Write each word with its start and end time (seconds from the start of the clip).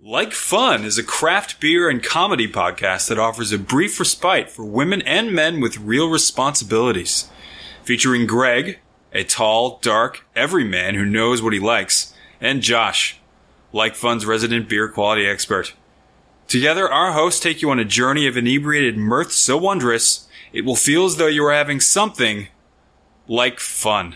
Like 0.00 0.32
Fun 0.32 0.84
is 0.84 0.96
a 0.96 1.02
craft 1.02 1.58
beer 1.58 1.90
and 1.90 2.00
comedy 2.00 2.46
podcast 2.46 3.08
that 3.08 3.18
offers 3.18 3.50
a 3.50 3.58
brief 3.58 3.98
respite 3.98 4.48
for 4.48 4.64
women 4.64 5.02
and 5.02 5.32
men 5.32 5.60
with 5.60 5.80
real 5.80 6.08
responsibilities. 6.08 7.28
Featuring 7.82 8.24
Greg, 8.24 8.78
a 9.12 9.24
tall, 9.24 9.80
dark, 9.82 10.24
everyman 10.36 10.94
who 10.94 11.04
knows 11.04 11.42
what 11.42 11.52
he 11.52 11.58
likes, 11.58 12.14
and 12.40 12.62
Josh, 12.62 13.18
Like 13.72 13.96
Fun's 13.96 14.24
resident 14.24 14.68
beer 14.68 14.88
quality 14.88 15.26
expert. 15.26 15.74
Together, 16.46 16.88
our 16.88 17.10
hosts 17.10 17.40
take 17.40 17.60
you 17.60 17.68
on 17.72 17.80
a 17.80 17.84
journey 17.84 18.28
of 18.28 18.36
inebriated 18.36 18.96
mirth 18.96 19.32
so 19.32 19.56
wondrous, 19.56 20.28
it 20.52 20.64
will 20.64 20.76
feel 20.76 21.06
as 21.06 21.16
though 21.16 21.26
you 21.26 21.44
are 21.44 21.52
having 21.52 21.80
something 21.80 22.46
like 23.26 23.58
fun. 23.58 24.14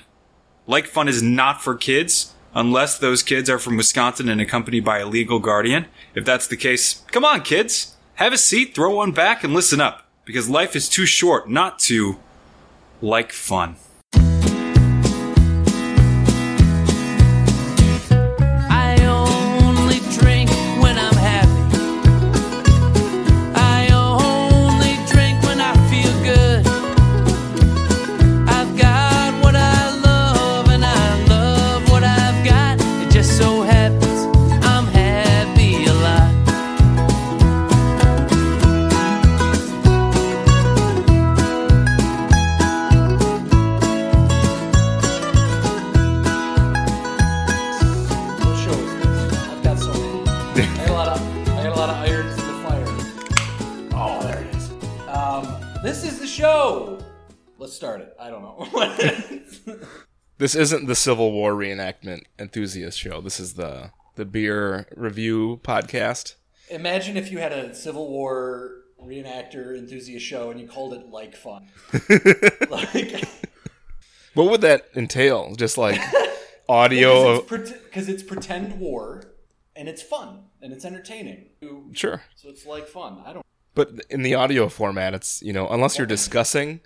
Like 0.68 0.86
Fun 0.86 1.08
is 1.08 1.24
not 1.24 1.60
for 1.60 1.74
kids, 1.74 2.34
unless 2.54 2.98
those 2.98 3.22
kids 3.22 3.48
are 3.48 3.58
from 3.58 3.76
Wisconsin 3.76 4.28
and 4.28 4.40
accompanied 4.40 4.84
by 4.84 4.98
a 4.98 5.06
legal 5.06 5.38
guardian. 5.38 5.86
If 6.14 6.24
that's 6.24 6.46
the 6.46 6.56
case, 6.56 7.02
come 7.10 7.24
on, 7.24 7.42
kids. 7.42 7.96
Have 8.16 8.32
a 8.32 8.38
seat, 8.38 8.74
throw 8.74 8.96
one 8.96 9.12
back, 9.12 9.42
and 9.42 9.54
listen 9.54 9.80
up, 9.80 10.06
because 10.24 10.48
life 10.48 10.76
is 10.76 10.88
too 10.88 11.06
short 11.06 11.48
not 11.48 11.78
to 11.80 12.18
like 13.00 13.32
fun. 13.32 13.76
This 60.42 60.56
isn't 60.56 60.88
the 60.88 60.96
Civil 60.96 61.30
War 61.30 61.54
reenactment 61.54 62.22
enthusiast 62.36 62.98
show. 62.98 63.20
This 63.20 63.38
is 63.38 63.54
the 63.54 63.92
the 64.16 64.24
beer 64.24 64.88
review 64.96 65.60
podcast. 65.62 66.34
Imagine 66.68 67.16
if 67.16 67.30
you 67.30 67.38
had 67.38 67.52
a 67.52 67.72
Civil 67.76 68.10
War 68.10 68.72
reenactor 69.00 69.78
enthusiast 69.78 70.26
show 70.26 70.50
and 70.50 70.58
you 70.60 70.66
called 70.66 70.94
it 70.94 71.06
like 71.10 71.36
fun. 71.36 71.68
like 72.70 73.24
What 74.34 74.50
would 74.50 74.62
that 74.62 74.88
entail? 74.96 75.54
Just 75.54 75.78
like 75.78 76.00
audio 76.68 77.40
because 77.40 77.60
it's, 77.70 77.70
pre- 77.70 77.90
'cause 77.92 78.08
it's 78.08 78.24
pretend 78.24 78.80
war 78.80 79.22
and 79.76 79.88
it's 79.88 80.02
fun 80.02 80.46
and 80.60 80.72
it's 80.72 80.84
entertaining. 80.84 81.50
sure. 81.92 82.22
So 82.34 82.48
it's 82.48 82.66
like 82.66 82.88
fun. 82.88 83.22
I 83.24 83.32
don't. 83.34 83.46
But 83.76 83.90
in 84.10 84.22
the 84.22 84.34
audio 84.34 84.68
format, 84.68 85.14
it's 85.14 85.40
you 85.40 85.52
know 85.52 85.68
unless 85.68 85.98
you're 85.98 86.06
discussing, 86.08 86.80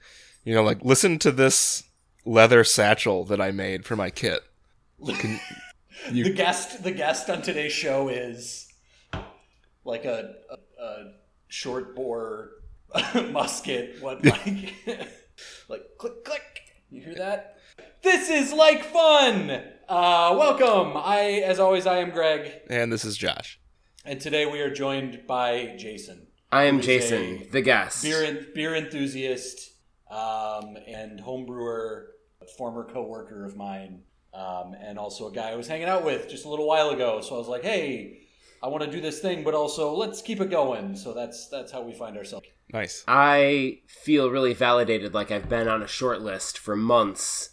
you 0.44 0.54
know, 0.54 0.62
like 0.62 0.84
listen 0.84 1.18
to 1.20 1.32
this 1.32 1.84
leather 2.26 2.64
satchel 2.64 3.24
that 3.24 3.40
I 3.40 3.52
made 3.52 3.84
for 3.84 3.96
my 3.96 4.10
kit. 4.10 4.42
Can, 5.06 5.40
the 6.10 6.30
guest 6.30 6.82
the 6.82 6.90
guest 6.90 7.30
on 7.30 7.42
today's 7.42 7.72
show 7.72 8.08
is 8.08 8.72
like 9.84 10.04
a, 10.04 10.34
a, 10.50 10.82
a 10.82 11.12
short 11.48 11.94
bore 11.94 12.50
musket 13.30 13.96
what 14.00 14.24
like 14.24 14.74
like 15.68 15.82
click 15.98 16.24
click 16.24 16.42
you 16.90 17.02
hear 17.02 17.14
that 17.14 17.58
this 18.02 18.30
is 18.30 18.52
like 18.52 18.84
fun 18.84 19.50
uh 19.88 20.34
welcome 20.38 20.92
i 20.96 21.42
as 21.44 21.58
always 21.58 21.86
i 21.86 21.98
am 21.98 22.10
greg 22.10 22.52
and 22.70 22.92
this 22.92 23.04
is 23.04 23.16
Josh. 23.16 23.60
and 24.04 24.20
today 24.20 24.46
we 24.46 24.60
are 24.60 24.70
joined 24.70 25.26
by 25.26 25.74
jason 25.78 26.26
I 26.50 26.64
am 26.64 26.80
Jason, 26.80 27.48
the 27.50 27.60
guest. 27.60 28.04
beer 28.04 28.46
beer 28.54 28.74
enthusiast 28.74 29.72
um 30.10 30.76
and 30.86 31.20
homebrewer 31.20 32.06
former 32.56 32.84
co-worker 32.84 33.44
of 33.44 33.56
mine 33.56 34.02
um, 34.36 34.74
and 34.80 34.98
also 34.98 35.28
a 35.28 35.32
guy 35.32 35.50
I 35.50 35.56
was 35.56 35.66
hanging 35.66 35.88
out 35.88 36.04
with 36.04 36.28
just 36.28 36.44
a 36.44 36.48
little 36.48 36.66
while 36.66 36.90
ago. 36.90 37.20
So 37.22 37.34
I 37.34 37.38
was 37.38 37.48
like, 37.48 37.62
"Hey, 37.62 38.20
I 38.62 38.68
want 38.68 38.84
to 38.84 38.90
do 38.90 39.00
this 39.00 39.20
thing, 39.20 39.42
but 39.42 39.54
also 39.54 39.94
let's 39.94 40.20
keep 40.20 40.40
it 40.40 40.50
going." 40.50 40.94
So 40.96 41.14
that's 41.14 41.48
that's 41.48 41.72
how 41.72 41.82
we 41.82 41.94
find 41.94 42.16
ourselves. 42.16 42.46
Nice. 42.72 43.04
I 43.08 43.80
feel 43.86 44.30
really 44.30 44.52
validated, 44.52 45.14
like 45.14 45.30
I've 45.30 45.48
been 45.48 45.68
on 45.68 45.82
a 45.82 45.86
short 45.86 46.20
list 46.20 46.58
for 46.58 46.76
months, 46.76 47.50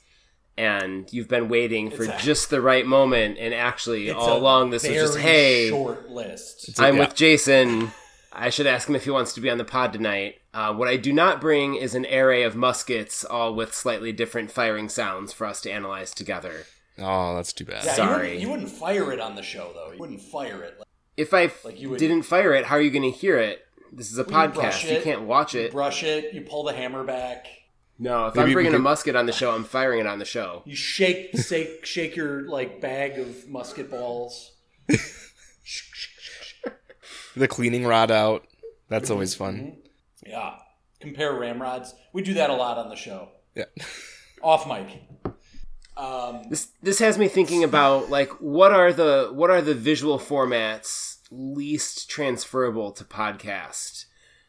and 0.57 1.11
you've 1.13 1.29
been 1.29 1.47
waiting 1.47 1.89
for 1.89 2.03
a- 2.03 2.17
just 2.17 2.49
the 2.49 2.61
right 2.61 2.85
moment. 2.85 3.37
And 3.39 3.53
actually, 3.53 4.11
all 4.11 4.37
along, 4.37 4.71
this 4.71 4.83
was 4.83 4.93
just, 4.95 5.17
"Hey, 5.19 5.69
short 5.69 6.09
list. 6.09 6.79
I'm 6.79 6.95
yeah. 6.95 7.01
with 7.01 7.15
Jason. 7.15 7.91
I 8.33 8.49
should 8.49 8.67
ask 8.67 8.89
him 8.89 8.95
if 8.95 9.05
he 9.05 9.11
wants 9.11 9.33
to 9.33 9.41
be 9.41 9.49
on 9.49 9.57
the 9.57 9.65
pod 9.65 9.93
tonight." 9.93 10.35
Uh, 10.53 10.73
what 10.73 10.87
I 10.87 10.97
do 10.97 11.11
not 11.11 11.41
bring 11.41 11.75
is 11.75 11.95
an 11.95 12.05
array 12.05 12.43
of 12.43 12.55
muskets, 12.55 13.25
all 13.25 13.55
with 13.55 13.73
slightly 13.73 14.11
different 14.11 14.51
firing 14.51 14.87
sounds 14.87 15.33
for 15.33 15.47
us 15.47 15.61
to 15.61 15.71
analyze 15.71 16.13
together. 16.13 16.65
Oh, 16.99 17.35
that's 17.35 17.53
too 17.53 17.65
bad. 17.65 17.83
Yeah, 17.83 17.93
Sorry. 17.95 18.27
You 18.27 18.31
wouldn't, 18.33 18.41
you 18.41 18.49
wouldn't 18.51 18.69
fire 18.69 19.11
it 19.11 19.19
on 19.19 19.35
the 19.35 19.41
show 19.41 19.71
though. 19.73 19.91
You 19.93 19.99
wouldn't 19.99 20.21
fire 20.21 20.61
it. 20.61 20.75
Like, 20.77 20.87
If 21.17 21.33
I 21.33 21.51
Like 21.65 21.79
you 21.79 21.89
would- 21.89 21.99
didn't 21.99 22.21
fire 22.23 22.53
it, 22.53 22.65
how 22.65 22.75
are 22.75 22.81
you 22.81 22.91
going 22.91 23.11
to 23.11 23.17
hear 23.17 23.37
it? 23.39 23.65
This 23.91 24.11
is 24.11 24.17
a 24.19 24.21
you 24.21 24.27
podcast. 24.27 24.83
You 24.89 24.97
it, 24.97 25.03
can't 25.03 25.23
watch 25.23 25.55
you 25.55 25.61
it. 25.61 25.71
brush 25.71 26.03
it. 26.03 26.33
You 26.33 26.41
pull 26.41 26.63
the 26.63 26.73
hammer 26.73 27.03
back. 27.03 27.47
No, 27.99 28.27
if 28.27 28.35
Maybe 28.35 28.41
I'm 28.43 28.47
we 28.49 28.53
bringing 28.55 28.73
a 28.73 28.79
musket 28.79 29.15
on 29.15 29.25
the 29.27 29.31
show, 29.31 29.51
I'm 29.51 29.63
firing 29.63 29.99
it 29.99 30.07
on 30.07 30.17
the 30.19 30.25
show. 30.25 30.63
You 30.65 30.75
shake 30.75 31.37
shake 31.37 31.85
shake 31.85 32.15
your 32.15 32.47
like 32.49 32.81
bag 32.81 33.17
of 33.19 33.47
musket 33.49 33.89
balls. 33.89 34.51
The 37.35 37.47
cleaning 37.47 37.85
rod 37.87 38.11
out. 38.11 38.45
That's 38.89 39.09
always 39.09 39.33
fun. 39.33 39.77
Yeah. 40.25 40.55
Compare 40.99 41.33
ramrods. 41.37 41.93
We 42.13 42.21
do 42.21 42.33
that 42.35 42.49
a 42.49 42.53
lot 42.53 42.77
on 42.77 42.89
the 42.89 42.95
show. 42.95 43.29
Yeah. 43.55 43.65
Off 44.41 44.67
mic. 44.67 45.01
Um, 45.95 46.43
This 46.49 46.69
this 46.81 46.99
has 46.99 47.17
me 47.17 47.27
thinking 47.27 47.63
about 47.63 48.09
like 48.09 48.29
what 48.41 48.71
are 48.71 48.91
the 48.91 49.29
what 49.31 49.49
are 49.49 49.61
the 49.61 49.75
visual 49.75 50.17
formats 50.17 51.17
least 51.31 52.09
transferable 52.09 52.91
to 52.93 53.03
podcast? 53.03 54.05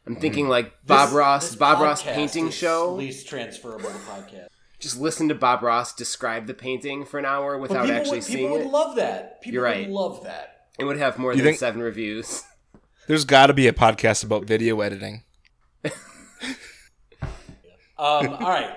I'm 0.07 0.17
thinking 0.17 0.49
like 0.49 0.73
Bob 0.87 1.09
this- 1.09 1.17
Ross, 1.17 1.49
this 1.49 1.57
Bob 1.57 1.81
Ross 1.81 2.03
painting 2.03 2.51
show. 2.51 2.95
Least 2.95 3.29
transferable 3.29 3.91
to 3.91 3.97
podcast. 3.99 4.47
Just 4.79 4.99
listen 5.01 5.29
to 5.29 5.35
Bob 5.35 5.63
Ross 5.63 5.95
describe 5.95 6.47
the 6.47 6.53
painting 6.55 7.05
for 7.07 7.19
an 7.19 7.25
hour 7.25 7.57
without 7.59 7.85
people 7.85 7.97
actually 7.97 8.19
would, 8.19 8.25
seeing 8.25 8.39
it. 8.39 8.43
people 8.49 8.57
it. 8.57 8.65
would 8.65 8.73
love 8.73 8.97
that. 8.97 9.41
People 9.41 9.55
You're 9.55 9.65
right. 9.65 9.87
would 9.89 9.95
love 9.95 10.25
that. 10.25 10.67
it 10.79 10.85
would 10.85 10.99
have 10.99 11.19
more 11.19 11.33
You 11.33 11.39
than 11.39 11.47
think- 11.47 11.59
seven 11.59 11.81
reviews. 11.83 12.43
There's 13.07 13.25
got 13.27 13.47
to 13.49 13.55
be 13.55 13.67
a 13.69 13.73
podcast 13.73 14.25
about 14.25 14.45
video 14.45 14.81
editing. 14.81 15.25
Um, 17.97 18.29
all 18.29 18.51
right. 18.51 18.71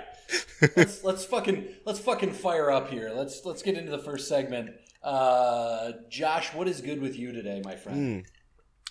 let's 0.76 1.04
let's 1.04 1.26
fucking 1.26 1.68
let's 1.86 2.00
fucking 2.00 2.34
fire 2.34 2.72
up 2.72 2.90
here. 2.90 3.12
Let's 3.16 3.46
let's 3.46 3.62
get 3.62 3.76
into 3.78 3.92
the 3.92 4.00
first 4.00 4.28
segment. 4.28 4.72
Uh, 5.04 5.92
Josh, 6.10 6.54
what 6.54 6.68
is 6.68 6.82
good 6.82 7.02
with 7.02 7.18
you 7.18 7.32
today, 7.32 7.62
my 7.64 7.76
friend? 7.76 8.26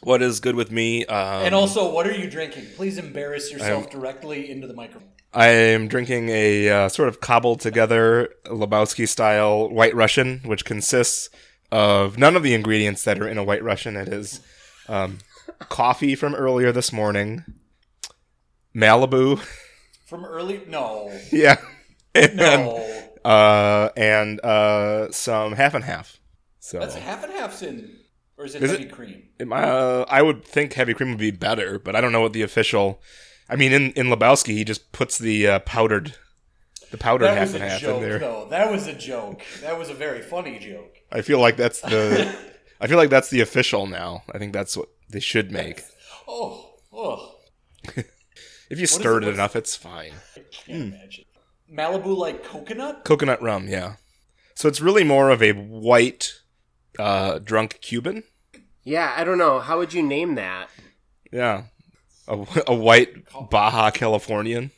What 0.02 0.22
is 0.22 0.40
good 0.40 0.56
with 0.56 0.70
me? 0.70 1.06
Um, 1.06 1.44
And 1.44 1.54
also, 1.54 1.90
what 1.92 2.06
are 2.06 2.12
you 2.14 2.28
drinking? 2.28 2.66
Please 2.76 2.98
embarrass 2.98 3.50
yourself 3.50 3.88
directly 3.90 4.50
into 4.50 4.66
the 4.66 4.74
microphone. 4.74 5.08
I 5.32 5.48
am 5.48 5.88
drinking 5.88 6.28
a 6.30 6.68
uh, 6.68 6.88
sort 6.88 7.08
of 7.08 7.20
cobbled 7.20 7.60
together 7.60 8.30
Lebowski 8.46 9.06
style 9.08 9.68
White 9.68 9.94
Russian, 9.94 10.40
which 10.44 10.64
consists 10.64 11.30
of 11.70 12.18
none 12.18 12.36
of 12.36 12.42
the 12.42 12.54
ingredients 12.54 13.04
that 13.04 13.20
are 13.20 13.28
in 13.28 13.38
a 13.38 13.44
White 13.44 13.62
Russian. 13.62 13.96
It 13.96 14.08
is 14.08 14.40
um, 14.88 15.18
coffee 15.68 16.14
from 16.14 16.34
earlier 16.34 16.72
this 16.72 16.92
morning, 16.92 17.44
Malibu, 18.76 19.42
From 20.06 20.24
early, 20.24 20.60
no, 20.68 21.10
yeah, 21.32 21.56
and 22.14 22.36
no, 22.36 22.84
uh, 23.24 23.88
and 23.96 24.38
uh, 24.44 25.10
some 25.12 25.52
half 25.52 25.74
and 25.74 25.84
half. 25.84 26.18
So 26.60 26.78
that's 26.80 26.94
half 26.94 27.24
and 27.24 27.32
half's 27.32 27.62
in, 27.62 27.96
or 28.36 28.44
is 28.44 28.54
it 28.54 28.62
Is 28.62 28.70
heavy 28.72 28.84
it? 28.84 28.92
cream? 28.92 29.28
Am 29.40 29.52
I, 29.52 29.62
uh, 29.62 30.04
I 30.08 30.20
would 30.22 30.44
think 30.44 30.74
heavy 30.74 30.94
cream 30.94 31.10
would 31.10 31.18
be 31.18 31.30
better, 31.30 31.78
but 31.78 31.96
I 31.96 32.00
don't 32.00 32.12
know 32.12 32.20
what 32.20 32.32
the 32.34 32.42
official. 32.42 33.00
I 33.48 33.56
mean, 33.56 33.72
in 33.72 33.92
in 33.92 34.06
Lebowski, 34.08 34.52
he 34.54 34.64
just 34.64 34.92
puts 34.92 35.16
the 35.18 35.46
uh, 35.46 35.58
powdered, 35.60 36.14
the 36.90 36.98
powdered 36.98 37.26
That 37.26 37.38
half 37.38 37.54
and 37.54 37.62
half 37.62 37.80
joke, 37.80 38.02
in 38.02 38.08
there. 38.08 38.18
though. 38.18 38.46
That 38.50 38.70
was 38.70 38.86
a 38.88 38.92
joke. 38.94 39.42
That 39.62 39.78
was 39.78 39.88
a 39.88 39.94
very 39.94 40.20
funny 40.22 40.58
joke. 40.58 40.94
I 41.10 41.22
feel 41.22 41.38
like 41.38 41.56
that's 41.56 41.80
the. 41.80 42.36
I 42.80 42.88
feel 42.88 42.98
like 42.98 43.08
that's 43.10 43.30
the 43.30 43.40
official 43.40 43.86
now. 43.86 44.22
I 44.32 44.38
think 44.38 44.52
that's 44.52 44.76
what 44.76 44.88
they 45.08 45.20
should 45.20 45.50
make. 45.50 45.82
Oh, 46.28 46.74
oh, 46.92 47.36
If 48.70 48.78
you 48.78 48.84
is 48.84 48.90
stir 48.90 49.18
it- 49.18 49.24
it 49.28 49.34
enough, 49.34 49.54
it's 49.56 49.76
fine. 49.76 50.12
I 50.36 50.40
can't 50.50 50.94
imagine. 50.94 51.24
Malibu 51.72 52.16
like 52.16 52.44
coconut? 52.44 53.04
Coconut 53.04 53.42
rum, 53.42 53.68
yeah. 53.68 53.96
So 54.54 54.68
it's 54.68 54.80
really 54.80 55.04
more 55.04 55.30
of 55.30 55.42
a 55.42 55.52
white, 55.52 56.32
uh, 56.98 57.38
drunk 57.40 57.78
Cuban. 57.82 58.22
Yeah, 58.84 59.12
I 59.16 59.24
don't 59.24 59.38
know. 59.38 59.58
How 59.60 59.78
would 59.78 59.92
you 59.92 60.02
name 60.02 60.36
that? 60.36 60.68
Yeah, 61.32 61.64
a, 62.28 62.46
a 62.68 62.74
white 62.74 63.24
Baja 63.50 63.90
Californian. 63.90 64.70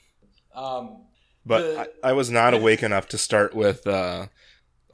Um, 0.54 1.04
But 1.46 1.60
The- 1.60 1.80
I, 2.04 2.10
I 2.10 2.12
was 2.12 2.30
not 2.30 2.54
awake 2.54 2.82
enough 2.82 3.06
to 3.08 3.18
start 3.18 3.54
with. 3.54 3.86
Uh, 3.86 4.26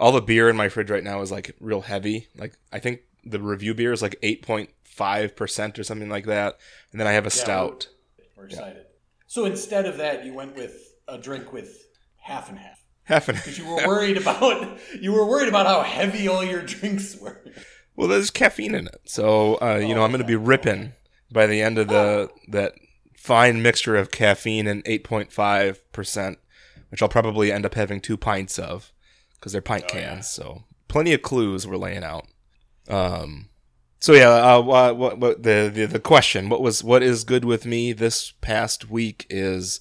all 0.01 0.11
the 0.13 0.21
beer 0.21 0.49
in 0.51 0.57
my 0.57 0.69
fridge 0.69 0.91
right 0.91 1.05
now 1.05 1.21
is 1.23 1.31
like 1.31 1.55
real 1.61 1.83
heavy. 1.83 2.27
Like 2.37 2.55
I 2.73 2.81
think 2.81 3.01
the 3.25 3.41
review 3.41 3.73
beer 3.75 3.93
is 3.93 4.03
like 4.03 4.17
eight 4.23 4.43
point 4.43 4.71
five 4.85 5.37
percent 5.37 5.79
or 5.79 5.85
something 5.85 6.09
like 6.11 6.27
that, 6.27 6.59
and 6.91 7.01
then 7.01 7.07
I 7.07 7.13
have 7.13 7.27
a 7.27 7.31
stout. 7.31 7.89
We're 8.37 8.47
excited. 8.47 8.87
So 9.27 9.45
instead 9.45 9.87
of 9.87 9.97
that, 9.99 10.25
you 10.25 10.33
went 10.35 10.57
with 10.57 10.95
a 11.09 11.19
drink 11.19 11.53
with 11.53 11.87
half 12.17 12.49
and 12.49 12.59
half. 12.59 12.79
Half 13.05 13.29
an. 13.29 13.37
You 13.57 13.67
were 13.67 13.87
worried 13.87 14.17
about 14.17 14.79
you 15.01 15.13
were 15.13 15.27
worried 15.27 15.49
about 15.49 15.67
how 15.67 15.83
heavy 15.83 16.27
all 16.29 16.43
your 16.45 16.63
drinks 16.67 17.17
were. 17.17 17.45
Well, 17.97 18.09
there's 18.09 18.31
caffeine 18.31 18.75
in 18.75 18.87
it, 18.87 19.01
so 19.05 19.55
uh, 19.61 19.77
you 19.77 19.95
know 19.95 20.01
Oh, 20.01 20.05
I'm 20.05 20.11
going 20.11 20.23
to 20.23 20.27
be 20.27 20.37
ripping 20.37 20.95
by 21.31 21.47
the 21.47 21.61
end 21.61 21.79
of 21.79 21.89
the 21.89 22.31
that 22.49 22.75
fine 23.17 23.61
mixture 23.63 23.97
of 23.97 24.11
caffeine 24.11 24.67
and 24.67 24.83
8.5 24.85 25.79
percent, 25.93 26.39
which 26.91 27.03
I'll 27.03 27.09
probably 27.09 27.53
end 27.53 27.67
up 27.67 27.75
having 27.75 28.01
two 28.01 28.17
pints 28.17 28.59
of 28.59 28.93
because 29.35 29.53
they're 29.53 29.61
pint 29.63 29.85
Oh, 29.93 29.97
yeah. 29.97 30.15
cans. 30.15 30.31
So 30.31 30.65
plenty 30.89 31.13
of 31.13 31.21
clues 31.23 31.67
we're 31.67 31.77
laying 31.77 32.05
out. 32.05 32.27
Um, 32.89 33.49
so 34.05 34.13
yeah, 34.13 34.29
uh, 34.29 34.61
what, 34.61 34.99
what, 34.99 35.43
the, 35.45 35.73
the 35.73 35.87
the 35.87 35.99
question? 35.99 36.51
What 36.51 36.61
was 36.61 36.85
what 36.85 37.03
is 37.03 37.25
good 37.25 37.43
with 37.43 37.65
me 37.65 37.95
this 37.95 38.33
past 38.43 38.91
week 38.91 39.25
is, 39.31 39.81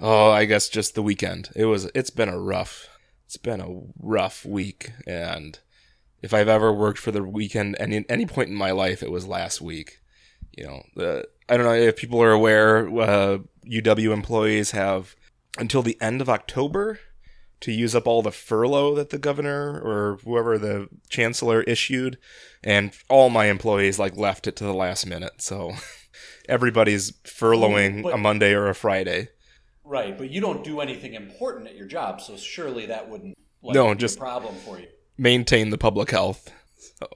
oh, 0.00 0.28
I 0.32 0.44
guess 0.44 0.68
just 0.68 0.96
the 0.96 1.04
weekend. 1.04 1.50
It 1.54 1.66
was. 1.66 1.88
It's 1.94 2.10
been 2.10 2.28
a 2.28 2.36
rough. 2.36 2.88
It's 3.26 3.36
been 3.36 3.60
a 3.60 3.80
rough 3.96 4.44
week, 4.44 4.90
and 5.06 5.56
if 6.20 6.34
I've 6.34 6.48
ever 6.48 6.72
worked 6.72 6.98
for 6.98 7.12
the 7.12 7.22
weekend 7.22 7.76
any 7.78 8.04
any 8.08 8.26
point 8.26 8.48
in 8.48 8.56
my 8.56 8.72
life, 8.72 9.04
it 9.04 9.12
was 9.12 9.28
last 9.28 9.60
week. 9.60 10.00
You 10.58 10.66
know, 10.96 11.22
I 11.48 11.56
don't 11.56 11.64
know 11.64 11.72
if 11.72 11.94
people 11.94 12.20
are 12.20 12.32
aware. 12.32 12.88
Uh, 12.88 13.38
UW 13.64 14.12
employees 14.12 14.72
have 14.72 15.14
until 15.58 15.82
the 15.82 15.96
end 16.00 16.20
of 16.20 16.28
October 16.28 16.98
to 17.60 17.72
use 17.72 17.94
up 17.94 18.06
all 18.06 18.22
the 18.22 18.30
furlough 18.30 18.94
that 18.94 19.10
the 19.10 19.18
governor 19.18 19.80
or 19.80 20.18
whoever 20.24 20.58
the 20.58 20.88
chancellor 21.08 21.62
issued, 21.62 22.18
and 22.64 22.92
all 23.08 23.28
my 23.30 23.46
employees 23.46 23.98
like 23.98 24.16
left 24.16 24.46
it 24.46 24.56
to 24.56 24.64
the 24.64 24.74
last 24.74 25.06
minute. 25.06 25.42
So 25.42 25.72
everybody's 26.48 27.12
furloughing 27.24 28.02
But- 28.02 28.14
a 28.14 28.18
Monday 28.18 28.52
or 28.52 28.68
a 28.68 28.74
Friday. 28.74 29.28
Right, 29.84 30.16
but 30.16 30.30
you 30.30 30.40
don't 30.40 30.62
do 30.62 30.80
anything 30.80 31.14
important 31.14 31.66
at 31.66 31.74
your 31.76 31.86
job, 31.86 32.20
so 32.20 32.36
surely 32.36 32.86
that 32.86 33.08
wouldn't 33.08 33.36
like, 33.62 33.74
No, 33.74 33.86
be 33.86 33.92
a 33.92 33.94
just- 33.96 34.18
problem 34.18 34.54
for 34.56 34.78
you. 34.78 34.86
maintain 35.18 35.70
the 35.70 35.78
public 35.78 36.10
health. 36.10 36.50
So 36.98 37.08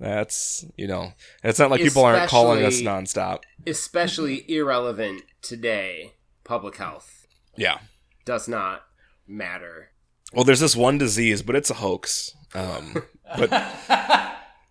that's 0.00 0.64
you 0.76 0.86
know, 0.88 1.12
it's 1.44 1.58
not 1.58 1.70
like 1.70 1.80
people 1.80 2.04
aren't 2.04 2.28
calling 2.30 2.64
us 2.64 2.80
nonstop. 2.80 3.42
Especially 3.66 4.44
irrelevant 4.50 5.22
today. 5.42 6.14
Public 6.44 6.76
health 6.76 7.26
Yeah. 7.56 7.78
does 8.24 8.48
not 8.48 8.82
matter. 9.28 9.90
Well, 10.32 10.44
there's 10.44 10.60
this 10.60 10.76
one 10.76 10.98
disease, 10.98 11.42
but 11.42 11.56
it's 11.56 11.70
a 11.70 11.74
hoax. 11.74 12.34
Um, 12.54 13.02
but 13.36 13.50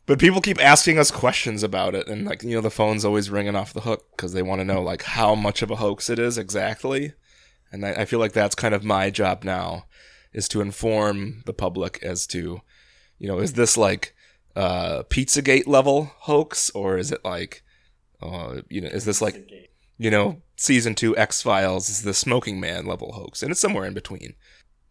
but 0.05 0.19
people 0.19 0.41
keep 0.41 0.63
asking 0.63 0.99
us 0.99 1.11
questions 1.11 1.63
about 1.63 1.95
it, 1.95 2.07
and 2.07 2.25
like 2.25 2.43
you 2.43 2.55
know, 2.55 2.61
the 2.61 2.69
phone's 2.69 3.05
always 3.05 3.29
ringing 3.29 3.55
off 3.55 3.73
the 3.73 3.81
hook 3.81 4.05
because 4.15 4.33
they 4.33 4.41
want 4.41 4.61
to 4.61 4.65
know 4.65 4.81
like 4.81 5.03
how 5.03 5.35
much 5.35 5.61
of 5.61 5.71
a 5.71 5.75
hoax 5.75 6.09
it 6.09 6.19
is 6.19 6.37
exactly. 6.37 7.13
And 7.71 7.85
I, 7.85 7.91
I 7.91 8.05
feel 8.05 8.19
like 8.19 8.33
that's 8.33 8.55
kind 8.55 8.73
of 8.73 8.83
my 8.83 9.09
job 9.09 9.43
now, 9.43 9.85
is 10.31 10.47
to 10.49 10.61
inform 10.61 11.43
the 11.45 11.53
public 11.53 11.99
as 12.01 12.25
to, 12.27 12.61
you 13.19 13.27
know, 13.27 13.39
is 13.39 13.53
this 13.53 13.75
like 13.75 14.15
uh, 14.55 15.03
Pizzagate 15.03 15.67
level 15.67 16.11
hoax, 16.19 16.69
or 16.69 16.97
is 16.97 17.11
it 17.11 17.25
like, 17.25 17.63
uh, 18.21 18.61
you 18.69 18.81
know, 18.81 18.87
is 18.87 19.05
this 19.05 19.21
like 19.21 19.49
you 19.97 20.09
know, 20.11 20.41
season 20.55 20.95
two 20.95 21.15
X 21.17 21.41
Files 21.41 21.89
is 21.89 22.01
the 22.03 22.13
Smoking 22.13 22.59
Man 22.59 22.85
level 22.85 23.13
hoax, 23.13 23.41
and 23.41 23.51
it's 23.51 23.59
somewhere 23.59 23.85
in 23.85 23.93
between. 23.93 24.35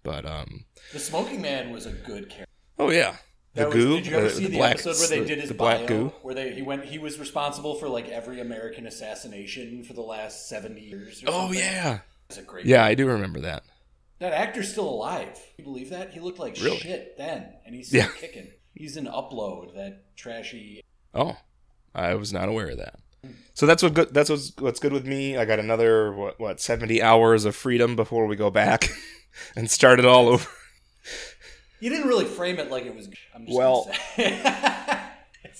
But 0.02 0.24
um, 0.26 0.64
The 0.92 0.98
Smoking 1.00 1.40
Man 1.40 1.70
was 1.72 1.86
a 1.86 1.92
good 1.92 2.28
character. 2.28 2.46
oh 2.78 2.90
yeah, 2.90 3.16
the 3.54 3.60
That 3.62 3.66
was- 3.68 3.74
goo. 3.76 3.96
did 3.96 4.06
you 4.06 4.16
ever 4.16 4.26
uh, 4.26 4.30
see 4.30 4.46
the, 4.46 4.56
black, 4.56 4.72
episode 4.72 4.98
where 4.98 5.08
they 5.08 5.20
the- 5.20 5.26
did 5.26 5.38
his 5.40 5.48
the 5.48 5.54
black 5.54 5.78
bio, 5.80 5.86
goo? 5.88 6.12
Where 6.22 6.34
they 6.34 6.54
he 6.54 6.62
went 6.62 6.84
he 6.84 6.98
was 6.98 7.18
responsible 7.18 7.74
for 7.76 7.88
like 7.88 8.08
every 8.08 8.40
American 8.40 8.86
assassination 8.86 9.82
for 9.84 9.92
the 9.94 10.02
last 10.02 10.48
seventy 10.48 10.82
years. 10.82 11.22
Or 11.24 11.28
Oh 11.28 11.32
something. 11.46 11.58
yeah, 11.58 11.98
It's 12.28 12.38
a 12.38 12.42
great. 12.42 12.66
yeah, 12.66 12.84
I 12.84 12.94
do 12.94 13.06
remember 13.06 13.40
that. 13.40 13.62
that 14.20 14.32
actor's 14.32 14.70
still 14.70 14.88
alive. 14.88 15.38
You 15.58 15.64
believe 15.64 15.90
that? 15.90 16.12
He 16.12 16.20
looked 16.20 16.38
like 16.38 16.56
Really? 16.60 16.78
shit 16.78 17.16
then, 17.16 17.52
and 17.64 17.74
he's 17.74 17.88
still 17.88 18.02
Yeah. 18.02 18.08
kicking. 18.18 18.48
He's 18.74 18.96
an 18.96 19.06
upload 19.06 19.74
that 19.74 20.14
trashy. 20.16 20.82
Oh, 21.14 21.36
I 21.94 22.14
was 22.14 22.32
not 22.32 22.48
aware 22.48 22.68
of 22.68 22.76
that. 22.78 22.96
So 23.54 23.66
that's 23.66 23.82
what 23.82 23.94
good. 23.94 24.12
That's 24.14 24.28
what's, 24.30 24.52
what's 24.58 24.80
good 24.80 24.92
with 24.92 25.06
me. 25.06 25.36
I 25.36 25.44
got 25.44 25.58
another 25.58 26.12
what 26.12 26.38
what 26.38 26.60
seventy 26.60 27.02
hours 27.02 27.44
of 27.44 27.56
freedom 27.56 27.96
before 27.96 28.26
we 28.26 28.36
go 28.36 28.50
back 28.50 28.88
and 29.56 29.70
start 29.70 29.98
it 29.98 30.04
all 30.04 30.28
over. 30.28 30.48
You 31.80 31.90
didn't 31.90 32.08
really 32.08 32.24
frame 32.24 32.58
it 32.58 32.70
like 32.70 32.84
it 32.86 32.94
was. 32.94 33.08
I'm 33.34 33.46
just 33.46 33.56
Well. 33.56 33.90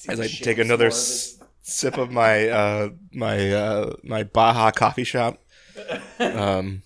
As 0.09 0.21
I 0.21 0.27
take 0.29 0.59
another 0.59 0.89
s- 0.89 1.39
sip 1.63 1.97
of 1.99 2.11
my 2.11 2.49
uh, 2.49 2.89
my 3.13 3.51
uh, 3.53 3.95
my 4.05 4.23
Baja 4.25 4.71
coffee 4.71 5.05
shop. 5.05 5.43
Um, 6.19 6.83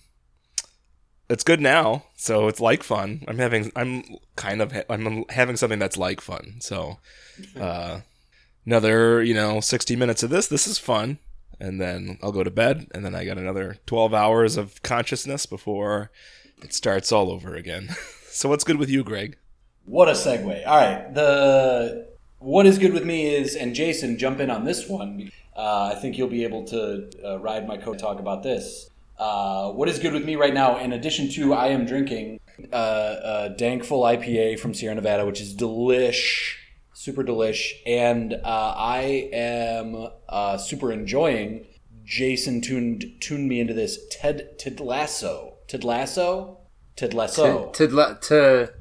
it's 1.28 1.44
good 1.44 1.60
now, 1.60 2.06
so 2.16 2.48
it's 2.48 2.58
like 2.60 2.82
fun. 2.82 3.22
I'm 3.28 3.38
having 3.38 3.70
I'm 3.76 4.02
kind 4.34 4.60
of 4.60 4.72
ha- 4.72 4.82
I'm 4.90 5.24
having 5.28 5.56
something 5.56 5.78
that's 5.78 5.96
like 5.96 6.20
fun. 6.20 6.56
So, 6.60 6.98
uh, 7.58 8.00
another 8.66 9.22
you 9.22 9.34
know 9.34 9.60
60 9.60 9.96
minutes 9.96 10.22
of 10.22 10.30
this. 10.30 10.46
This 10.46 10.66
is 10.66 10.78
fun, 10.78 11.18
and 11.58 11.80
then 11.80 12.18
I'll 12.22 12.32
go 12.32 12.44
to 12.44 12.50
bed, 12.50 12.86
and 12.92 13.04
then 13.04 13.14
I 13.14 13.24
got 13.24 13.38
another 13.38 13.76
12 13.86 14.14
hours 14.14 14.56
of 14.56 14.82
consciousness 14.82 15.46
before 15.46 16.10
it 16.62 16.74
starts 16.74 17.12
all 17.12 17.30
over 17.30 17.54
again. 17.54 17.90
so, 18.28 18.48
what's 18.48 18.64
good 18.64 18.78
with 18.78 18.90
you, 18.90 19.02
Greg? 19.04 19.36
What 19.84 20.08
a 20.08 20.12
segue. 20.12 20.66
All 20.66 20.76
right. 20.76 21.12
The 21.14 22.08
what 22.38 22.66
is 22.66 22.78
good 22.78 22.92
with 22.92 23.04
me 23.04 23.34
is, 23.34 23.54
and 23.54 23.74
Jason, 23.74 24.18
jump 24.18 24.40
in 24.40 24.50
on 24.50 24.64
this 24.64 24.88
one. 24.88 25.30
Uh, 25.54 25.92
I 25.94 25.98
think 26.00 26.16
you'll 26.16 26.28
be 26.28 26.44
able 26.44 26.64
to 26.66 27.10
uh, 27.24 27.38
ride 27.38 27.66
my 27.66 27.76
coat. 27.76 27.98
Talk 27.98 28.18
about 28.18 28.42
this. 28.42 28.88
Uh, 29.18 29.70
what 29.72 29.88
is 29.88 29.98
good 29.98 30.14
with 30.14 30.24
me 30.24 30.36
right 30.36 30.54
now? 30.54 30.78
In 30.78 30.94
addition 30.94 31.28
to, 31.32 31.52
I 31.52 31.68
am 31.68 31.84
drinking 31.84 32.40
uh, 32.72 33.16
a 33.22 33.54
Dankful 33.58 34.00
IPA 34.00 34.58
from 34.58 34.72
Sierra 34.72 34.94
Nevada, 34.94 35.26
which 35.26 35.40
is 35.40 35.54
delish, 35.54 36.54
super 37.00 37.24
delish, 37.24 37.72
and 37.86 38.34
uh, 38.34 38.74
I 38.76 39.30
am 39.32 40.08
uh, 40.28 40.58
super 40.58 40.92
enjoying. 40.92 41.66
Jason 42.04 42.60
tuned 42.60 43.04
tuned 43.20 43.48
me 43.48 43.60
into 43.60 43.72
this 43.72 43.98
Ted 44.10 44.58
Ted 44.58 44.80
Lasso. 44.80 45.54
Ted 45.66 45.82
Lasso. 45.82 46.58
Ted 46.96 47.14
Lasso. 47.14 47.70
Tedla 47.72 48.20
to 48.22 48.72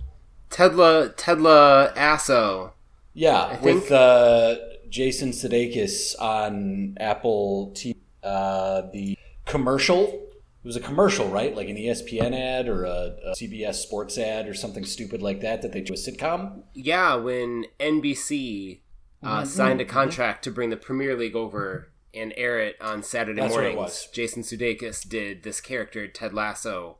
Tedla 0.49 1.15
Tedla 1.15 1.95
Asso. 1.95 2.73
Yeah, 3.13 3.55
think- 3.55 3.83
with 3.83 3.91
uh, 3.91 4.55
Jason 4.89 5.29
Sudeikis 5.29 6.19
on 6.19 6.97
Apple 6.99 7.71
TV. 7.73 7.95
Uh, 8.21 8.81
the 8.91 9.17
commercial. 9.45 10.28
It 10.63 10.67
was 10.67 10.75
a 10.75 10.81
commercial, 10.81 11.29
right? 11.29 11.55
Like 11.55 11.69
an 11.69 11.77
ESPN 11.77 12.33
ad 12.37 12.67
or 12.67 12.83
a, 12.83 13.15
a 13.25 13.33
CBS 13.35 13.75
Sports 13.75 14.17
ad 14.17 14.47
or 14.47 14.53
something 14.53 14.83
stupid 14.85 15.21
like 15.21 15.39
that 15.41 15.61
that 15.61 15.71
they 15.71 15.81
do 15.81 15.93
a 15.93 15.95
sitcom. 15.95 16.63
Yeah, 16.73 17.15
when 17.15 17.65
NBC 17.79 18.81
uh, 19.23 19.27
Mm-hmm. 19.41 19.45
signed 19.47 19.81
a 19.81 19.85
contract 19.85 20.43
to 20.45 20.51
bring 20.51 20.69
the 20.69 20.77
Premier 20.77 21.15
League 21.15 21.35
over 21.35 21.91
and 22.13 22.33
air 22.37 22.59
it 22.59 22.75
on 22.81 23.03
Saturday 23.03 23.39
That's 23.41 23.53
what 23.53 23.63
it 23.65 23.75
mornings, 23.75 23.77
was. 24.05 24.07
Jason 24.13 24.43
Sudeikis 24.43 25.07
did 25.07 25.43
this 25.43 25.61
character 25.61 26.07
Ted 26.07 26.33
Lasso 26.33 26.97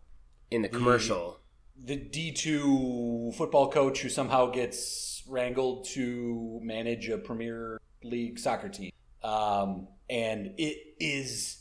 in 0.52 0.62
the 0.62 0.70
commercial. 0.70 1.40
The 1.82 1.96
D 1.96 2.32
two 2.34 3.32
football 3.38 3.72
coach 3.72 4.02
who 4.02 4.10
somehow 4.10 4.52
gets 4.52 5.24
wrangled 5.28 5.86
to 5.94 6.60
manage 6.62 7.08
a 7.10 7.18
Premier 7.18 7.80
League 8.04 8.38
soccer 8.38 8.68
team, 8.70 8.92
um, 9.24 9.88
and 10.10 10.54
it 10.58 10.78
is 11.00 11.60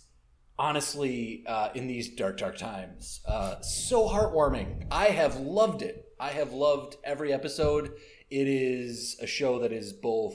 honestly 0.58 1.44
uh, 1.46 1.68
in 1.74 1.86
these 1.86 2.08
dark 2.10 2.36
dark 2.38 2.56
times 2.56 3.20
uh, 3.26 3.60
so 3.60 4.08
heartwarming 4.08 4.86
i 4.90 5.06
have 5.06 5.36
loved 5.36 5.82
it 5.82 6.12
i 6.18 6.30
have 6.30 6.52
loved 6.52 6.96
every 7.04 7.32
episode 7.32 7.92
it 8.30 8.48
is 8.48 9.16
a 9.22 9.26
show 9.26 9.60
that 9.60 9.72
is 9.72 9.92
both 9.92 10.34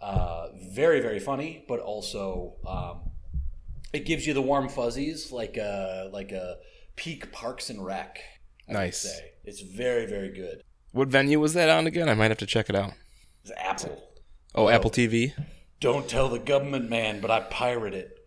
uh, 0.00 0.48
very 0.72 1.00
very 1.00 1.20
funny 1.20 1.64
but 1.68 1.78
also 1.78 2.54
um, 2.66 3.00
it 3.92 4.04
gives 4.04 4.26
you 4.26 4.34
the 4.34 4.42
warm 4.42 4.68
fuzzies 4.68 5.30
like 5.30 5.56
a 5.56 6.08
like 6.12 6.32
a 6.32 6.56
peak 6.96 7.30
parks 7.32 7.70
and 7.70 7.84
rec 7.84 8.18
I 8.68 8.72
Nice. 8.72 8.98
say. 9.02 9.32
it's 9.44 9.60
very 9.60 10.06
very 10.06 10.30
good 10.32 10.62
What 10.92 11.08
venue 11.08 11.40
was 11.40 11.54
that 11.54 11.68
on 11.68 11.86
again? 11.86 12.08
I 12.08 12.14
might 12.14 12.30
have 12.30 12.38
to 12.38 12.46
check 12.46 12.68
it 12.68 12.76
out. 12.76 12.92
it's 13.42 13.52
apple 13.56 14.02
Oh, 14.54 14.68
Apple 14.68 14.90
TV. 14.90 15.32
don't 15.78 16.08
tell 16.08 16.28
the 16.28 16.38
government 16.40 16.90
man 16.90 17.20
but 17.20 17.30
i 17.30 17.40
pirate 17.40 17.94
it 17.94 18.19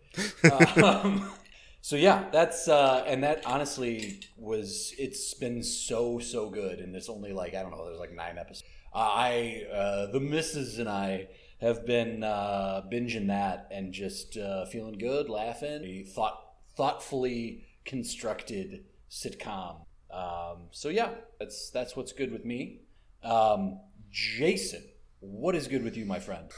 um, 0.82 1.30
so 1.80 1.96
yeah 1.96 2.24
that's 2.32 2.68
uh, 2.68 3.04
and 3.06 3.22
that 3.22 3.44
honestly 3.46 4.20
was 4.36 4.94
it's 4.98 5.34
been 5.34 5.62
so 5.62 6.18
so 6.18 6.48
good 6.50 6.78
and 6.78 6.94
there's 6.94 7.08
only 7.08 7.32
like 7.32 7.54
i 7.54 7.62
don't 7.62 7.70
know 7.70 7.84
there's 7.86 7.98
like 7.98 8.12
nine 8.12 8.38
episodes 8.38 8.64
I, 8.94 9.64
uh, 9.72 10.06
the 10.12 10.20
missus 10.20 10.78
and 10.78 10.88
I 10.88 11.28
have 11.60 11.84
been 11.84 12.22
uh, 12.22 12.82
binging 12.92 13.26
that 13.26 13.66
and 13.70 13.92
just 13.92 14.36
uh, 14.36 14.66
feeling 14.66 14.98
good, 14.98 15.28
laughing. 15.28 15.84
A 15.84 16.04
thought, 16.04 16.40
thoughtfully 16.76 17.64
constructed 17.84 18.84
sitcom. 19.10 19.84
Um, 20.10 20.68
so 20.70 20.90
yeah, 20.90 21.10
that's 21.40 21.70
that's 21.70 21.96
what's 21.96 22.12
good 22.12 22.30
with 22.30 22.44
me. 22.44 22.82
Um, 23.24 23.80
Jason, 24.12 24.84
what 25.30 25.54
is 25.54 25.66
good 25.68 25.82
with 25.82 25.96
you, 25.96 26.04
my 26.04 26.18
friend? 26.20 26.50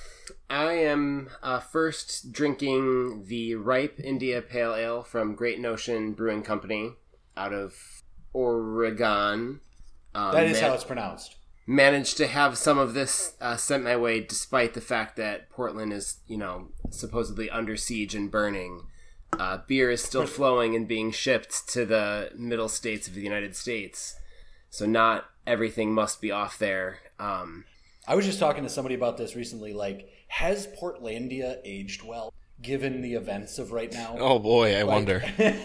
I 0.50 0.72
am 0.74 1.30
uh, 1.42 1.60
first 1.60 2.32
drinking 2.32 3.24
the 3.26 3.54
ripe 3.54 3.98
India 4.02 4.42
Pale 4.42 4.74
Ale 4.74 5.02
from 5.02 5.34
Great 5.34 5.60
Notion 5.60 6.12
Brewing 6.12 6.42
Company 6.42 6.92
out 7.36 7.52
of 7.52 7.74
Oregon. 8.32 9.60
Um, 10.14 10.32
That 10.32 10.46
is 10.46 10.60
ma- 10.60 10.68
how 10.68 10.74
it's 10.74 10.84
pronounced. 10.84 11.36
managed 11.66 12.16
to 12.18 12.26
have 12.26 12.56
some 12.58 12.78
of 12.78 12.94
this 12.94 13.34
uh, 13.40 13.56
sent 13.56 13.84
my 13.84 13.96
way, 13.96 14.20
despite 14.20 14.74
the 14.74 14.80
fact 14.80 15.16
that 15.16 15.50
Portland 15.50 15.92
is, 15.92 16.18
you 16.26 16.36
know, 16.36 16.68
supposedly 16.90 17.50
under 17.50 17.76
siege 17.76 18.14
and 18.14 18.30
burning. 18.30 18.82
Uh, 19.38 19.58
beer 19.66 19.90
is 19.90 20.02
still 20.02 20.26
flowing 20.26 20.74
and 20.74 20.88
being 20.88 21.10
shipped 21.10 21.68
to 21.68 21.84
the 21.84 22.30
middle 22.36 22.68
states 22.68 23.06
of 23.08 23.14
the 23.14 23.20
United 23.20 23.54
States, 23.56 24.14
so 24.70 24.86
not 24.86 25.26
everything 25.46 25.92
must 25.92 26.20
be 26.20 26.30
off 26.30 26.58
there. 26.58 27.00
Um, 27.18 27.64
I 28.06 28.14
was 28.14 28.24
just 28.24 28.38
talking 28.38 28.62
to 28.62 28.68
somebody 28.68 28.94
about 28.94 29.16
this 29.16 29.34
recently. 29.34 29.72
Like, 29.72 30.08
has 30.28 30.66
Portlandia 30.80 31.58
aged 31.64 32.02
well 32.04 32.32
given 32.62 33.02
the 33.02 33.14
events 33.14 33.58
of 33.58 33.72
right 33.72 33.92
now? 33.92 34.16
Oh 34.18 34.38
boy, 34.38 34.74
I 34.76 34.82
Like, 34.82 34.86
wonder. 34.94 35.24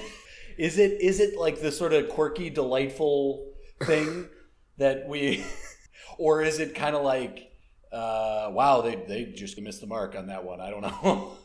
is 0.58 0.78
it 0.78 1.02
is 1.02 1.20
it 1.20 1.38
like 1.38 1.62
the 1.62 1.72
sort 1.72 1.94
of 1.94 2.10
quirky, 2.10 2.50
delightful 2.50 3.54
thing 3.84 4.28
that 4.78 5.08
we, 5.08 5.44
or 6.18 6.42
is 6.42 6.60
it 6.60 6.76
kind 6.76 6.96
of 6.96 7.04
like, 7.04 7.52
uh, 7.92 8.50
wow, 8.52 8.82
they 8.82 8.96
they 9.08 9.26
just 9.26 9.60
missed 9.60 9.82
the 9.82 9.88
mark 9.88 10.16
on 10.16 10.28
that 10.28 10.44
one? 10.44 10.60
I 10.62 10.70
don't 10.70 10.82
know. 10.82 11.38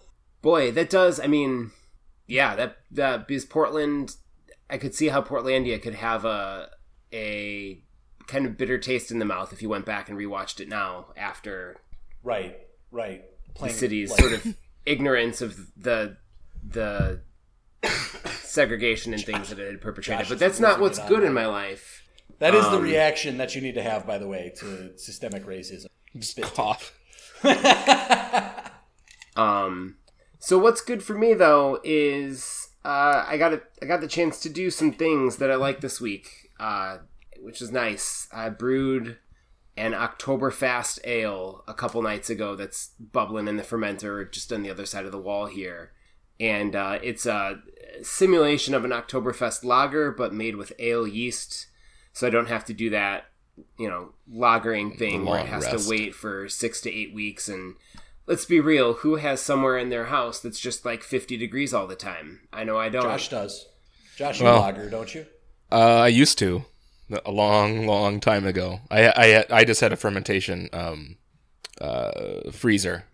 boy, 0.42 0.72
that 0.72 0.90
does. 0.90 1.20
I 1.20 1.26
mean, 1.26 1.72
yeah, 2.26 2.56
that 2.56 2.76
that 2.92 3.28
because 3.28 3.44
Portland, 3.44 4.16
I 4.70 4.78
could 4.78 4.94
see 4.94 5.08
how 5.08 5.22
Portlandia 5.22 5.80
could 5.80 5.94
have 5.94 6.24
a 6.24 6.70
a 7.12 7.82
kind 8.26 8.47
of 8.47 8.56
bitter 8.56 8.78
taste 8.78 9.11
in 9.11 9.18
the 9.18 9.25
mouth 9.25 9.52
if 9.52 9.62
you 9.62 9.68
went 9.68 9.85
back 9.87 10.09
and 10.09 10.18
rewatched 10.18 10.61
it 10.61 10.68
now 10.68 11.06
after 11.16 11.76
right, 12.23 12.59
right. 12.90 13.25
the 13.61 13.68
city's 13.68 14.11
like- 14.11 14.21
sort 14.21 14.33
of 14.33 14.56
ignorance 14.85 15.40
of 15.40 15.73
the 15.76 16.16
the 16.68 17.21
segregation 18.40 19.12
and 19.12 19.25
things 19.25 19.50
that 19.50 19.59
it 19.59 19.66
had 19.71 19.80
perpetrated. 19.80 20.25
Josh 20.25 20.28
but 20.30 20.38
that's 20.38 20.61
not 20.61 20.80
what's 20.80 20.99
good 21.09 21.23
in 21.23 21.33
my 21.33 21.47
life. 21.47 22.02
That 22.38 22.54
is 22.54 22.64
the 22.64 22.76
Um, 22.76 22.83
reaction 22.83 23.38
that 23.38 23.54
you 23.54 23.62
need 23.62 23.75
to 23.76 23.83
have, 23.83 24.06
by 24.06 24.18
the 24.18 24.26
way, 24.26 24.52
to 24.59 24.99
systemic 24.99 25.47
racism. 25.47 25.87
Just 26.18 26.40
cough. 26.42 26.92
Um, 29.37 29.97
so 30.38 30.59
what's 30.59 30.80
good 30.80 31.02
for 31.02 31.14
me 31.14 31.35
though 31.35 31.78
is 31.85 32.68
uh, 32.85 33.25
I 33.26 33.37
got 33.37 33.52
a, 33.52 33.62
I 33.83 33.87
got 33.87 34.00
the 34.00 34.09
chance 34.09 34.40
to 34.40 34.49
do 34.49 34.71
some 34.71 34.92
things 34.92 35.37
that 35.37 35.50
I 35.50 35.56
like 35.56 35.80
this 35.80 36.00
week, 36.00 36.50
uh, 36.59 36.99
which 37.46 37.62
is 37.62 37.70
nice. 37.70 38.26
I 38.32 38.48
brewed 38.48 39.18
an 39.76 39.92
Oktoberfest 39.92 40.98
ale 41.04 41.62
a 41.68 41.74
couple 41.74 42.02
nights 42.02 42.28
ago 42.28 42.56
that's 42.56 42.88
bubbling 42.98 43.46
in 43.46 43.56
the 43.56 43.62
fermenter 43.62 44.28
just 44.32 44.52
on 44.52 44.64
the 44.64 44.70
other 44.70 44.84
side 44.84 45.04
of 45.06 45.12
the 45.12 45.18
wall 45.20 45.46
here. 45.46 45.92
And 46.40 46.74
uh, 46.74 46.98
it's 47.04 47.24
a 47.24 47.60
simulation 48.02 48.74
of 48.74 48.84
an 48.84 48.90
Oktoberfest 48.90 49.62
lager, 49.64 50.10
but 50.10 50.34
made 50.34 50.56
with 50.56 50.72
ale 50.80 51.06
yeast. 51.06 51.68
So 52.12 52.26
I 52.26 52.30
don't 52.30 52.48
have 52.48 52.64
to 52.64 52.74
do 52.74 52.90
that, 52.90 53.26
you 53.78 53.88
know, 53.88 54.14
lagering 54.28 54.98
thing 54.98 55.24
where 55.24 55.38
it 55.38 55.46
has 55.46 55.66
rest. 55.66 55.84
to 55.84 55.88
wait 55.90 56.16
for 56.16 56.48
six 56.48 56.80
to 56.80 56.92
eight 56.92 57.14
weeks. 57.14 57.48
And 57.48 57.76
let's 58.26 58.44
be 58.44 58.58
real, 58.58 58.94
who 58.94 59.16
has 59.16 59.40
somewhere 59.40 59.78
in 59.78 59.90
their 59.90 60.06
house 60.06 60.40
that's 60.40 60.58
just 60.58 60.84
like 60.84 61.04
50 61.04 61.36
degrees 61.36 61.72
all 61.72 61.86
the 61.86 61.94
time? 61.94 62.40
I 62.52 62.64
know 62.64 62.76
I 62.76 62.88
don't. 62.88 63.04
Josh 63.04 63.28
does. 63.28 63.66
Josh, 64.16 64.40
you 64.40 64.46
Well- 64.46 64.62
lager, 64.62 64.90
don't 64.90 65.14
you? 65.14 65.26
Uh, 65.70 65.76
I 66.00 66.08
used 66.08 66.38
to, 66.38 66.64
a 67.25 67.30
long, 67.30 67.86
long 67.86 68.20
time 68.20 68.46
ago. 68.46 68.80
I 68.90 69.08
I 69.08 69.44
I 69.60 69.64
just 69.64 69.80
had 69.80 69.92
a 69.92 69.96
fermentation 69.96 70.68
um, 70.72 71.16
uh, 71.80 72.50
freezer, 72.52 73.04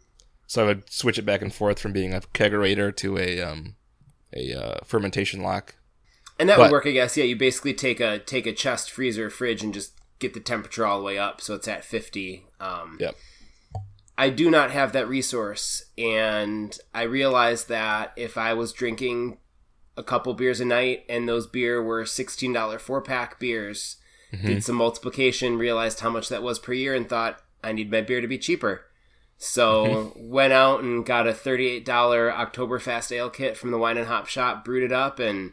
so 0.46 0.62
I 0.64 0.66
would 0.66 0.90
switch 0.92 1.18
it 1.18 1.26
back 1.26 1.42
and 1.42 1.52
forth 1.52 1.78
from 1.78 1.92
being 1.92 2.14
a 2.14 2.20
kegerator 2.20 2.94
to 2.96 3.18
a 3.18 3.40
um, 3.40 3.76
a 4.34 4.52
uh, 4.54 4.78
fermentation 4.84 5.42
lock. 5.42 5.76
And 6.38 6.49
that 6.49 6.56
But- 6.56 6.64
would 6.64 6.72
work, 6.72 6.87
I 6.87 6.92
guess. 6.92 7.16
Yeah, 7.16 7.25
you 7.25 7.37
basically 7.37 7.75
take 7.75 8.00
a 8.00 8.18
take 8.18 8.46
a 8.46 8.52
chest 8.52 8.90
freezer 8.90 9.28
fridge 9.30 9.62
and 9.62 9.72
just 9.75 9.92
get 10.18 10.34
the 10.34 10.40
temperature 10.40 10.87
all 10.87 10.99
the 10.99 11.04
way 11.04 11.18
up 11.18 11.40
so 11.40 11.54
it's 11.54 11.66
at 11.68 11.84
50. 11.84 12.46
Um, 12.61 12.96
Yep. 13.00 13.16
I 14.16 14.28
do 14.30 14.50
not 14.50 14.70
have 14.70 14.92
that 14.92 15.08
resource, 15.08 15.87
and 15.99 16.78
I 16.94 17.02
realized 17.02 17.68
that 17.68 18.12
if 18.16 18.38
I 18.38 18.54
was 18.54 18.72
drinking 18.72 19.38
a 19.96 20.02
couple 20.02 20.34
beers 20.34 20.61
a 20.61 20.64
night 20.64 21.04
and 21.08 21.28
those 21.28 21.46
beer 21.46 21.82
were 21.82 22.04
$16 22.04 22.80
four 22.80 23.00
pack 23.00 23.38
beers, 23.38 23.96
mm-hmm. 24.32 24.46
did 24.46 24.64
some 24.64 24.76
multiplication, 24.76 25.58
realized 25.58 26.00
how 26.00 26.11
much 26.11 26.28
that 26.28 26.42
was 26.42 26.58
per 26.58 26.72
year, 26.72 26.94
and 26.94 27.08
thought 27.08 27.40
I 27.62 27.72
need 27.72 27.90
my 27.90 28.00
beer 28.00 28.20
to 28.20 28.28
be 28.28 28.38
cheaper. 28.38 28.87
So 29.37 30.12
went 30.16 30.52
out 30.52 30.82
and 30.82 31.04
got 31.04 31.26
a 31.26 31.32
$38 31.32 31.84
Oktoberfest 31.84 33.12
ale 33.12 33.30
kit 33.30 33.56
from 33.56 33.70
the 33.70 33.78
wine 33.78 33.99
and 33.99 34.06
hop 34.06 34.26
shop, 34.26 34.64
brewed 34.64 34.84
it 34.84 34.92
up, 34.92 35.18
and 35.18 35.52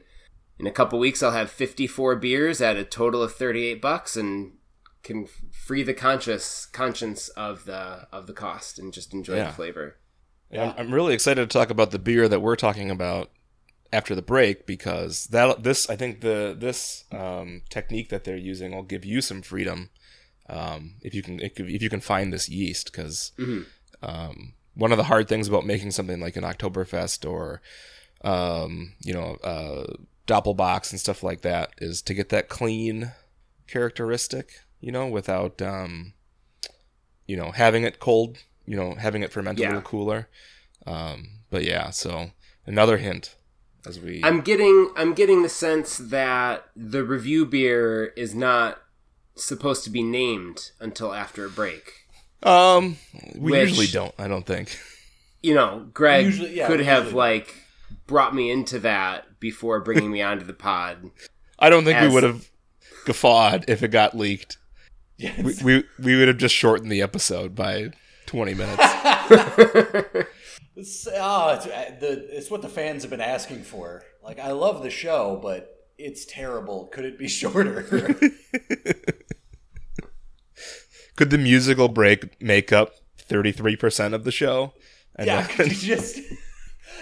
in 0.58 0.68
a 0.68 0.72
couple 0.72 1.00
weeks 1.00 1.24
I'll 1.24 1.32
have 1.32 1.50
54 1.52 2.16
beers 2.18 2.62
at 2.62 2.78
a 2.78 2.84
total 2.84 3.24
of 3.24 3.34
38 3.34 3.82
bucks 3.82 4.16
and 4.16 4.54
can 5.04 5.28
free 5.52 5.82
the 5.82 5.94
conscious 5.94 6.66
conscience 6.66 7.30
of 7.30 7.66
the 7.66 8.08
of 8.12 8.28
the 8.28 8.34
cost 8.34 8.78
and 8.78 8.94
just 8.94 9.14
enjoy 9.14 9.38
Yeah. 9.38 9.48
the 9.48 9.54
flavor. 9.54 9.98
Yeah. 10.52 10.74
I'm 10.78 10.94
really 10.94 11.14
excited 11.14 11.50
to 11.50 11.58
talk 11.58 11.70
about 11.70 11.92
the 11.92 12.00
beer 12.00 12.28
that 12.28 12.42
we're 12.42 12.56
talking 12.56 12.92
about 12.92 13.30
after 13.92 14.14
the 14.16 14.22
break 14.22 14.66
because 14.66 15.26
that 15.28 15.64
this 15.64 15.90
I 15.90 15.96
think 15.96 16.22
the 16.22 16.56
this 16.58 17.06
um, 17.12 17.62
technique 17.70 18.10
that 18.10 18.24
they're 18.24 18.38
using 18.38 18.76
will 18.76 18.84
give 18.84 19.04
you 19.06 19.22
some 19.22 19.42
freedom 19.42 19.90
um, 20.50 20.96
if 21.02 21.14
you 21.14 21.22
can 21.22 21.40
if 21.40 21.60
you 21.60 21.90
can 21.90 22.02
find 22.02 22.32
this 22.32 22.50
yeast 22.50 22.92
because 22.92 23.32
um, 24.02 24.54
one 24.76 24.92
of 24.92 24.98
the 24.98 25.06
hard 25.06 25.28
things 25.28 25.48
about 25.48 25.66
making 25.66 25.92
something 25.92 26.20
like 26.20 26.36
an 26.36 26.44
Oktoberfest 26.44 27.30
or 27.30 27.62
um, 28.24 28.94
you 29.04 29.14
know 29.14 29.38
uh, 29.44 29.86
Doppelbocks 30.28 30.92
and 30.92 31.00
stuff 31.00 31.24
like 31.24 31.42
that 31.42 31.72
is 31.80 32.02
to 32.04 32.14
get 32.14 32.30
that 32.30 32.50
clean 32.50 33.12
characteristic 33.68 34.62
you 34.80 34.92
know 34.92 35.08
without 35.08 35.62
um, 35.62 36.14
you 37.26 37.36
know 37.36 37.52
having 37.52 37.84
it 37.84 38.00
cold 38.00 38.38
you 38.66 38.76
know 38.76 38.96
having 38.96 39.24
it 39.24 39.32
ferment 39.32 39.60
a 39.60 39.64
little 39.70 39.82
cooler. 39.82 40.28
Um, 40.86 41.28
but 41.50 41.64
yeah 41.64 41.90
so 41.90 42.32
another 42.66 42.98
hint 42.98 43.36
as 43.88 44.00
we 44.00 44.22
I'm 44.24 44.42
getting 44.42 44.92
I'm 44.96 45.14
getting 45.14 45.44
the 45.44 45.50
sense 45.50 45.98
that 45.98 46.66
the 46.76 47.04
review 47.04 47.46
beer 47.46 48.06
is 48.18 48.34
not 48.36 48.82
supposed 49.36 49.84
to 49.86 49.90
be 49.90 50.04
named 50.04 50.72
until 50.80 51.14
after 51.14 51.46
a 51.46 51.50
break. 51.50 52.06
um 52.44 52.98
we 53.36 53.52
Which- 53.52 53.70
usually 53.70 53.88
don't 53.88 54.14
i 54.18 54.28
don't 54.28 54.46
think 54.46 54.78
You 55.42 55.54
know, 55.56 55.88
Greg 55.94 56.26
Usually- 56.26 56.58
yeah, 56.58 56.68
could 56.68 56.82
have 56.82 57.04
usually- 57.06 57.18
like 57.18 57.56
brought 58.08 58.36
me 58.36 58.52
into 58.52 58.80
that 58.80 59.40
before 59.40 59.80
bringing 59.80 60.12
me 60.12 60.22
onto 60.22 60.46
the 60.46 60.54
pod. 60.54 61.12
i 61.60 61.70
don't 61.70 61.86
think 61.86 61.98
As- 61.98 62.08
we 62.10 62.14
would 62.14 62.24
have 62.24 62.50
guffawed 63.06 63.64
if 63.70 63.82
it 63.84 63.90
got 63.92 64.18
leaked 64.18 64.58
Yes. 65.18 65.62
we, 65.64 65.78
we 65.78 65.84
we 66.00 66.16
would 66.18 66.28
have 66.28 66.38
just 66.38 66.56
shortened 66.56 66.92
the 66.92 67.02
episode 67.02 67.56
by 67.56 67.92
20 68.26 68.54
minutes 68.54 68.84
It's, 70.80 71.08
oh, 71.08 71.50
it's, 71.50 71.66
uh, 71.66 71.96
the, 72.00 72.38
it's 72.38 72.50
what 72.50 72.62
the 72.62 72.70
fans 72.70 73.04
have 73.04 73.12
been 73.12 73.22
asking 73.22 73.64
for. 73.64 74.04
Like, 74.24 74.40
I 74.40 74.52
love 74.52 74.84
the 74.84 74.90
show, 74.90 75.40
but 75.42 75.88
it's 75.98 76.26
terrible. 76.26 76.88
Could 76.88 77.06
it 77.06 77.18
be 77.18 77.28
shorter? 77.40 77.84
could 81.16 81.30
the 81.30 81.38
musical 81.38 81.88
break 81.90 82.42
make 82.42 82.72
up 82.72 82.94
33% 83.30 84.14
of 84.14 84.24
the 84.24 84.32
show 84.32 84.74
and 85.20 85.28
yeah, 85.28 85.46
could 85.46 85.68
you 85.68 85.96
just. 85.96 86.20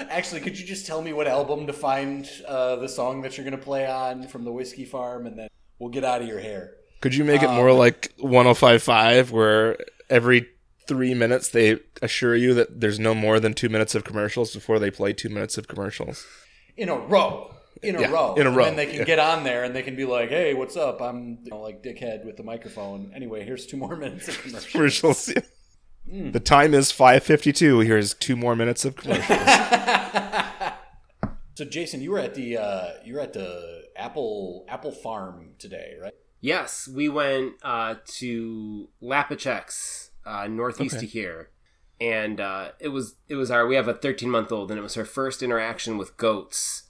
Actually, 0.09 0.41
could 0.41 0.57
you 0.59 0.65
just 0.65 0.85
tell 0.85 1.01
me 1.01 1.13
what 1.13 1.27
album 1.27 1.67
to 1.67 1.73
find 1.73 2.29
uh, 2.47 2.75
the 2.77 2.89
song 2.89 3.21
that 3.21 3.37
you're 3.37 3.43
going 3.43 3.57
to 3.57 3.63
play 3.63 3.87
on 3.87 4.27
from 4.27 4.43
the 4.43 4.51
Whiskey 4.51 4.85
Farm, 4.85 5.27
and 5.27 5.37
then 5.37 5.47
we'll 5.77 5.91
get 5.91 6.03
out 6.03 6.21
of 6.21 6.27
your 6.27 6.39
hair? 6.39 6.73
Could 7.01 7.13
you 7.13 7.23
make 7.23 7.43
it 7.43 7.49
more 7.49 7.71
like 7.71 8.11
1055 8.17 9.31
where 9.31 9.77
every 10.09 10.47
three 10.87 11.13
minutes 11.13 11.49
they 11.49 11.79
assure 12.01 12.35
you 12.35 12.53
that 12.55 12.79
there's 12.81 12.99
no 12.99 13.13
more 13.13 13.39
than 13.39 13.53
two 13.53 13.69
minutes 13.69 13.95
of 13.95 14.03
commercials 14.03 14.53
before 14.53 14.79
they 14.79 14.89
play 14.91 15.13
two 15.13 15.29
minutes 15.29 15.57
of 15.57 15.67
commercials? 15.67 16.25
in 16.75 16.89
a 16.89 16.95
row. 16.95 17.53
In 17.83 17.95
a 17.95 18.01
Yeah, 18.01 18.07
row. 18.11 18.33
in 18.35 18.47
a 18.47 18.51
row, 18.51 18.65
And 18.65 18.69
then 18.69 18.75
they 18.75 18.85
can 18.91 18.99
yeah. 19.01 19.03
get 19.03 19.19
on 19.19 19.43
there 19.43 19.63
and 19.63 19.75
they 19.75 19.83
can 19.83 19.95
be 19.95 20.05
like, 20.05 20.29
"Hey, 20.29 20.53
what's 20.55 20.75
up? 20.75 20.99
I'm 21.01 21.39
you 21.43 21.51
know, 21.51 21.59
like 21.61 21.83
dickhead 21.83 22.25
with 22.25 22.35
the 22.37 22.43
microphone. 22.43 23.11
Anyway, 23.15 23.43
here's 23.45 23.65
two 23.67 23.77
more 23.77 23.95
minutes 24.05 24.27
of 24.27 24.41
commercials." 24.41 24.71
Commercials. 24.71 25.33
The 26.09 26.39
time 26.39 26.73
is 26.73 26.91
5:52. 26.91 27.85
Here's 27.85 28.13
two 28.13 28.35
more 28.35 28.55
minutes 28.55 28.83
of 28.85 28.95
commercials. 28.95 29.37
So, 31.55 31.65
Jason, 31.65 32.01
you 32.03 32.11
were 32.11 32.19
at 32.19 32.35
the 32.35 32.55
uh, 32.57 32.89
you 33.03 33.15
were 33.15 33.19
at 33.19 33.33
the 33.33 33.85
Apple 33.95 34.63
Apple 34.67 34.91
Farm 34.91 35.53
today, 35.57 35.95
right? 35.99 36.13
Yes, 36.39 36.87
we 36.87 37.09
went 37.09 37.53
uh, 37.63 37.95
to 38.19 38.89
Lapacek's, 39.01 40.06
uh, 40.27 40.47
northeast 40.47 40.95
Okay. 40.97 41.05
of 41.05 41.11
here, 41.11 41.49
and 42.01 42.39
uh, 42.39 42.71
it 42.79 42.89
was 42.89 43.15
it 43.27 43.35
was 43.35 43.49
our 43.49 43.65
we 43.65 43.75
have 43.75 43.87
a 43.87 43.93
13 43.93 44.29
month 44.29 44.51
old, 44.51 44.69
and 44.71 44.79
it 44.79 44.83
was 44.83 44.95
her 44.95 45.05
first 45.05 45.41
interaction 45.41 45.97
with 45.97 46.17
goats, 46.17 46.83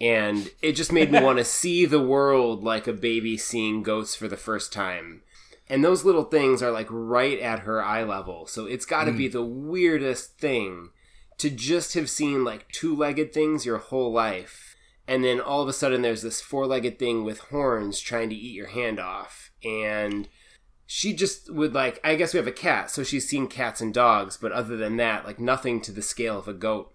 and 0.00 0.50
it 0.60 0.72
just 0.72 0.92
made 0.92 1.10
me 1.10 1.20
want 1.22 1.38
to 1.38 1.44
see 1.44 1.84
the 1.86 2.02
world 2.02 2.62
like 2.64 2.86
a 2.86 2.92
baby 2.92 3.36
seeing 3.36 3.82
goats 3.82 4.14
for 4.14 4.28
the 4.28 4.36
first 4.36 4.72
time. 4.72 5.22
And 5.68 5.82
those 5.82 6.04
little 6.04 6.24
things 6.24 6.62
are 6.62 6.72
like 6.72 6.88
right 6.90 7.38
at 7.38 7.60
her 7.60 7.82
eye 7.82 8.02
level, 8.02 8.46
so 8.46 8.66
it's 8.66 8.84
got 8.84 9.04
to 9.04 9.12
be 9.12 9.28
the 9.28 9.44
weirdest 9.44 10.38
thing 10.38 10.90
to 11.38 11.48
just 11.48 11.94
have 11.94 12.10
seen 12.10 12.44
like 12.44 12.68
two 12.70 12.94
legged 12.94 13.32
things 13.32 13.64
your 13.64 13.78
whole 13.78 14.12
life. 14.12 14.76
And 15.08 15.24
then 15.24 15.40
all 15.40 15.62
of 15.62 15.68
a 15.68 15.72
sudden 15.72 16.02
there's 16.02 16.22
this 16.22 16.40
four-legged 16.40 16.98
thing 16.98 17.24
with 17.24 17.40
horns 17.50 17.98
trying 17.98 18.28
to 18.30 18.36
eat 18.36 18.54
your 18.54 18.68
hand 18.68 19.00
off. 19.00 19.50
And 19.64 20.28
she 20.86 21.12
just 21.12 21.52
would 21.52 21.74
like 21.74 22.00
i 22.04 22.14
guess 22.14 22.32
we 22.32 22.38
have 22.38 22.46
a 22.46 22.52
cat 22.52 22.90
so 22.90 23.02
she's 23.02 23.28
seen 23.28 23.46
cats 23.46 23.80
and 23.80 23.94
dogs 23.94 24.36
but 24.36 24.52
other 24.52 24.76
than 24.76 24.96
that 24.96 25.24
like 25.24 25.38
nothing 25.38 25.80
to 25.80 25.92
the 25.92 26.02
scale 26.02 26.38
of 26.38 26.48
a 26.48 26.52
goat 26.52 26.94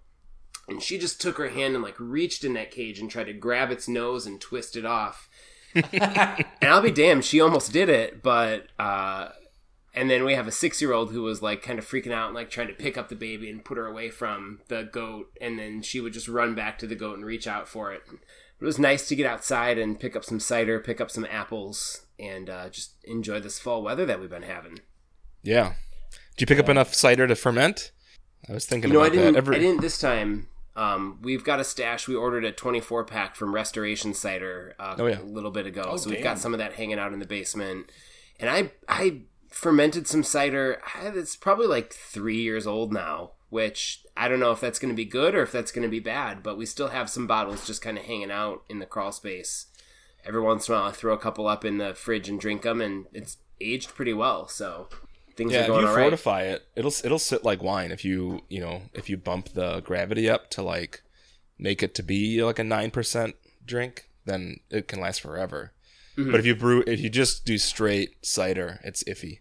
and 0.68 0.84
she 0.84 0.98
just 0.98 1.22
took 1.22 1.38
her 1.38 1.50
hand 1.50 1.76
and 1.76 1.84
like 1.84 2.00
reached 2.00 2.44
in 2.44 2.54
that 2.54 2.72
cage 2.72 3.00
and 3.00 3.10
tried 3.10 3.26
to 3.26 3.34
grab 3.34 3.72
its 3.72 3.88
nose 3.88 4.26
and 4.26 4.42
twist 4.42 4.76
it 4.76 4.86
off 4.86 5.30
and 5.74 6.46
i'll 6.64 6.82
be 6.82 6.92
damned 6.92 7.26
she 7.26 7.42
almost 7.42 7.72
did 7.72 7.90
it 7.90 8.22
but 8.22 8.68
uh 8.80 9.30
and 9.98 10.12
then 10.12 10.24
we 10.24 10.36
have 10.36 10.48
a 10.48 10.52
six 10.52 10.80
year 10.80 10.94
old 10.94 11.12
who 11.12 11.24
was 11.24 11.42
like 11.42 11.64
kind 11.64 11.80
of 11.80 11.86
freaking 11.86 12.12
out 12.12 12.28
and 12.28 12.36
like 12.36 12.52
trying 12.52 12.68
to 12.68 12.74
pick 12.74 13.00
up 13.00 13.10
the 13.10 13.16
baby 13.16 13.50
and 13.50 13.66
put 13.66 13.80
her 13.80 13.88
away 13.88 14.12
from 14.12 14.60
the 14.68 14.84
goat. 14.84 15.32
And 15.42 15.58
then 15.58 15.82
she 15.82 16.00
would 16.00 16.14
just 16.14 16.28
run 16.28 16.54
back 16.54 16.78
to 16.80 16.88
the 16.88 16.96
goat 16.96 17.18
and 17.18 17.26
reach 17.26 17.48
out 17.48 17.68
for 17.68 17.92
it. 17.92 18.04
It 18.62 18.66
was 18.66 18.78
nice 18.78 19.08
to 19.08 19.16
get 19.16 19.26
outside 19.26 19.80
and 19.80 20.00
pick 20.00 20.16
up 20.16 20.24
some 20.24 20.40
cider, 20.40 20.80
pick 20.80 21.02
up 21.02 21.10
some 21.10 21.26
apples, 21.30 22.06
and 22.20 22.50
uh, 22.50 22.70
just 22.70 22.96
enjoy 23.04 23.40
this 23.40 23.60
fall 23.60 23.84
weather 23.84 24.06
that 24.06 24.20
we've 24.20 24.30
been 24.30 24.44
having. 24.44 24.80
Yeah. 25.44 25.74
Did 26.36 26.42
you 26.42 26.48
pick 26.48 26.60
up 26.64 26.70
enough 26.70 26.94
cider 26.94 27.28
to 27.28 27.36
ferment? 27.36 27.92
I 28.50 28.54
was 28.54 28.66
thinking 28.66 28.90
You 28.92 28.98
know, 28.98 29.04
I 29.04 29.10
didn't. 29.10 29.34
that. 29.34 29.38
Every, 29.38 29.56
I 29.56 29.60
didn't 29.60 29.82
this 29.82 30.00
time. 30.00 30.48
Um, 30.76 31.20
we've 31.24 31.44
got 31.44 31.60
a 31.60 31.64
stash. 31.64 32.08
We 32.08 32.14
ordered 32.16 32.46
a 32.46 32.52
24 32.52 33.06
pack 33.06 33.36
from 33.36 33.54
Restoration 33.56 34.14
Cider 34.14 34.76
uh, 34.80 34.96
Oh, 35.00 35.08
yeah. 35.08 35.20
a 35.20 35.24
little 35.24 35.50
bit 35.50 35.66
ago, 35.66 35.84
Oh, 35.88 35.98
so 35.98 36.10
we've 36.10 36.24
got 36.24 36.38
some 36.38 36.54
of 36.54 36.60
that 36.60 36.74
hanging 36.74 37.00
out 37.00 37.14
in 37.14 37.20
the 37.20 37.26
basement. 37.26 37.92
And 38.40 38.48
I 38.50 38.72
I 38.88 39.22
fermented 39.50 40.08
some 40.08 40.24
cider. 40.24 40.80
I- 40.96 41.08
It's 41.08 41.36
probably 41.36 41.66
like 41.66 41.92
three 41.94 42.40
years 42.42 42.68
old 42.68 42.94
now, 42.94 43.32
which 43.50 44.04
I 44.16 44.28
don't 44.28 44.40
know 44.40 44.52
if 44.52 44.62
that's 44.62 44.78
going 44.78 44.92
to 44.94 44.96
be 44.96 45.06
good 45.06 45.34
or 45.34 45.42
if 45.42 45.52
that's 45.52 45.72
going 45.72 45.82
to 45.84 45.90
be 45.90 46.00
bad. 46.00 46.44
But 46.44 46.60
we 46.60 46.68
still 46.68 46.90
have 46.90 47.10
some 47.10 47.26
bottles 47.26 47.66
just 47.66 47.82
kind 47.82 47.98
of 47.98 48.04
hanging 48.06 48.30
out 48.32 48.64
in 48.70 48.78
the 48.78 48.86
crawl 48.86 49.12
space. 49.12 49.66
Every 50.28 50.42
once 50.42 50.68
in 50.68 50.76
a 50.76 50.78
while, 50.78 50.90
I 50.90 50.92
throw 50.92 51.14
a 51.14 51.18
couple 51.18 51.48
up 51.48 51.64
in 51.64 51.78
the 51.78 51.94
fridge 51.96 52.28
and 52.30 52.40
drink 52.40 52.64
them, 52.64 52.82
and 52.82 53.06
it's 53.14 53.38
aged 53.62 53.96
pretty 53.96 54.14
well. 54.14 54.48
So 54.48 54.90
things 55.36 55.54
yeah, 55.54 55.60
are 55.60 55.62
if 55.62 55.68
going 55.68 55.82
you 55.82 55.88
all 55.88 55.96
right. 55.96 56.04
fortify 56.04 56.44
it, 56.44 56.66
it'll 56.76 56.94
it'll 57.04 57.20
sit 57.20 57.44
like 57.44 57.64
wine. 57.64 57.92
If 57.92 58.04
you 58.04 58.42
you 58.50 58.60
know 58.60 58.84
if 58.94 59.10
you 59.10 59.18
bump 59.18 59.50
the 59.50 59.80
gravity 59.82 60.30
up 60.30 60.50
to 60.52 60.62
like 60.62 61.02
make 61.58 61.82
it 61.82 61.96
to 61.96 62.04
be 62.04 62.44
like 62.44 62.60
a 62.60 62.64
nine 62.64 62.92
percent 62.92 63.36
drink, 63.66 64.10
then 64.26 64.60
it 64.70 64.88
can 64.88 65.00
last 65.00 65.22
forever. 65.22 65.72
Mm-hmm. 66.18 66.32
But 66.32 66.40
if 66.40 66.46
you 66.46 66.56
brew, 66.56 66.84
if 66.88 67.00
you 67.00 67.10
just 67.10 67.46
do 67.46 67.58
straight 67.58 68.26
cider, 68.26 68.80
it's 68.84 69.04
iffy. 69.04 69.40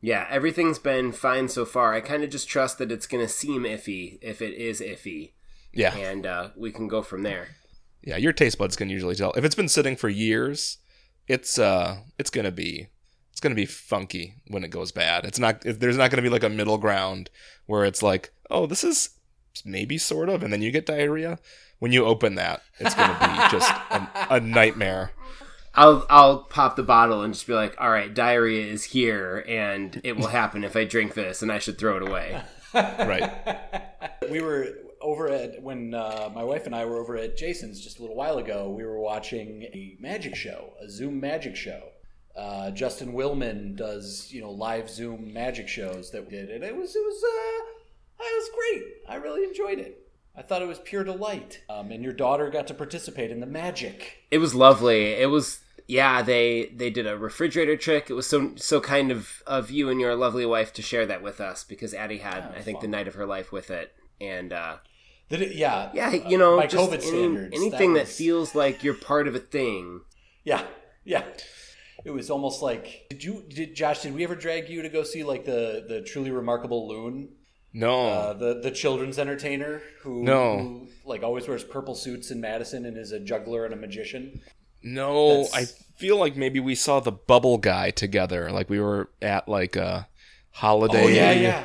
Yeah, 0.00 0.26
everything's 0.30 0.78
been 0.78 1.10
fine 1.12 1.48
so 1.48 1.64
far. 1.64 1.92
I 1.94 2.00
kind 2.00 2.22
of 2.22 2.30
just 2.30 2.48
trust 2.48 2.78
that 2.78 2.92
it's 2.92 3.06
going 3.06 3.24
to 3.24 3.32
seem 3.32 3.64
iffy 3.64 4.18
if 4.22 4.40
it 4.40 4.54
is 4.54 4.80
iffy, 4.80 5.32
Yeah, 5.72 5.96
and 5.96 6.24
uh, 6.24 6.50
we 6.56 6.70
can 6.70 6.86
go 6.86 7.02
from 7.02 7.22
there. 7.22 7.48
Yeah. 8.02 8.16
Your 8.16 8.32
taste 8.32 8.58
buds 8.58 8.76
can 8.76 8.88
usually 8.88 9.14
tell 9.14 9.32
if 9.32 9.44
it's 9.44 9.54
been 9.54 9.68
sitting 9.68 9.96
for 9.96 10.08
years. 10.08 10.78
It's 11.26 11.58
uh, 11.58 11.98
it's 12.18 12.30
gonna 12.30 12.50
be 12.50 12.88
it's 13.30 13.40
gonna 13.40 13.54
be 13.54 13.66
funky 13.66 14.34
when 14.48 14.64
it 14.64 14.70
goes 14.70 14.92
bad. 14.92 15.24
It's 15.24 15.38
not. 15.38 15.60
There's 15.60 15.96
not 15.96 16.10
gonna 16.10 16.22
be 16.22 16.28
like 16.28 16.42
a 16.42 16.48
middle 16.48 16.78
ground 16.78 17.30
where 17.66 17.84
it's 17.84 18.02
like, 18.02 18.32
oh, 18.50 18.66
this 18.66 18.82
is 18.82 19.10
maybe 19.64 19.98
sort 19.98 20.28
of, 20.28 20.42
and 20.42 20.52
then 20.52 20.62
you 20.62 20.70
get 20.70 20.86
diarrhea. 20.86 21.38
When 21.78 21.92
you 21.92 22.04
open 22.04 22.34
that, 22.34 22.62
it's 22.80 22.94
gonna 22.94 23.18
be 23.20 23.50
just 23.56 23.70
a, 23.90 24.26
a 24.30 24.40
nightmare. 24.40 25.12
I'll 25.74 26.04
I'll 26.10 26.38
pop 26.40 26.74
the 26.74 26.82
bottle 26.82 27.22
and 27.22 27.32
just 27.32 27.46
be 27.46 27.52
like, 27.52 27.76
"All 27.78 27.90
right, 27.90 28.12
diarrhea 28.12 28.66
is 28.66 28.82
here, 28.82 29.44
and 29.46 30.00
it 30.02 30.16
will 30.16 30.26
happen 30.26 30.64
if 30.64 30.74
I 30.74 30.84
drink 30.84 31.14
this, 31.14 31.40
and 31.40 31.52
I 31.52 31.60
should 31.60 31.78
throw 31.78 31.96
it 31.96 32.02
away." 32.02 32.42
Right. 32.74 33.30
we 34.30 34.40
were 34.40 34.68
over 35.00 35.28
at 35.28 35.62
when 35.62 35.94
uh, 35.94 36.30
my 36.34 36.44
wife 36.44 36.66
and 36.66 36.74
I 36.74 36.84
were 36.84 36.98
over 36.98 37.16
at 37.16 37.36
Jason's 37.36 37.80
just 37.80 37.98
a 37.98 38.02
little 38.02 38.16
while 38.16 38.38
ago. 38.38 38.70
We 38.70 38.84
were 38.84 38.98
watching 38.98 39.62
a 39.62 39.96
magic 40.00 40.34
show, 40.34 40.72
a 40.80 40.88
Zoom 40.88 41.20
magic 41.20 41.56
show. 41.56 41.82
Uh, 42.36 42.70
Justin 42.70 43.12
Willman 43.12 43.76
does 43.76 44.28
you 44.30 44.40
know 44.40 44.50
live 44.50 44.88
Zoom 44.88 45.32
magic 45.32 45.68
shows 45.68 46.10
that 46.12 46.24
we 46.24 46.30
did, 46.30 46.50
and 46.50 46.62
it 46.62 46.76
was 46.76 46.94
it 46.94 47.04
was 47.04 47.22
uh, 47.24 48.24
it 48.24 48.36
was 48.36 48.50
great. 48.54 48.84
I 49.08 49.16
really 49.16 49.44
enjoyed 49.44 49.78
it. 49.78 50.08
I 50.38 50.42
thought 50.42 50.62
it 50.62 50.68
was 50.68 50.78
pure 50.78 51.02
delight. 51.02 51.62
Um, 51.68 51.90
and 51.90 52.04
your 52.04 52.12
daughter 52.12 52.48
got 52.48 52.68
to 52.68 52.74
participate 52.74 53.32
in 53.32 53.40
the 53.40 53.46
magic. 53.46 54.18
It 54.30 54.38
was 54.38 54.54
lovely. 54.54 55.06
It 55.14 55.30
was 55.30 55.60
yeah. 55.88 56.22
They 56.22 56.70
they 56.74 56.90
did 56.90 57.08
a 57.08 57.18
refrigerator 57.18 57.76
trick. 57.76 58.08
It 58.08 58.14
was 58.14 58.28
so 58.28 58.52
so 58.54 58.80
kind 58.80 59.10
of 59.10 59.42
of 59.46 59.72
you 59.72 59.88
and 59.88 60.00
your 60.00 60.14
lovely 60.14 60.46
wife 60.46 60.72
to 60.74 60.82
share 60.82 61.06
that 61.06 61.22
with 61.22 61.40
us 61.40 61.64
because 61.64 61.92
Addie 61.92 62.18
had 62.18 62.52
I 62.56 62.60
think 62.60 62.80
the 62.80 62.86
night 62.86 63.08
of 63.08 63.16
her 63.16 63.26
life 63.26 63.50
with 63.50 63.68
it, 63.70 63.92
and 64.20 64.52
uh, 64.52 64.76
Did 65.30 65.42
it, 65.42 65.54
yeah, 65.56 65.90
yeah, 65.92 66.10
you 66.10 66.38
know, 66.38 66.56
by 66.56 66.66
just 66.66 66.90
COVID 66.90 66.94
any- 66.94 67.02
standards, 67.06 67.56
anything 67.56 67.92
that, 67.94 68.06
was- 68.06 68.16
feels 68.16 68.54
like 68.54 68.82
you're 68.82 68.94
part 68.94 69.28
of 69.28 69.34
a 69.34 69.38
thing. 69.40 70.00
Yeah, 70.44 70.62
yeah. 71.04 71.24
It 72.04 72.10
was 72.12 72.30
almost 72.30 72.62
like 72.62 73.06
did 73.10 73.22
you 73.24 73.44
did 73.48 73.74
Josh? 73.74 74.00
Did 74.02 74.14
we 74.14 74.24
ever 74.24 74.34
drag 74.36 74.68
you 74.70 74.82
to 74.82 74.88
go 74.88 75.02
see 75.02 75.24
like 75.24 75.44
the 75.44 75.84
the 75.86 76.00
truly 76.00 76.30
remarkable 76.30 76.88
loon, 76.88 77.30
No. 77.74 78.06
uh, 78.08 78.32
the 78.34 78.60
the 78.60 78.70
children's 78.70 79.18
entertainer 79.18 79.82
who 80.02 80.22
No. 80.22 80.58
who, 80.58 80.88
like 81.04 81.22
always 81.22 81.46
wears 81.48 81.64
purple 81.64 81.94
suits 81.94 82.30
in 82.30 82.40
Madison 82.40 82.86
and 82.86 82.96
is 82.96 83.12
a 83.12 83.18
juggler 83.20 83.64
and 83.64 83.74
a 83.74 83.76
magician. 83.76 84.40
no. 84.82 85.42
that's- 85.42 85.54
I 85.54 85.64
feel 85.98 86.16
like 86.16 86.36
maybe 86.36 86.60
we 86.60 86.76
saw 86.76 87.00
the 87.00 87.10
bubble 87.12 87.58
guy 87.58 87.90
together. 87.90 88.50
Like 88.52 88.70
we 88.70 88.78
were 88.80 89.10
at 89.20 89.48
like 89.48 89.74
a 89.76 90.06
holiday. 90.52 91.04
Oh 91.04 91.08
yeah, 91.08 91.32
yeah. 91.32 91.64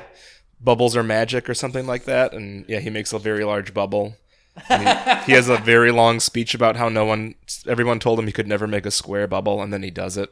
Bubbles 0.64 0.96
are 0.96 1.04
magic 1.04 1.50
or 1.50 1.54
something 1.54 1.86
like 1.86 2.06
that. 2.06 2.34
And 2.34 2.66
yeah, 2.68 2.80
he 2.80 2.90
makes 2.90 3.12
a 3.14 3.20
very 3.20 3.44
large 3.44 3.74
bubble. 3.74 4.16
He, 4.68 4.76
he 5.26 5.32
has 5.32 5.50
a 5.50 5.58
very 5.58 5.92
long 5.92 6.20
speech 6.20 6.54
about 6.54 6.76
how 6.76 6.88
no 6.88 7.06
one, 7.06 7.36
everyone 7.68 8.00
told 8.00 8.20
him 8.20 8.28
he 8.28 8.32
could 8.32 8.48
never 8.48 8.68
make 8.68 8.86
a 8.86 8.92
square 8.92 9.28
bubble, 9.28 9.62
and 9.64 9.74
then 9.74 9.82
he 9.82 9.90
does 9.90 10.16
it. 10.16 10.32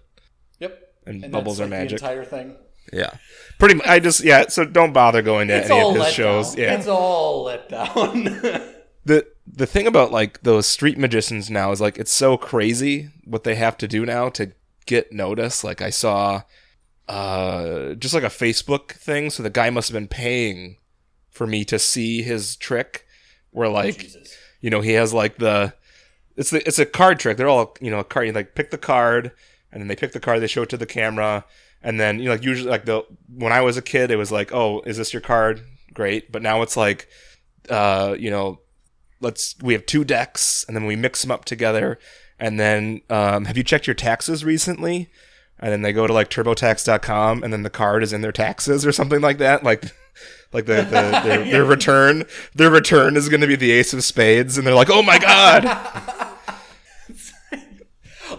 Yep. 0.60 0.80
And, 1.08 1.24
And 1.24 1.34
bubbles 1.34 1.60
are 1.60 1.64
like, 1.64 1.72
magic. 1.72 2.00
The 2.00 2.06
entire 2.06 2.26
thing. 2.26 2.56
Yeah, 2.94 3.12
pretty. 3.58 3.76
much. 3.76 3.88
I 3.88 4.00
just 4.00 4.24
yeah. 4.24 4.48
So 4.48 4.66
don't 4.66 4.92
bother 4.94 5.22
going 5.22 5.48
to 5.48 5.56
It's 5.58 5.70
any 5.70 5.82
of 5.90 5.96
his 5.96 6.14
shows. 6.14 6.56
down. 6.56 6.64
Yeah, 6.64 6.78
It's 6.78 6.88
all 6.88 7.44
let 7.44 7.70
down. 7.70 8.24
the 9.06 9.26
the 9.48 9.66
thing 9.66 9.88
about 9.88 10.12
like 10.12 10.44
those 10.44 10.66
street 10.68 10.98
magicians 10.98 11.50
now 11.50 11.72
is 11.72 11.80
like 11.82 11.98
it's 11.98 12.12
so 12.14 12.38
crazy 12.38 13.10
what 13.26 13.44
they 13.44 13.56
have 13.56 13.78
to 13.78 13.88
do 13.88 14.06
now 14.06 14.30
to 14.30 14.52
get 14.86 15.12
notice. 15.12 15.64
Like 15.64 15.82
I 15.82 15.90
saw 15.90 16.42
uh 17.12 17.94
just 17.96 18.14
like 18.14 18.24
a 18.24 18.28
Facebook 18.28 18.92
thing, 18.92 19.30
so 19.30 19.44
the 19.44 19.50
guy 19.50 19.70
must 19.70 19.90
have 19.90 19.94
been 19.94 20.08
paying 20.08 20.78
for 21.30 21.46
me 21.46 21.66
to 21.66 21.78
see 21.80 22.22
his 22.22 22.56
trick 22.56 23.06
where 23.52 23.70
like 23.70 24.00
Jesus. 24.00 24.38
you 24.62 24.70
know 24.70 24.82
he 24.82 24.92
has 24.92 25.14
like 25.14 25.38
the 25.38 25.74
it's 26.38 26.50
the 26.50 26.66
it's 26.68 26.80
a 26.80 26.86
card 26.86 27.20
trick. 27.20 27.38
They're 27.38 27.50
all 27.50 27.76
you 27.82 27.92
know 27.92 28.00
a 28.00 28.04
card. 28.04 28.28
You 28.28 28.34
like 28.34 28.56
pick 28.56 28.72
the 28.72 28.78
card, 28.78 29.32
and 29.72 29.82
then 29.82 29.88
they 29.88 29.96
pick 29.96 30.14
the 30.14 30.20
card. 30.20 30.42
They 30.42 30.48
show 30.48 30.64
it 30.64 30.70
to 30.70 30.78
the 30.78 30.86
camera, 30.86 31.46
and 31.84 32.00
then 32.00 32.20
you 32.20 32.26
know 32.26 32.32
like 32.32 32.44
usually 32.44 32.70
like 32.70 32.86
the 32.86 33.04
when 33.34 33.52
I 33.52 33.62
was 33.62 33.78
a 33.78 33.82
kid, 33.82 34.12
it 34.12 34.16
was 34.16 34.32
like, 34.32 34.54
oh, 34.54 34.82
is 34.86 34.98
this 34.98 35.14
your 35.14 35.22
card? 35.22 35.64
Great. 35.94 36.32
But 36.32 36.42
now 36.42 36.62
it's 36.62 36.78
like, 36.78 37.10
uh, 37.70 38.16
you 38.18 38.30
know, 38.32 38.62
let's 39.20 39.56
we 39.62 39.74
have 39.74 39.86
two 39.86 40.04
decks, 40.04 40.64
and 40.68 40.76
then 40.76 40.86
we 40.86 40.96
mix 40.96 41.22
them 41.22 41.32
up 41.32 41.46
together, 41.46 42.00
and 42.40 42.60
then 42.60 43.02
um, 43.10 43.46
have 43.46 43.58
you 43.58 43.64
checked 43.64 43.88
your 43.88 43.96
taxes 43.96 44.46
recently? 44.46 45.10
And 45.62 45.72
then 45.72 45.82
they 45.84 45.94
go 45.94 46.08
to 46.08 46.14
like 46.14 46.30
TurboTax.com, 46.30 47.44
and 47.44 47.54
then 47.54 47.64
the 47.64 47.70
card 47.70 48.04
is 48.04 48.14
in 48.14 48.22
their 48.22 48.32
taxes 48.32 48.86
or 48.86 48.92
something 48.92 49.22
like 49.22 49.38
that. 49.38 49.64
Like, 49.64 49.84
like 50.52 50.66
the, 50.66 50.78
the 50.84 51.22
their, 51.24 51.44
their 51.44 51.66
return 51.66 52.26
their 52.56 52.70
return 52.70 53.16
is 53.16 53.30
going 53.30 53.42
to 53.42 53.48
be 53.48 53.56
the 53.56 53.72
Ace 53.72 53.94
of 53.94 54.04
Spades, 54.04 54.58
and 54.58 54.66
they're 54.66 54.76
like, 54.76 54.90
oh 54.90 55.04
my 55.04 55.20
god. 55.20 56.28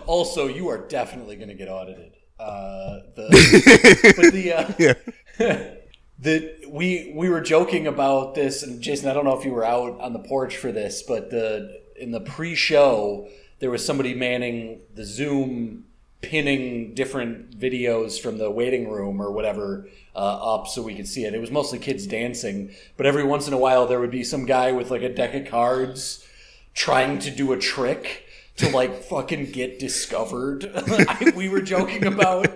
Also, 0.06 0.46
you 0.46 0.68
are 0.68 0.78
definitely 0.88 1.36
going 1.36 1.48
to 1.48 1.54
get 1.54 1.68
audited. 1.68 2.12
Uh, 2.38 3.00
the, 3.14 4.14
but 4.16 4.32
the 4.32 4.52
uh, 4.52 5.82
the 6.18 6.66
we 6.68 7.12
we 7.14 7.28
were 7.28 7.40
joking 7.40 7.86
about 7.86 8.34
this, 8.34 8.62
and 8.62 8.80
Jason, 8.80 9.08
I 9.08 9.12
don't 9.12 9.24
know 9.24 9.38
if 9.38 9.44
you 9.44 9.52
were 9.52 9.64
out 9.64 10.00
on 10.00 10.12
the 10.12 10.18
porch 10.18 10.56
for 10.56 10.72
this, 10.72 11.02
but 11.02 11.30
the 11.30 11.82
in 11.96 12.10
the 12.10 12.20
pre-show 12.20 13.28
there 13.60 13.70
was 13.70 13.86
somebody 13.86 14.12
manning 14.12 14.80
the 14.92 15.04
Zoom, 15.04 15.84
pinning 16.22 16.94
different 16.94 17.58
videos 17.58 18.18
from 18.20 18.38
the 18.38 18.50
waiting 18.50 18.88
room 18.88 19.20
or 19.20 19.30
whatever 19.32 19.86
uh, 20.14 20.54
up 20.54 20.68
so 20.68 20.80
we 20.82 20.94
could 20.94 21.08
see 21.08 21.24
it. 21.24 21.34
It 21.34 21.40
was 21.40 21.50
mostly 21.50 21.78
kids 21.78 22.06
dancing, 22.06 22.70
but 22.96 23.06
every 23.06 23.24
once 23.24 23.46
in 23.48 23.52
a 23.54 23.58
while 23.58 23.86
there 23.86 24.00
would 24.00 24.10
be 24.10 24.24
some 24.24 24.46
guy 24.46 24.72
with 24.72 24.90
like 24.90 25.02
a 25.02 25.12
deck 25.12 25.34
of 25.34 25.46
cards 25.46 26.26
trying 26.74 27.18
to 27.20 27.30
do 27.30 27.52
a 27.52 27.58
trick. 27.58 28.24
to 28.56 28.68
like 28.70 29.02
fucking 29.04 29.50
get 29.50 29.78
discovered. 29.78 30.70
We 31.34 31.48
were 31.48 31.62
joking 31.62 32.06
about 32.06 32.48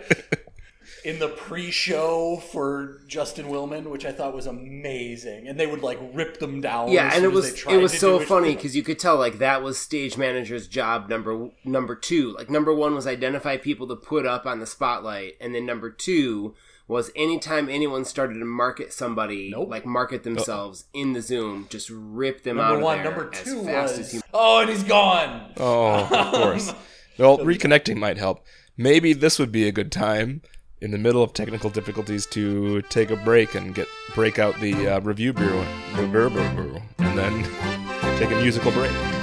in 1.07 1.21
the 1.21 1.29
pre-show 1.29 2.37
for 2.51 3.01
Justin 3.07 3.47
Willman, 3.47 3.85
which 3.91 4.05
I 4.05 4.11
thought 4.11 4.35
was 4.35 4.47
amazing, 4.47 5.47
and 5.47 5.59
they 5.59 5.69
would 5.69 5.81
like 5.83 6.01
rip 6.13 6.41
them 6.41 6.61
down. 6.61 6.91
Yeah, 6.91 7.07
as 7.07 7.15
and 7.15 7.23
soon 7.23 7.31
it 7.31 7.35
was 7.35 7.67
it 7.69 7.77
was 7.77 7.97
so 7.99 8.19
funny 8.19 8.57
because 8.57 8.75
you 8.75 8.83
could 8.83 8.99
tell 8.99 9.17
like 9.17 9.39
that 9.39 9.63
was 9.63 9.79
stage 9.79 10.19
manager's 10.19 10.67
job 10.67 11.09
number 11.09 11.51
number 11.65 11.95
two. 11.95 12.35
Like 12.35 12.51
number 12.51 12.75
one 12.75 12.97
was 12.97 13.07
identify 13.07 13.57
people 13.57 13.87
to 13.87 13.95
put 13.95 14.27
up 14.27 14.47
on 14.47 14.59
the 14.59 14.67
spotlight, 14.67 15.35
and 15.41 15.55
then 15.55 15.65
number 15.65 15.91
two 15.91 16.55
was 16.89 17.13
anytime 17.15 17.69
anyone 17.69 18.05
started 18.05 18.39
to 18.41 18.45
market 18.45 18.93
somebody, 18.93 19.51
Nope. 19.51 19.69
like 19.69 19.87
market 19.87 20.25
themselves 20.25 20.87
in 20.93 21.13
the 21.13 21.23
Zoom, 21.23 21.67
just 21.71 21.89
rip 21.89 22.43
them 22.43 22.59
out 22.59 22.71
Number 22.73 22.85
one, 22.85 22.97
there 22.99 23.05
number 23.13 23.31
as 23.33 23.45
two 23.45 23.63
fast 23.65 23.99
was 23.99 24.09
as 24.09 24.15
you. 24.15 24.21
oh, 24.35 24.61
and 24.61 24.71
he's 24.71 24.83
gone. 24.85 25.53
Oh, 25.57 26.09
of 26.11 26.33
course. 26.33 26.75
Well, 27.19 27.39
reconnecting 27.39 27.97
might 27.97 28.19
help. 28.19 28.45
Maybe 28.77 29.15
this 29.15 29.39
would 29.39 29.51
be 29.51 29.67
a 29.67 29.73
good 29.73 29.91
time 29.91 30.43
in 30.81 30.91
the 30.91 30.99
middle 30.99 31.23
of 31.23 31.33
technical 31.33 31.71
difficulties 31.71 32.27
to 32.27 32.83
take 32.83 33.11
a 33.11 33.17
break 33.17 33.55
and 33.55 33.75
get 33.75 33.89
break 34.15 34.39
out 34.39 34.59
the 34.61 34.89
uh, 34.89 35.01
review 35.01 35.33
bureau, 35.33 35.65
and 36.99 37.19
then 37.19 37.43
take 38.19 38.31
a 38.31 38.37
musical 38.41 38.71
break. 38.73 39.16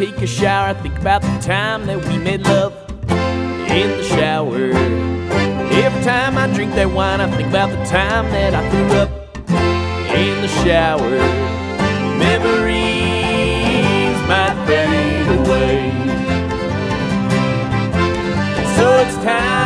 Take 0.00 0.22
a 0.22 0.26
shower, 0.26 0.68
I 0.68 0.72
think 0.72 0.98
about 0.98 1.20
the 1.20 1.38
time 1.42 1.84
that 1.84 2.02
we 2.06 2.16
made 2.16 2.40
love 2.40 2.72
in 3.68 3.90
the 3.98 4.02
shower. 4.02 4.70
Every 5.84 6.02
time 6.02 6.38
I 6.38 6.50
drink 6.54 6.72
that 6.76 6.90
wine, 6.90 7.20
I 7.20 7.30
think 7.36 7.50
about 7.50 7.68
the 7.68 7.84
time 7.84 8.24
that 8.30 8.54
I 8.54 8.66
threw 8.70 8.92
up 8.96 9.10
in 10.16 10.40
the 10.40 10.48
shower. 10.64 11.18
Memories 12.16 12.56
might 14.26 14.56
fade 14.66 15.28
away. 15.38 15.92
So 18.76 18.86
it's 19.04 19.16
time 19.16 19.59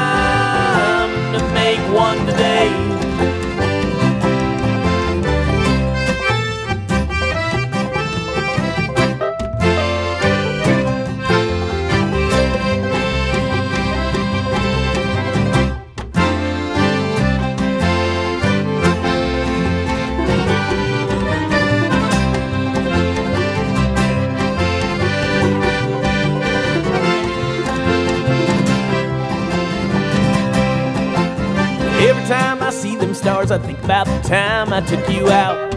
stars, 33.14 33.50
I 33.50 33.58
think 33.58 33.82
about 33.84 34.06
the 34.06 34.28
time 34.28 34.72
I 34.72 34.80
took 34.80 35.08
you 35.08 35.28
out, 35.28 35.72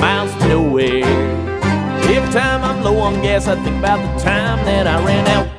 miles 0.00 0.32
to 0.34 0.48
nowhere. 0.48 1.04
Every 2.10 2.32
time 2.32 2.62
I'm 2.62 2.82
low 2.82 2.98
on 2.98 3.14
gas, 3.22 3.46
I 3.46 3.54
think 3.62 3.76
about 3.78 3.98
the 3.98 4.24
time 4.24 4.64
that 4.64 4.86
I 4.86 5.04
ran 5.04 5.26
out, 5.28 5.53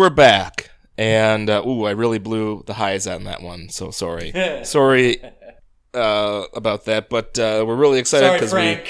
we're 0.00 0.08
back. 0.08 0.70
And 0.96 1.50
uh, 1.50 1.62
ooh, 1.66 1.84
I 1.84 1.90
really 1.90 2.18
blew 2.18 2.62
the 2.66 2.72
highs 2.72 3.06
on 3.06 3.24
that 3.24 3.42
one. 3.42 3.68
So 3.68 3.90
sorry, 3.90 4.32
sorry 4.64 5.22
uh, 5.92 6.44
about 6.54 6.86
that. 6.86 7.10
But 7.10 7.38
uh, 7.38 7.64
we're 7.66 7.76
really 7.76 7.98
excited 7.98 8.32
because 8.32 8.54
we 8.54 8.80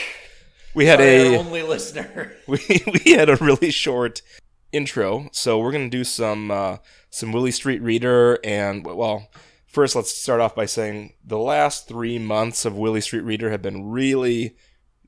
we 0.73 0.87
had 0.87 1.01
Sorry, 1.01 1.35
a 1.35 1.39
only 1.39 1.63
listener. 1.65 2.33
we 2.47 2.61
we 3.05 3.13
had 3.13 3.29
a 3.29 3.35
really 3.37 3.73
short 3.73 4.23
intro. 4.71 5.29
So 5.33 5.59
we're 5.59 5.73
gonna 5.73 5.91
do 5.91 6.05
some 6.05 6.53
uh, 6.53 6.77
some 7.11 7.33
Willy 7.33 7.51
Street 7.51 7.83
Reader 7.83 8.39
and 8.45 8.85
well. 8.87 9.29
First, 9.67 9.95
let's 9.95 10.13
start 10.13 10.41
off 10.41 10.57
by 10.57 10.67
saying 10.67 11.15
the 11.25 11.39
last 11.39 11.87
three 11.87 12.19
months 12.19 12.65
of 12.65 12.77
Willy 12.77 13.01
Street 13.01 13.23
Reader 13.23 13.51
have 13.51 13.63
been 13.63 13.89
really 13.91 14.57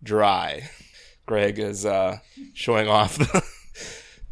dry. 0.02 0.68
Greg 1.26 1.58
is 1.58 1.86
uh, 1.86 2.18
showing 2.54 2.88
off 2.88 3.18
the 3.18 3.42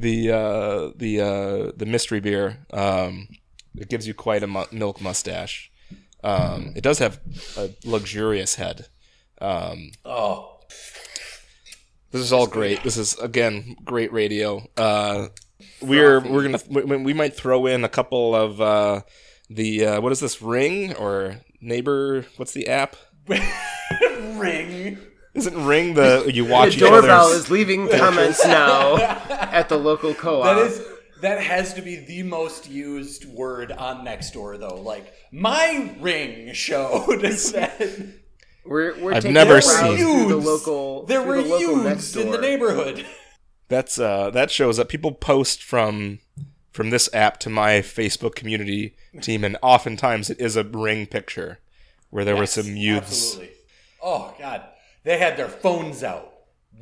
the 0.01 0.31
uh, 0.31 0.91
the 0.97 1.21
uh, 1.21 1.73
the 1.77 1.87
mystery 1.87 2.21
beer. 2.21 2.59
Um, 2.73 3.29
it 3.77 3.89
gives 3.89 4.07
you 4.07 4.15
quite 4.15 4.43
a 4.43 4.47
mu- 4.47 4.65
milk 4.73 5.01
mustache. 5.01 5.71
Um, 6.25 6.73
it 6.77 6.83
does 6.83 6.99
have 6.99 7.21
a 7.57 7.71
luxurious 7.85 8.57
head. 8.57 8.87
Um, 9.41 9.93
Oh, 10.05 10.61
this 12.11 12.21
is 12.21 12.33
all 12.33 12.47
great. 12.47 12.83
This 12.83 12.97
is 12.97 13.17
again 13.19 13.77
great 13.85 14.13
radio. 14.13 14.67
Uh, 14.77 15.29
we're 15.81 16.21
we're 16.21 16.43
gonna 16.43 16.61
we, 16.69 16.97
we 16.97 17.15
might 17.15 17.35
throw 17.35 17.67
in 17.67 17.85
a 17.85 17.89
couple 17.89 18.35
of 18.35 18.61
uh, 18.61 19.01
the 19.49 19.85
uh, 19.87 20.01
what 20.01 20.13
is 20.13 20.21
this 20.21 20.43
ring 20.43 20.95
or 20.97 21.41
neighbor? 21.61 22.27
What's 22.37 22.53
the 22.53 22.69
app? 22.69 22.97
ring. 24.37 24.99
Isn't 25.35 25.65
Ring 25.67 25.95
the 25.95 26.31
you 26.33 26.45
watch 26.45 26.75
The 26.75 26.81
doorbell 26.89 27.27
other's? 27.27 27.45
is 27.45 27.51
leaving 27.51 27.89
comments 27.97 28.45
now 28.45 28.97
at 28.97 29.69
the 29.69 29.79
local 29.79 30.13
co-op. 30.15 30.45
That 30.45 30.59
is 30.67 30.83
that 31.21 31.41
has 31.43 31.75
to 31.75 31.83
be 31.83 31.97
the 31.97 32.23
most 32.25 32.69
used 32.69 33.27
word 33.27 33.71
on 33.73 34.05
Nextdoor 34.05 34.59
though. 34.59 34.81
Like 34.81 35.13
my 35.31 35.95
ring 36.01 36.53
showed 36.53 37.21
that 37.21 38.13
we're 38.65 38.99
we're 39.01 39.13
I've 39.15 39.23
taking 39.23 39.35
never 39.35 39.61
seen- 39.61 40.29
the 40.29 40.37
local. 40.37 41.05
there 41.07 41.23
were 41.23 41.43
the 41.43 41.49
local 41.49 41.85
used 41.93 42.17
in 42.17 42.31
the 42.31 42.39
neighborhood. 42.39 43.07
That's 43.69 43.99
uh 44.01 44.31
that 44.31 44.51
shows 44.51 44.79
that 44.79 44.89
people 44.89 45.13
post 45.13 45.63
from 45.63 46.19
from 46.73 46.91
this 46.91 47.09
app 47.13 47.39
to 47.41 47.51
my 47.51 47.75
Facebook 47.81 48.35
community 48.35 48.95
team, 49.21 49.45
and 49.45 49.57
oftentimes 49.63 50.31
it 50.31 50.41
is 50.41 50.57
a 50.57 50.65
Ring 50.65 51.07
picture 51.07 51.59
where 52.11 52.25
there 52.25 52.37
were 52.37 52.47
some 52.47 52.77
youths. 52.77 53.35
Absolutely. 53.35 53.55
Oh 54.03 54.35
God, 54.39 54.63
they 55.05 55.19
had 55.19 55.37
their 55.37 55.49
phones 55.49 56.03
out. 56.03 56.33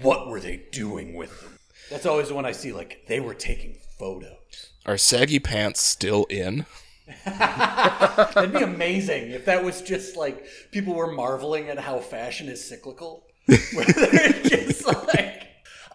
What 0.00 0.28
were 0.28 0.40
they 0.40 0.64
doing 0.70 1.14
with 1.14 1.40
them? 1.40 1.58
That's 1.90 2.06
always 2.06 2.28
the 2.28 2.34
one 2.34 2.44
I 2.44 2.52
see. 2.52 2.72
Like 2.72 3.04
they 3.08 3.20
were 3.20 3.34
taking 3.34 3.76
photos. 3.98 4.70
Are 4.86 4.98
saggy 4.98 5.38
pants 5.38 5.82
still 5.82 6.24
in? 6.24 6.66
That'd 7.24 8.52
be 8.52 8.62
amazing 8.62 9.30
if 9.30 9.46
that 9.46 9.64
was 9.64 9.80
just 9.80 10.16
like 10.16 10.46
people 10.70 10.94
were 10.94 11.10
marveling 11.10 11.68
at 11.68 11.78
how 11.78 11.98
fashion 11.98 12.48
is 12.48 12.66
cyclical. 12.66 13.24
Where 13.46 13.86
they're 13.86 14.42
just 14.42 14.86
like, 14.86 15.48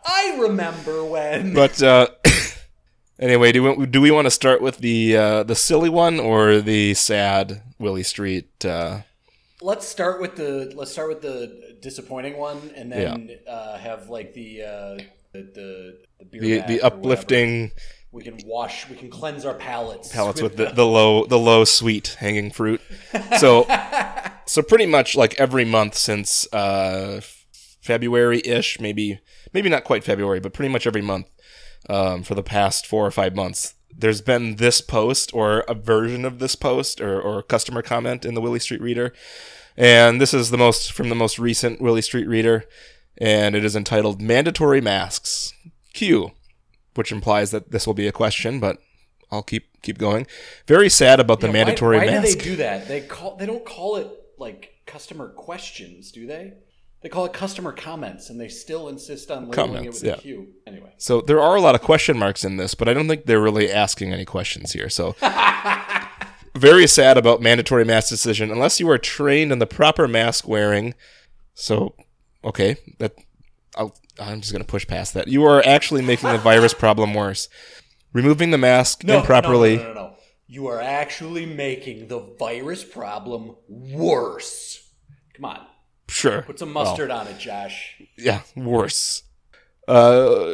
I 0.04 0.38
remember 0.42 1.06
when. 1.06 1.54
But 1.54 1.84
uh, 1.84 2.08
anyway, 3.20 3.52
do 3.52 3.76
we, 3.76 3.86
do 3.86 4.02
we 4.02 4.10
want 4.10 4.26
to 4.26 4.32
start 4.32 4.60
with 4.62 4.80
the 4.80 5.16
uh, 5.16 5.44
the 5.44 5.56
silly 5.56 5.90
one 5.90 6.20
or 6.20 6.62
the 6.62 6.96
sad 6.96 7.62
Willy 7.78 8.02
Street? 8.02 8.66
Uh, 8.66 9.02
let's 9.62 9.88
start 9.88 10.20
with 10.20 10.36
the 10.36 10.74
let's 10.76 10.92
start 10.92 11.10
with 11.10 11.22
the 11.22 11.73
disappointing 11.84 12.38
one, 12.38 12.72
and 12.76 12.91
then 12.91 13.38
uh, 13.48 13.78
have 13.78 14.10
like 14.10 14.34
the 14.34 14.63
uh, 14.63 14.98
the 15.34 15.41
the 15.54 15.98
the, 16.19 16.26
beer 16.26 16.63
the 16.67 16.82
uplifting 16.82 17.72
We 18.12 18.24
can 18.24 18.39
wash. 18.46 18.89
We 18.89 18.96
can 18.96 19.10
cleanse 19.10 19.46
our 19.46 19.54
palates. 19.54 20.12
palettes 20.12 20.41
with 20.41 20.56
the, 20.56 20.72
the 20.72 20.86
low 20.86 21.26
the 21.26 21.38
low 21.38 21.65
sweet 21.65 22.15
hanging 22.19 22.50
fruit. 22.50 22.82
So 23.38 23.67
so 24.46 24.62
pretty 24.62 24.86
much 24.86 25.15
like 25.15 25.39
every 25.39 25.65
month 25.65 25.96
since 25.96 26.52
uh, 26.54 27.22
February 27.82 28.41
ish, 28.46 28.80
maybe 28.80 29.19
maybe 29.54 29.69
not 29.69 29.84
quite 29.84 30.04
February, 30.04 30.39
but 30.39 30.54
pretty 30.54 30.72
much 30.72 30.88
every 30.88 31.02
month 31.02 31.28
um, 31.89 32.24
for 32.24 32.36
the 32.36 32.43
past 32.43 32.88
four 32.88 33.06
or 33.06 33.12
five 33.12 33.36
months. 33.36 33.76
There's 33.96 34.22
been 34.22 34.56
this 34.56 34.82
post 34.82 35.34
or 35.34 35.60
a 35.62 35.76
version 35.76 36.26
of 36.26 36.39
this 36.39 36.56
post 36.56 37.00
or, 37.00 37.22
or 37.22 37.43
customer 37.43 37.84
comment 37.84 38.26
in 38.26 38.34
the 38.34 38.41
Willy 38.41 38.60
Street 38.60 38.82
Reader. 38.82 39.13
And 39.76 40.22
this 40.22 40.34
is 40.34 40.52
the 40.52 40.58
most 40.58 40.92
from 40.92 41.10
the 41.10 41.16
most 41.16 41.40
recent 41.40 41.82
Willy 41.82 42.02
Street 42.02 42.28
Reader, 42.28 42.66
and 43.18 43.56
it 43.56 43.66
is 43.66 43.76
entitled 43.76 44.22
Mandatory 44.22 44.82
Masks. 44.82 45.54
Q 45.94 46.32
which 46.96 47.12
implies 47.12 47.52
that 47.52 47.72
this 47.72 47.88
will 47.88 47.94
be 47.94 48.08
a 48.08 48.12
question, 48.12 48.60
but 48.60 48.78
I'll 49.32 49.44
keep 49.44 49.82
keep 49.82 49.98
going. 49.98 50.28
Very 50.68 50.90
sad 50.90 51.20
about 51.20 51.40
the 51.40 51.48
Yeah, 51.48 51.54
mandatory 51.54 51.98
why, 51.98 52.06
why 52.06 52.12
mask. 52.12 52.28
do 52.30 52.38
they 52.38 52.44
do 52.44 52.56
that? 52.58 52.88
They 52.88 53.02
call. 53.02 53.36
They 53.36 53.46
don't 53.46 53.66
call 53.66 53.96
it 53.98 54.10
like 54.38 54.74
customer 54.86 55.30
questions, 55.30 56.12
do 56.12 56.28
they? 56.28 56.54
They 57.02 57.10
call 57.10 57.26
it 57.26 57.34
customer 57.34 57.74
comments, 57.74 58.30
and 58.30 58.40
they 58.40 58.48
still 58.48 58.88
insist 58.88 59.30
on 59.30 59.50
labeling 59.50 59.74
Comments, 59.74 59.86
it 59.86 59.90
with 59.90 60.04
yeah. 60.04 60.14
a 60.14 60.22
Q. 60.22 60.48
Anyway, 60.66 60.94
so 60.98 61.20
there 61.20 61.42
are 61.42 61.56
a 61.56 61.62
lot 61.62 61.76
of 61.76 61.82
question 61.82 62.18
marks 62.18 62.46
in 62.46 62.56
this, 62.56 62.76
but 62.76 62.88
I 62.88 62.94
don't 62.94 63.08
think 63.10 63.26
they're 63.26 63.42
really 63.42 63.70
asking 63.72 64.14
any 64.14 64.24
questions 64.24 64.72
here. 64.72 64.90
So 64.90 65.16
very 66.56 66.88
sad 66.88 67.18
about 67.18 67.42
mandatory 67.42 67.86
mask 67.86 68.10
decision 68.10 68.52
unless 68.52 68.80
you 68.80 68.89
are 68.89 68.98
trained 68.98 69.52
in 69.52 69.60
the 69.60 69.68
proper 69.68 70.08
mask 70.08 70.48
wearing. 70.48 70.94
So 71.54 71.96
okay, 72.44 72.78
that 73.00 73.13
I'll, 73.76 73.96
I'm 74.20 74.42
just 74.42 74.52
going 74.52 74.62
to 74.63 74.68
push 74.68 74.86
past 74.88 75.13
that. 75.16 75.28
You 75.28 75.44
are 75.46 75.66
actually 75.66 76.02
making 76.02 76.30
the 76.32 76.38
virus 76.38 76.74
problem 76.74 77.13
worse. 77.13 77.50
Removing 78.13 78.52
the 78.52 78.58
mask 78.60 79.04
no, 79.04 79.20
improperly. 79.20 79.78
No, 79.78 79.82
no, 79.84 79.88
no, 79.88 79.94
no, 79.94 80.02
no. 80.08 80.13
You 80.48 80.68
are 80.68 80.80
actually 80.82 81.48
making 81.48 82.10
the 82.10 82.20
virus 82.20 82.84
problem 82.84 83.56
worse. 83.68 84.88
Come 85.36 85.46
on, 85.46 85.66
Sure. 86.08 86.44
put 86.44 86.60
some 86.60 86.72
mustard 86.72 87.10
on 87.10 87.26
it, 87.28 87.39
Josh. 87.39 88.00
yeah, 88.18 88.42
worse. 88.56 89.24
Uh, 89.88 90.46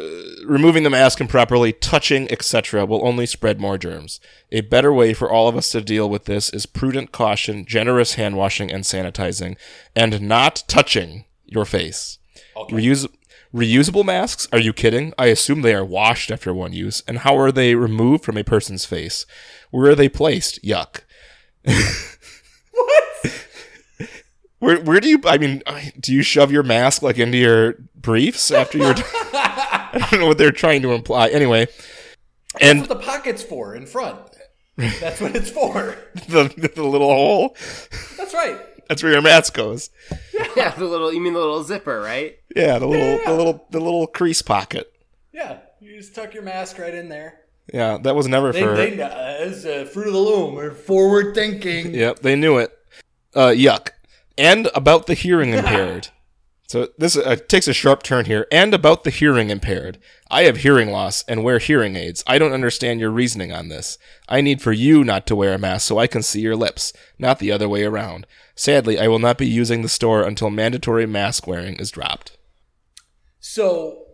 removing 0.45 0.83
the 0.83 0.89
mask 0.89 1.21
improperly, 1.21 1.71
touching, 1.71 2.31
etc., 2.31 2.85
will 2.85 3.05
only 3.05 3.25
spread 3.25 3.59
more 3.59 3.77
germs. 3.77 4.19
A 4.51 4.61
better 4.61 4.91
way 4.91 5.13
for 5.13 5.29
all 5.29 5.47
of 5.47 5.55
us 5.55 5.69
to 5.71 5.81
deal 5.81 6.09
with 6.09 6.25
this 6.25 6.49
is 6.49 6.65
prudent 6.65 7.11
caution, 7.11 7.65
generous 7.65 8.15
hand 8.15 8.37
washing 8.37 8.71
and 8.71 8.83
sanitizing, 8.83 9.55
and 9.95 10.21
not 10.21 10.63
touching 10.67 11.25
your 11.45 11.65
face. 11.65 12.17
Okay. 12.57 12.75
Reuse- 12.75 13.13
reusable 13.53 14.03
masks? 14.05 14.47
Are 14.51 14.59
you 14.59 14.73
kidding? 14.73 15.13
I 15.17 15.27
assume 15.27 15.61
they 15.61 15.75
are 15.75 15.85
washed 15.85 16.31
after 16.31 16.53
one 16.53 16.73
use. 16.73 17.03
And 17.07 17.19
how 17.19 17.37
are 17.37 17.51
they 17.51 17.75
removed 17.75 18.23
from 18.23 18.37
a 18.37 18.43
person's 18.43 18.85
face? 18.85 19.25
Where 19.69 19.91
are 19.91 19.95
they 19.95 20.09
placed? 20.09 20.63
Yuck. 20.63 21.01
Where, 24.59 24.79
where 24.81 24.99
do 24.99 25.07
you? 25.07 25.21
I 25.25 25.37
mean, 25.37 25.63
do 25.99 26.13
you 26.13 26.21
shove 26.21 26.51
your 26.51 26.63
mask 26.63 27.01
like 27.01 27.17
into 27.17 27.37
your 27.37 27.73
briefs 27.95 28.51
after 28.51 28.77
you're? 28.77 28.93
I 29.31 30.07
don't 30.11 30.19
know 30.21 30.27
what 30.27 30.37
they're 30.37 30.51
trying 30.51 30.81
to 30.83 30.91
imply. 30.91 31.29
Anyway, 31.29 31.67
and 32.59 32.79
That's 32.79 32.89
what 32.89 32.99
the 32.99 33.05
pocket's 33.05 33.41
for 33.43 33.73
in 33.75 33.85
front. 33.85 34.19
That's 34.77 35.19
what 35.21 35.35
it's 35.35 35.49
for. 35.49 35.97
the 36.27 36.71
the 36.75 36.83
little 36.83 37.09
hole. 37.13 37.55
That's 38.17 38.33
right. 38.33 38.59
That's 38.87 39.03
where 39.03 39.11
your 39.11 39.21
mask 39.21 39.53
goes. 39.53 39.89
Yeah, 40.55 40.69
the 40.77 40.85
little. 40.85 41.13
You 41.13 41.21
mean 41.21 41.33
the 41.33 41.39
little 41.39 41.63
zipper, 41.63 41.99
right? 42.01 42.37
Yeah, 42.55 42.79
the 42.79 42.87
little 42.87 43.19
the 43.25 43.33
little 43.33 43.67
the 43.71 43.79
little 43.79 44.07
crease 44.07 44.41
pocket. 44.41 44.91
Yeah, 45.31 45.59
you 45.79 45.97
just 45.97 46.15
tuck 46.15 46.33
your 46.33 46.43
mask 46.43 46.79
right 46.79 46.93
in 46.93 47.07
there. 47.07 47.39
Yeah, 47.73 47.97
that 47.99 48.15
was 48.15 48.27
never 48.27 48.51
They, 48.51 48.61
for. 48.63 48.75
they 48.75 48.95
know, 48.95 49.07
as 49.07 49.65
uh, 49.65 49.87
fruit 49.93 50.07
of 50.07 50.13
the 50.13 50.19
loom, 50.19 50.57
or 50.57 50.71
forward 50.71 51.35
thinking. 51.35 51.93
Yep, 51.93 52.19
they 52.19 52.35
knew 52.35 52.57
it. 52.57 52.71
Uh, 53.35 53.49
yuck. 53.49 53.89
And 54.39 54.69
about 54.73 55.05
the 55.05 55.15
hearing 55.15 55.49
impaired. 55.49 56.07
So 56.69 56.87
this 56.97 57.17
uh, 57.17 57.35
takes 57.35 57.67
a 57.67 57.73
sharp 57.73 58.03
turn 58.03 58.23
here. 58.23 58.47
And 58.53 58.73
about 58.73 59.03
the 59.03 59.09
hearing 59.09 59.49
impaired. 59.49 59.97
I 60.31 60.43
have 60.43 60.57
hearing 60.57 60.91
loss 60.91 61.25
and 61.27 61.43
wear 61.43 61.59
hearing 61.59 61.97
aids. 61.97 62.23
I 62.25 62.39
don't 62.39 62.53
understand 62.53 63.01
your 63.01 63.09
reasoning 63.09 63.51
on 63.51 63.67
this. 63.67 63.97
I 64.29 64.39
need 64.39 64.61
for 64.61 64.71
you 64.71 65.03
not 65.03 65.27
to 65.27 65.35
wear 65.35 65.55
a 65.55 65.57
mask 65.57 65.87
so 65.87 65.97
I 65.97 66.07
can 66.07 66.23
see 66.23 66.39
your 66.39 66.55
lips, 66.55 66.93
not 67.17 67.39
the 67.39 67.51
other 67.51 67.67
way 67.67 67.83
around. 67.83 68.25
Sadly, 68.55 68.97
I 68.97 69.09
will 69.09 69.19
not 69.19 69.37
be 69.37 69.47
using 69.47 69.81
the 69.81 69.89
store 69.89 70.23
until 70.23 70.49
mandatory 70.49 71.05
mask 71.05 71.45
wearing 71.45 71.75
is 71.75 71.91
dropped. 71.91 72.37
So 73.41 74.05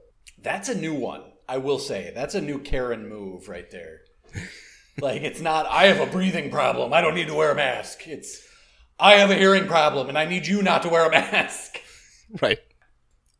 that's 0.42 0.70
a 0.70 0.76
new 0.76 0.96
one. 0.96 1.22
I 1.48 1.58
will 1.58 1.78
say 1.78 2.12
that's 2.16 2.34
a 2.34 2.42
new 2.42 2.58
Karen 2.58 3.08
move 3.08 3.48
right 3.48 3.70
there. 3.70 4.00
like 5.00 5.22
it's 5.22 5.42
not. 5.42 5.68
I 5.68 5.86
have 5.86 6.00
a 6.00 6.12
breathing 6.12 6.50
problem. 6.50 6.94
I 6.94 7.02
don't 7.02 7.14
need 7.14 7.28
to 7.28 7.36
wear 7.36 7.52
a 7.52 7.56
mask. 7.56 8.08
It's 8.08 8.45
I 9.00 9.14
have 9.16 9.30
a 9.32 9.36
hearing 9.36 9.68
problem, 9.68 10.10
and 10.10 10.18
I 10.18 10.26
need 10.26 10.48
you 10.48 10.62
not 10.62 10.82
to 10.84 10.90
wear 10.90 11.06
a 11.08 11.12
mask. 11.12 11.80
Right. 12.42 12.58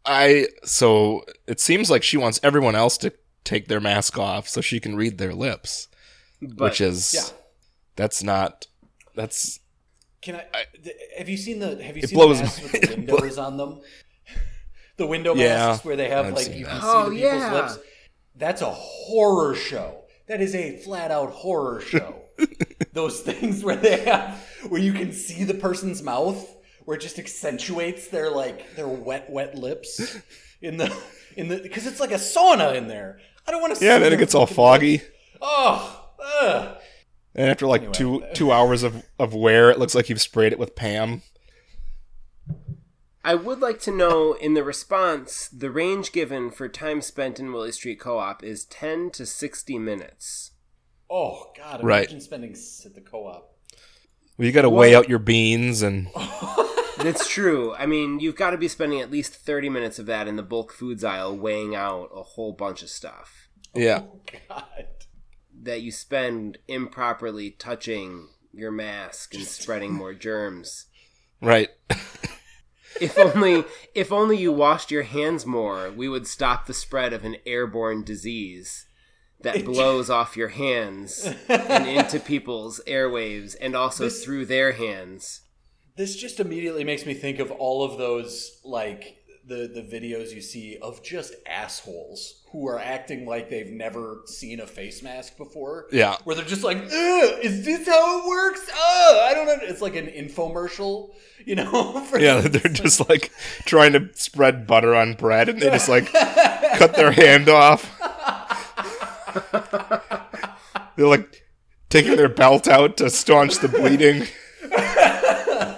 I 0.06 0.48
so 0.64 1.24
it 1.48 1.60
seems 1.60 1.90
like 1.90 2.04
she 2.04 2.18
wants 2.18 2.40
everyone 2.44 2.76
else 2.76 2.98
to 3.00 3.12
take 3.44 3.68
their 3.68 3.80
mask 3.80 4.18
off 4.20 4.48
so 4.48 4.62
she 4.62 4.80
can 4.80 4.96
read 4.96 5.18
their 5.18 5.34
lips, 5.34 5.88
But 6.40 6.70
which 6.70 6.82
is 6.82 7.14
yeah. 7.16 7.36
that's 7.96 8.22
not 8.22 8.68
that's 9.16 9.60
Can 10.22 10.36
I? 10.36 10.46
th- 10.84 10.96
have 11.18 11.28
you 11.28 11.36
seen 11.38 11.58
the? 11.60 11.82
Have 11.84 11.98
you 11.98 12.04
It 12.04 12.10
seen 12.10 12.16
blows 12.18 12.38
the 12.38 12.44
masks 12.44 12.62
with 12.62 12.72
the 12.74 12.78
it 12.94 13.06
blows- 13.08 13.22
windows 13.22 13.38
on 13.40 13.58
them? 13.58 13.82
The 14.98 15.08
window 15.08 15.34
Yeah, 15.36 15.56
masks 15.70 15.84
where 15.84 15.96
they 15.98 16.08
have 16.10 16.28
I've 16.28 16.34
like 16.36 16.46
seen 16.46 16.58
you 16.60 16.66
can 16.66 16.76
that. 16.76 16.82
see 16.84 16.88
Oh, 16.88 17.10
the 17.10 17.16
people's 17.16 17.34
yeah. 17.42 17.54
lips. 17.54 17.80
That's 18.36 18.62
a 18.62 18.72
horror 18.72 19.56
show. 19.56 20.04
That 20.28 20.42
is 20.42 20.54
a 20.56 20.78
flat 20.78 21.10
out 21.12 21.32
horror 21.32 21.82
show. 21.82 22.22
Those 22.94 23.22
things 23.22 23.64
where 23.64 23.76
they 23.76 24.06
have 24.06 24.42
where 24.70 24.82
you 24.82 24.94
can 24.94 25.12
see 25.12 25.44
the 25.44 25.54
person's 25.54 26.02
mouth, 26.02 26.56
where 26.86 26.98
it 26.98 27.02
just 27.02 27.20
accentuates 27.20 28.08
their 28.08 28.30
like 28.30 28.76
their 28.76 28.88
wet 28.88 29.30
wet 29.30 29.56
lips 29.56 30.18
in 30.62 30.78
the 30.78 30.96
in 31.36 31.48
the 31.50 31.58
because 31.58 31.86
it's 31.86 32.00
like 32.00 32.12
a 32.12 32.16
sauna 32.16 32.76
in 32.76 32.88
there. 32.88 33.20
I 33.48 33.52
don't 33.52 33.62
want 33.62 33.76
to. 33.76 33.86
yeah. 33.86 34.00
Then 34.00 34.14
it 34.14 34.18
gets 34.18 34.34
all 34.34 34.48
foggy. 34.48 35.02
Oh, 35.42 36.10
ugh. 36.42 36.78
And 37.36 37.50
after 37.50 37.68
like 37.68 37.92
two 37.92 38.24
two 38.34 38.52
hours 38.52 38.84
of, 38.84 39.04
of 39.20 39.34
wear, 39.34 39.70
it 39.70 39.78
looks 39.78 39.94
like 39.94 40.10
you've 40.10 40.22
sprayed 40.22 40.54
it 40.54 40.60
with 40.60 40.76
Pam. 40.76 41.22
I 43.26 43.34
would 43.34 43.60
like 43.60 43.80
to 43.82 43.92
know 43.92 44.34
in 44.34 44.54
the 44.54 44.64
response, 44.64 45.48
the 45.48 45.72
range 45.72 46.12
given 46.12 46.52
for 46.52 46.70
time 46.70 47.02
spent 47.02 47.40
in 47.40 47.52
Willy 47.52 47.72
Street 47.72 48.00
Co-op 48.00 48.44
is 48.44 48.66
10 48.66 49.10
to 49.12 49.26
60 49.26 49.80
minutes. 49.80 50.52
Oh 51.10 51.52
God! 51.58 51.84
Right. 51.84 52.06
Imagine 52.06 52.22
spending 52.22 52.52
at 52.52 52.96
the 52.96 53.02
co-op. 53.02 53.52
Well, 54.38 54.46
you 54.46 54.52
got 54.52 54.64
to 54.64 54.70
weigh 54.70 54.96
out 54.96 55.08
your 55.08 55.20
beans 55.20 55.82
and 55.82 56.10
That's 56.98 57.28
true. 57.28 57.74
I 57.76 57.86
mean, 57.86 58.20
you've 58.20 58.36
got 58.36 58.52
to 58.52 58.58
be 58.58 58.68
spending 58.68 59.00
at 59.00 59.12
least 59.12 59.36
30 59.36 59.70
minutes 59.70 60.00
of 60.00 60.06
that 60.08 60.28
in 60.28 60.38
the 60.38 60.44
bulk 60.44 60.74
foods 60.74 61.04
aisle 61.04 61.38
weighing 61.38 61.76
out 61.76 62.10
a 62.14 62.24
whole 62.24 62.52
bunch 62.52 62.82
of 62.82 62.90
stuff 62.90 63.48
oh, 63.76 63.80
yeah. 63.80 64.04
God. 64.50 64.88
that 65.62 65.82
you 65.82 65.92
spend 65.92 66.58
improperly 66.68 67.52
touching 67.52 68.30
your 68.54 68.72
mask 68.72 69.34
and 69.34 69.44
spreading 69.44 69.94
more 69.94 70.14
germs. 70.14 70.86
Right. 71.42 71.70
if 73.00 73.18
only 73.18 73.66
if 73.94 74.12
only 74.12 74.38
you 74.38 74.52
washed 74.52 74.90
your 74.90 75.04
hands 75.04 75.46
more, 75.46 75.92
we 75.92 76.08
would 76.08 76.26
stop 76.26 76.66
the 76.66 76.74
spread 76.74 77.14
of 77.14 77.26
an 77.26 77.36
airborne 77.46 78.04
disease 78.04 78.86
that 79.42 79.64
blows 79.66 80.10
off 80.10 80.36
your 80.38 80.48
hands 80.50 81.30
and 81.48 81.88
into 81.98 82.20
people's 82.20 82.82
airwaves 82.88 83.56
and 83.60 83.76
also 83.76 84.06
This- 84.06 84.24
through 84.24 84.46
their 84.48 84.72
hands. 84.74 85.42
This 85.98 86.16
just 86.18 86.40
immediately 86.42 86.84
makes 86.84 87.06
me 87.06 87.14
think 87.14 87.40
of 87.40 87.52
all 87.52 87.84
of 87.84 87.98
those 87.98 88.60
like 88.66 89.18
the 89.48 89.70
the 89.74 89.82
videos 89.82 90.34
you 90.34 90.42
see 90.42 90.78
of 90.82 91.02
just 91.04 91.34
assholes 91.48 92.42
who 92.52 92.68
are 92.68 92.80
acting 92.80 93.26
like 93.28 93.50
they've 93.50 93.72
never 93.72 94.22
seen 94.26 94.60
a 94.60 94.66
face 94.68 95.04
mask 95.04 95.38
before. 95.38 95.86
Yeah. 95.92 96.18
Where 96.24 96.36
they're 96.36 96.44
just 96.44 96.64
like, 96.64 96.78
is 96.82 97.64
this 97.64 97.88
how 97.88 98.20
it 98.24 98.28
works? 98.28 98.62
Ugh, 98.70 99.16
I 99.22 99.32
don't 99.36 99.46
know. 99.46 99.58
It's 99.62 99.82
like 99.82 99.96
an 99.96 100.08
infomercial, 100.08 101.12
you 101.46 101.56
know? 101.56 102.00
for- 102.10 102.20
Yeah, 102.20 102.42
they're 102.42 102.72
just 102.74 103.08
like 103.08 103.32
trying 103.66 103.94
to 103.94 104.10
spread 104.16 104.66
butter 104.68 104.96
on 104.96 105.14
bread 105.14 105.48
and 105.50 105.62
they 105.62 105.70
just 105.70 105.90
like 105.90 106.12
cut 106.14 106.96
their 106.96 107.12
hand 107.12 107.48
off. 107.48 107.95
They're 110.96 111.08
like 111.08 111.44
taking 111.90 112.16
their 112.16 112.30
belt 112.30 112.68
out 112.68 112.98
to 112.98 113.10
staunch 113.10 113.60
the 113.60 113.68
bleeding. 113.68 114.28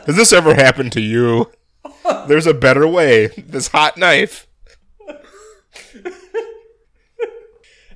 Has 0.05 0.15
this 0.15 0.31
ever 0.31 0.53
happened 0.55 0.91
to 0.93 1.01
you? 1.01 1.51
There's 2.27 2.47
a 2.47 2.53
better 2.53 2.87
way. 2.87 3.27
This 3.27 3.67
hot 3.69 3.97
knife. 3.97 4.47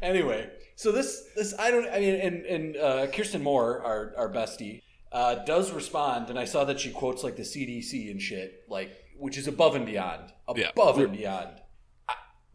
Anyway, 0.02 0.50
so 0.76 0.91
this 0.91 1.28
this 1.36 1.54
I 1.60 1.69
don't 1.69 1.88
I 1.89 2.00
mean 2.00 2.15
and 2.15 2.45
and 2.45 2.78
uh, 2.78 3.08
Kirsten 3.08 3.43
Moore, 3.43 3.82
our 3.84 4.13
our 4.17 4.30
bestie, 4.30 4.82
uh, 5.12 5.36
does 5.45 5.71
respond, 5.71 6.30
and 6.32 6.39
I 6.39 6.45
saw 6.45 6.63
that 6.65 6.80
she 6.80 6.89
quotes 6.91 7.24
like 7.24 7.36
the 7.36 7.43
CDC 7.43 8.10
and 8.10 8.19
shit, 8.19 8.63
like 8.67 8.91
which 9.19 9.38
is 9.38 9.47
above 9.47 9.76
and 9.76 9.86
beyond, 9.86 10.34
Yeah. 10.56 10.69
above 10.69 10.97
and 10.97 11.15
beyond. 11.15 11.61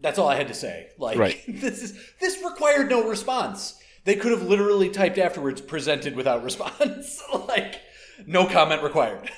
That's 0.00 0.18
all 0.18 0.28
I 0.28 0.36
had 0.36 0.48
to 0.48 0.54
say. 0.54 0.88
Like 0.98 1.18
Right. 1.18 1.40
this 1.48 1.82
is 1.82 1.98
this 2.20 2.42
required 2.44 2.90
no 2.90 3.08
response. 3.08 3.80
They 4.04 4.14
could 4.14 4.30
have 4.30 4.42
literally 4.42 4.88
typed 4.88 5.18
afterwards, 5.18 5.60
presented 5.60 6.14
without 6.14 6.42
response. 6.44 7.22
like 7.48 7.80
no 8.26 8.46
comment 8.46 8.82
required. 8.82 9.30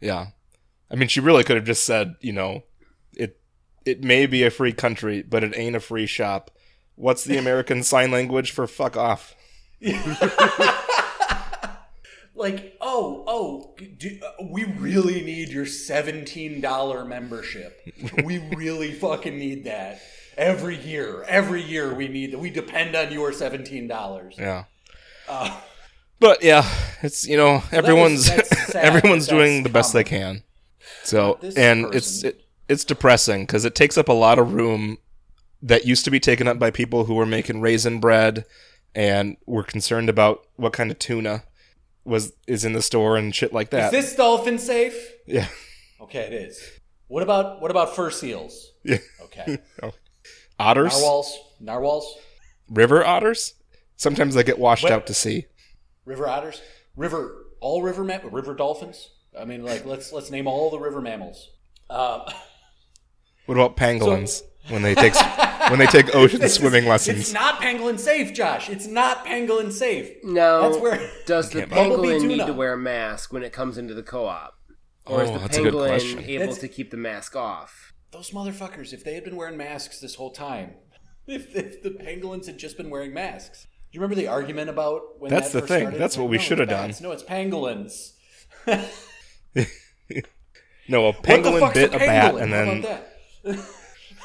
Yeah. 0.00 0.28
I 0.90 0.96
mean, 0.96 1.08
she 1.08 1.20
really 1.20 1.44
could 1.44 1.56
have 1.56 1.64
just 1.64 1.84
said, 1.84 2.14
you 2.20 2.32
know, 2.32 2.64
it 3.14 3.40
it 3.84 4.02
may 4.02 4.26
be 4.26 4.42
a 4.42 4.50
free 4.50 4.72
country, 4.72 5.22
but 5.22 5.44
it 5.44 5.56
ain't 5.56 5.76
a 5.76 5.80
free 5.80 6.06
shop. 6.06 6.50
What's 6.96 7.24
the 7.24 7.38
American 7.38 7.82
sign 7.82 8.10
language 8.10 8.50
for 8.50 8.66
fuck 8.66 8.96
off? 8.96 9.34
Like 12.40 12.76
oh 12.80 13.22
oh 13.26 13.74
do, 13.98 14.18
uh, 14.24 14.44
we 14.50 14.64
really 14.64 15.22
need 15.22 15.50
your 15.50 15.66
$17 15.66 17.06
membership. 17.06 17.80
We 18.24 18.38
really 18.38 18.92
fucking 18.92 19.38
need 19.38 19.64
that. 19.64 20.00
Every 20.36 20.76
year 20.76 21.22
every 21.24 21.62
year 21.62 21.94
we 21.94 22.08
need 22.08 22.32
that. 22.32 22.38
We 22.38 22.50
depend 22.50 22.96
on 22.96 23.12
your 23.12 23.30
$17 23.30 24.38
Yeah. 24.38 24.64
Uh, 25.28 25.60
but 26.18 26.42
yeah, 26.42 26.68
it's 27.02 27.28
you 27.28 27.36
know 27.36 27.62
everyone's 27.70 28.26
that's 28.26 28.66
sad 28.72 28.84
everyone's 28.84 29.28
doing 29.28 29.62
the 29.62 29.68
best 29.68 29.92
they 29.92 30.04
can. 30.04 30.42
So 31.04 31.38
This 31.40 31.56
and 31.56 31.84
person- 31.84 31.96
it's 31.98 32.24
it, 32.24 32.44
it's 32.68 32.84
depressing 32.84 33.42
because 33.42 33.64
it 33.64 33.74
takes 33.74 33.98
up 33.98 34.08
a 34.08 34.14
lot 34.14 34.38
of 34.38 34.54
room 34.54 34.98
that 35.62 35.84
used 35.84 36.06
to 36.06 36.10
be 36.10 36.18
taken 36.18 36.48
up 36.48 36.58
by 36.58 36.70
people 36.70 37.04
who 37.04 37.14
were 37.14 37.26
making 37.26 37.60
raisin 37.60 38.00
bread 38.00 38.46
and 38.94 39.36
were 39.44 39.62
concerned 39.62 40.08
about 40.08 40.46
what 40.56 40.72
kind 40.72 40.90
of 40.90 40.98
tuna 40.98 41.42
was 42.04 42.32
is 42.46 42.64
in 42.64 42.72
the 42.72 42.82
store 42.82 43.16
and 43.16 43.34
shit 43.34 43.52
like 43.52 43.70
that. 43.70 43.92
Is 43.92 44.04
this 44.06 44.16
dolphin 44.16 44.58
safe 44.58 44.96
yeah. 45.26 45.48
okay 46.00 46.20
it 46.20 46.32
is 46.32 46.62
what 47.08 47.22
about 47.22 47.60
what 47.60 47.70
about 47.70 47.94
fur 47.94 48.10
seals 48.10 48.72
Yeah. 48.84 48.98
okay 49.22 49.58
Otters? 50.58 50.92
narwhals 50.92 51.38
narwhals 51.60 52.16
River 52.68 53.04
otters? 53.04 53.54
Sometimes 53.96 54.34
they 54.34 54.42
get 54.44 54.58
washed 54.58 54.84
What? 54.84 54.92
out 54.92 55.06
to 55.08 55.14
sea. 55.14 55.46
river 56.04 56.28
otters 56.28 56.60
river 56.96 57.46
all 57.60 57.82
river 57.82 58.02
ma- 58.04 58.18
river 58.24 58.54
dolphins 58.54 59.10
i 59.38 59.44
mean 59.44 59.62
like 59.64 59.84
let's 59.84 60.12
let's 60.12 60.30
name 60.30 60.46
all 60.46 60.70
the 60.70 60.78
river 60.78 61.00
mammals 61.00 61.50
uh, 61.90 62.30
What 63.46 63.54
about 63.56 63.76
pangolins 63.76 64.42
when 64.70 64.82
they 64.82 64.94
take 64.94 65.14
when 65.70 65.78
they 65.78 65.86
take 65.86 66.14
ocean 66.14 66.48
swimming 66.48 66.86
lessons. 66.86 67.18
It's 67.20 67.32
not 67.32 67.60
pangolin 67.60 67.98
safe, 67.98 68.32
Josh. 68.32 68.68
It's 68.68 68.86
not 68.86 69.24
pangolin 69.26 69.72
safe. 69.72 70.10
No, 70.24 70.62
That's 70.70 70.82
where 70.82 71.10
does 71.26 71.50
the 71.50 71.60
can't- 71.66 71.72
pangolin 71.72 72.26
need 72.26 72.46
to 72.46 72.52
wear 72.52 72.72
a 72.74 72.78
mask 72.78 73.32
when 73.32 73.42
it 73.42 73.52
comes 73.52 73.78
into 73.78 73.94
the 73.94 74.02
co-op, 74.02 74.54
or 75.06 75.22
is 75.22 75.30
Oh, 75.30 75.34
the 75.34 75.38
that's 75.40 75.58
pangolin 75.58 76.22
able 76.26 76.38
That's- 76.40 76.58
to 76.58 76.68
keep 76.68 76.90
the 76.90 76.96
mask 76.96 77.36
off? 77.36 77.92
those 78.12 78.30
motherfuckers, 78.32 78.92
if 78.92 79.04
they 79.04 79.14
had 79.14 79.22
been 79.22 79.36
wearing 79.36 79.56
masks 79.56 80.00
this 80.00 80.16
whole 80.16 80.32
time, 80.32 80.74
if, 81.28 81.54
if 81.54 81.82
the 81.82 81.90
pangolins 81.90 82.46
had 82.46 82.58
just 82.58 82.76
been 82.76 82.90
wearing 82.90 83.14
masks. 83.14 83.62
Do 83.92 83.96
you 83.96 84.00
remember 84.02 84.16
the 84.20 84.28
argument 84.28 84.68
about 84.70 85.20
when 85.20 85.30
That's 85.30 85.50
that 85.52 85.62
the 85.62 85.66
thing. 85.66 85.80
started? 85.82 86.00
That's 86.00 86.14
It's 86.14 86.18
what 86.18 86.24
like, 86.24 86.30
we 86.32 86.36
no, 86.38 86.42
should 86.42 86.58
have 86.60 86.68
done. 86.68 86.94
No, 87.00 87.10
it's 87.12 87.22
pangolins. 87.22 88.12
No, 90.88 91.02
a 91.06 91.12
What 91.12 91.22
pangolin 91.22 91.72
bit 91.74 91.94
a 91.94 91.98
bat 91.98 92.34
pangolin? 92.34 92.42
and 92.42 92.52
How 92.52 92.64
then 92.64 92.78
about 92.80 93.04
that? 93.44 93.64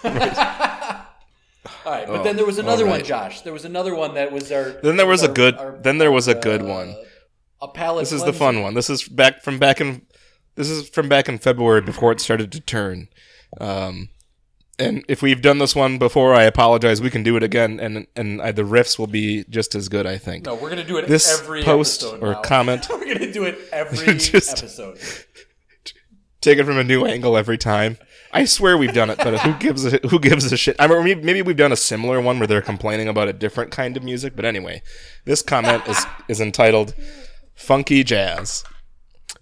All 1.85 1.91
right, 1.91 2.07
but 2.07 2.23
then 2.23 2.35
there 2.35 2.45
was 2.45 2.57
Oh, 2.57 2.61
another 2.63 2.85
all 2.85 2.91
one. 2.91 3.03
Josh. 3.03 3.41
There 3.41 3.53
was 3.53 3.65
another 3.65 3.93
one 3.95 4.15
that 4.15 4.31
was 4.31 4.51
our. 4.51 4.71
Then 4.83 4.97
there 4.97 5.05
was 5.07 5.23
a 5.23 5.27
good- 5.27 5.55
our- 5.55 5.77
then 5.77 5.97
there 5.99 6.11
was 6.11 6.27
a 6.27 6.35
good 6.35 6.61
uh, 6.61 6.65
one. 6.65 6.95
A 7.61 7.67
palate. 7.67 8.01
this 8.03 8.11
is 8.11 8.23
the 8.23 8.33
fun 8.33 8.61
one. 8.61 8.73
This 8.73 8.89
is 8.89 9.07
back 9.07 9.41
from 9.43 9.59
back 9.59 9.79
in 9.81 10.01
this 10.55 10.69
is 10.69 10.89
from 10.89 11.09
back 11.09 11.27
in 11.29 11.37
February 11.37 11.81
before 11.81 12.11
it 12.11 12.19
started 12.19 12.51
to 12.53 12.59
turn. 12.59 13.07
Um, 13.59 14.09
and 14.77 15.05
if 15.07 15.21
we've 15.21 15.41
done 15.41 15.57
this 15.59 15.75
one 15.75 15.97
before, 15.97 16.33
I 16.35 16.43
apologize. 16.43 17.01
We 17.01 17.09
can 17.09 17.23
do 17.23 17.35
it 17.37 17.43
again, 17.43 17.79
and 17.79 18.07
and 18.15 18.41
uh, 18.41 18.51
the 18.51 18.63
riffs 18.63 18.99
will 18.99 19.07
be 19.07 19.43
just 19.49 19.73
as 19.75 19.87
good. 19.89 20.05
I 20.05 20.17
think. 20.17 20.45
No, 20.45 20.55
we're 20.55 20.69
gonna 20.69 20.83
do 20.83 20.97
it 20.97 21.07
This 21.07 21.39
every 21.41 21.63
post 21.63 22.01
episode 22.03 22.23
or 22.23 22.33
now. 22.33 22.41
comment- 22.43 22.87
we're 22.89 23.13
gonna 23.13 23.31
do 23.31 23.43
it 23.45 23.57
every 23.71 24.15
Just- 24.17 24.57
episode. 24.59 24.99
Take 26.41 26.59
it 26.59 26.65
from 26.65 26.77
a 26.77 26.83
new 26.83 27.05
angle 27.05 27.37
every 27.37 27.57
time. 27.57 27.97
I 28.35 28.43
swear 28.43 28.77
we've 28.77 28.93
done 28.93 29.09
it, 29.09 29.17
but 29.17 29.39
who 29.39 29.53
gives 29.53 29.85
a 29.85 29.97
who 30.09 30.19
gives 30.19 30.51
a 30.51 30.57
shit? 30.57 30.75
I 30.77 30.87
mean, 30.87 31.25
maybe- 31.25 31.41
we've 31.41 31.55
done 31.55 31.71
a 31.71 31.77
similar 31.77 32.19
one 32.19 32.37
where 32.37 32.47
they're 32.47 32.61
complaining 32.61 33.07
about 33.07 33.29
a 33.29 33.33
different 33.33 33.71
kind 33.71 33.95
of 33.95 34.03
music. 34.03 34.35
But 34.35 34.43
anyway, 34.43 34.81
this 35.23 35.41
comment 35.41 35.87
is 35.87 36.05
is 36.27 36.41
entitled 36.41 36.93
"Funky 37.55 38.03
Jazz." 38.03 38.65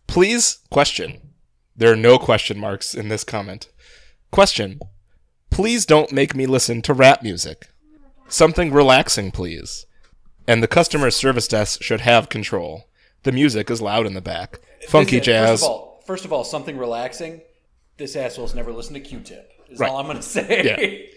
Please 0.06 0.60
question. 0.70 1.34
There 1.76 1.92
are 1.92 1.96
no 1.96 2.20
question 2.20 2.60
marks 2.60 2.94
in 2.94 3.08
this 3.10 3.24
comment. 3.24 3.68
Question. 4.30 4.80
Please 5.50 5.88
don't 5.88 6.12
make 6.12 6.36
me 6.36 6.46
listen 6.46 6.84
to 6.84 6.94
rap 6.94 7.24
music. 7.24 7.70
Something 8.28 8.72
relaxing, 8.72 9.32
please. 9.32 9.88
And 10.48 10.62
the 10.62 10.68
customer 10.68 11.10
service 11.10 11.48
desk 11.48 11.82
should 11.82 12.02
have 12.02 12.30
control. 12.30 12.90
The 13.24 13.32
music 13.32 13.72
is 13.72 13.82
loud 13.82 14.06
in 14.06 14.14
the 14.14 14.22
back. 14.22 14.60
Funky 14.88 15.20
jazz. 15.20 15.62
First 15.62 15.64
of 15.64 15.70
all, 15.70 16.04
first 16.06 16.26
of 16.26 16.34
all, 16.34 16.44
something 16.44 16.78
relaxing. 16.78 17.42
This 17.98 18.16
asshole's 18.16 18.56
never 18.56 18.72
listened 18.72 18.96
to 18.96 19.02
Q-Tip. 19.02 19.52
Is 19.70 19.80
Right. 19.80 19.90
all 19.90 19.98
I'm 19.98 20.08
gonna 20.08 20.22
say. 20.22 21.10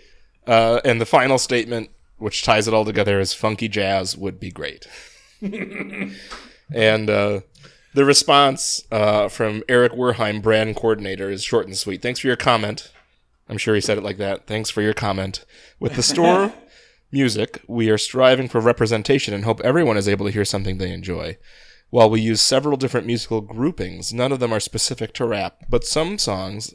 Uh, 0.47 0.81
and 0.85 1.01
the 1.01 1.07
final 1.07 1.39
statement, 1.39 1.91
which 2.19 2.43
ties 2.43 2.69
it 2.69 2.75
all 2.75 2.85
together, 2.85 3.19
is 3.21 3.33
funky 3.35 3.69
jazz 3.69 4.17
would 4.17 4.39
be 4.41 4.51
great. 4.51 4.87
and 6.75 7.11
uh, 7.11 7.41
the 7.95 8.05
response 8.05 8.83
uh, 8.91 9.29
from 9.29 9.63
Eric 9.69 9.93
Werheim, 9.93 10.43
brand 10.43 10.77
coordinator, 10.77 11.31
is 11.31 11.43
short 11.43 11.67
and 11.67 11.77
sweet. 11.77 12.03
Thanks 12.03 12.21
for 12.21 12.27
your 12.27 12.37
comment. 12.37 12.91
I'm 13.49 13.59
sure 13.59 13.75
he 13.75 13.81
said 13.81 13.99
it 13.99 14.05
like 14.05 14.17
that. 14.19 14.47
Thanks 14.47 14.71
for 14.71 14.83
your 14.83 14.95
comment. 14.95 15.45
With 15.79 15.95
the 15.95 16.03
store 16.03 16.53
music, 17.13 17.63
we 17.69 17.89
are 17.91 17.99
striving 17.99 18.49
for 18.49 18.61
representation 18.61 19.33
and 19.35 19.45
hope 19.45 19.61
everyone 19.61 19.97
is 19.97 20.09
able 20.09 20.27
to 20.27 20.33
hear 20.33 20.45
something 20.45 20.79
they 20.79 20.93
enjoy. 20.93 21.39
While 21.91 22.11
we 22.11 22.21
use 22.21 22.41
several 22.41 22.77
different 22.77 23.07
musical 23.07 23.41
groupings, 23.41 24.13
none 24.13 24.33
of 24.33 24.41
them 24.41 24.53
are 24.53 24.61
specific 24.61 25.13
to 25.15 25.27
rap, 25.27 25.65
but 25.69 25.85
some 25.85 26.19
songs 26.19 26.75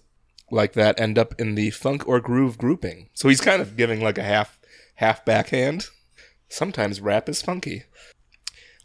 like 0.49 0.73
that 0.73 0.99
end 0.99 1.17
up 1.17 1.33
in 1.39 1.55
the 1.55 1.69
funk 1.71 2.07
or 2.07 2.19
groove 2.19 2.57
grouping. 2.57 3.09
So 3.13 3.29
he's 3.29 3.41
kind 3.41 3.61
of 3.61 3.75
giving 3.77 4.01
like 4.01 4.17
a 4.17 4.23
half 4.23 4.59
half 4.95 5.23
backhand. 5.25 5.87
Sometimes 6.49 7.01
rap 7.01 7.29
is 7.29 7.41
funky. 7.41 7.83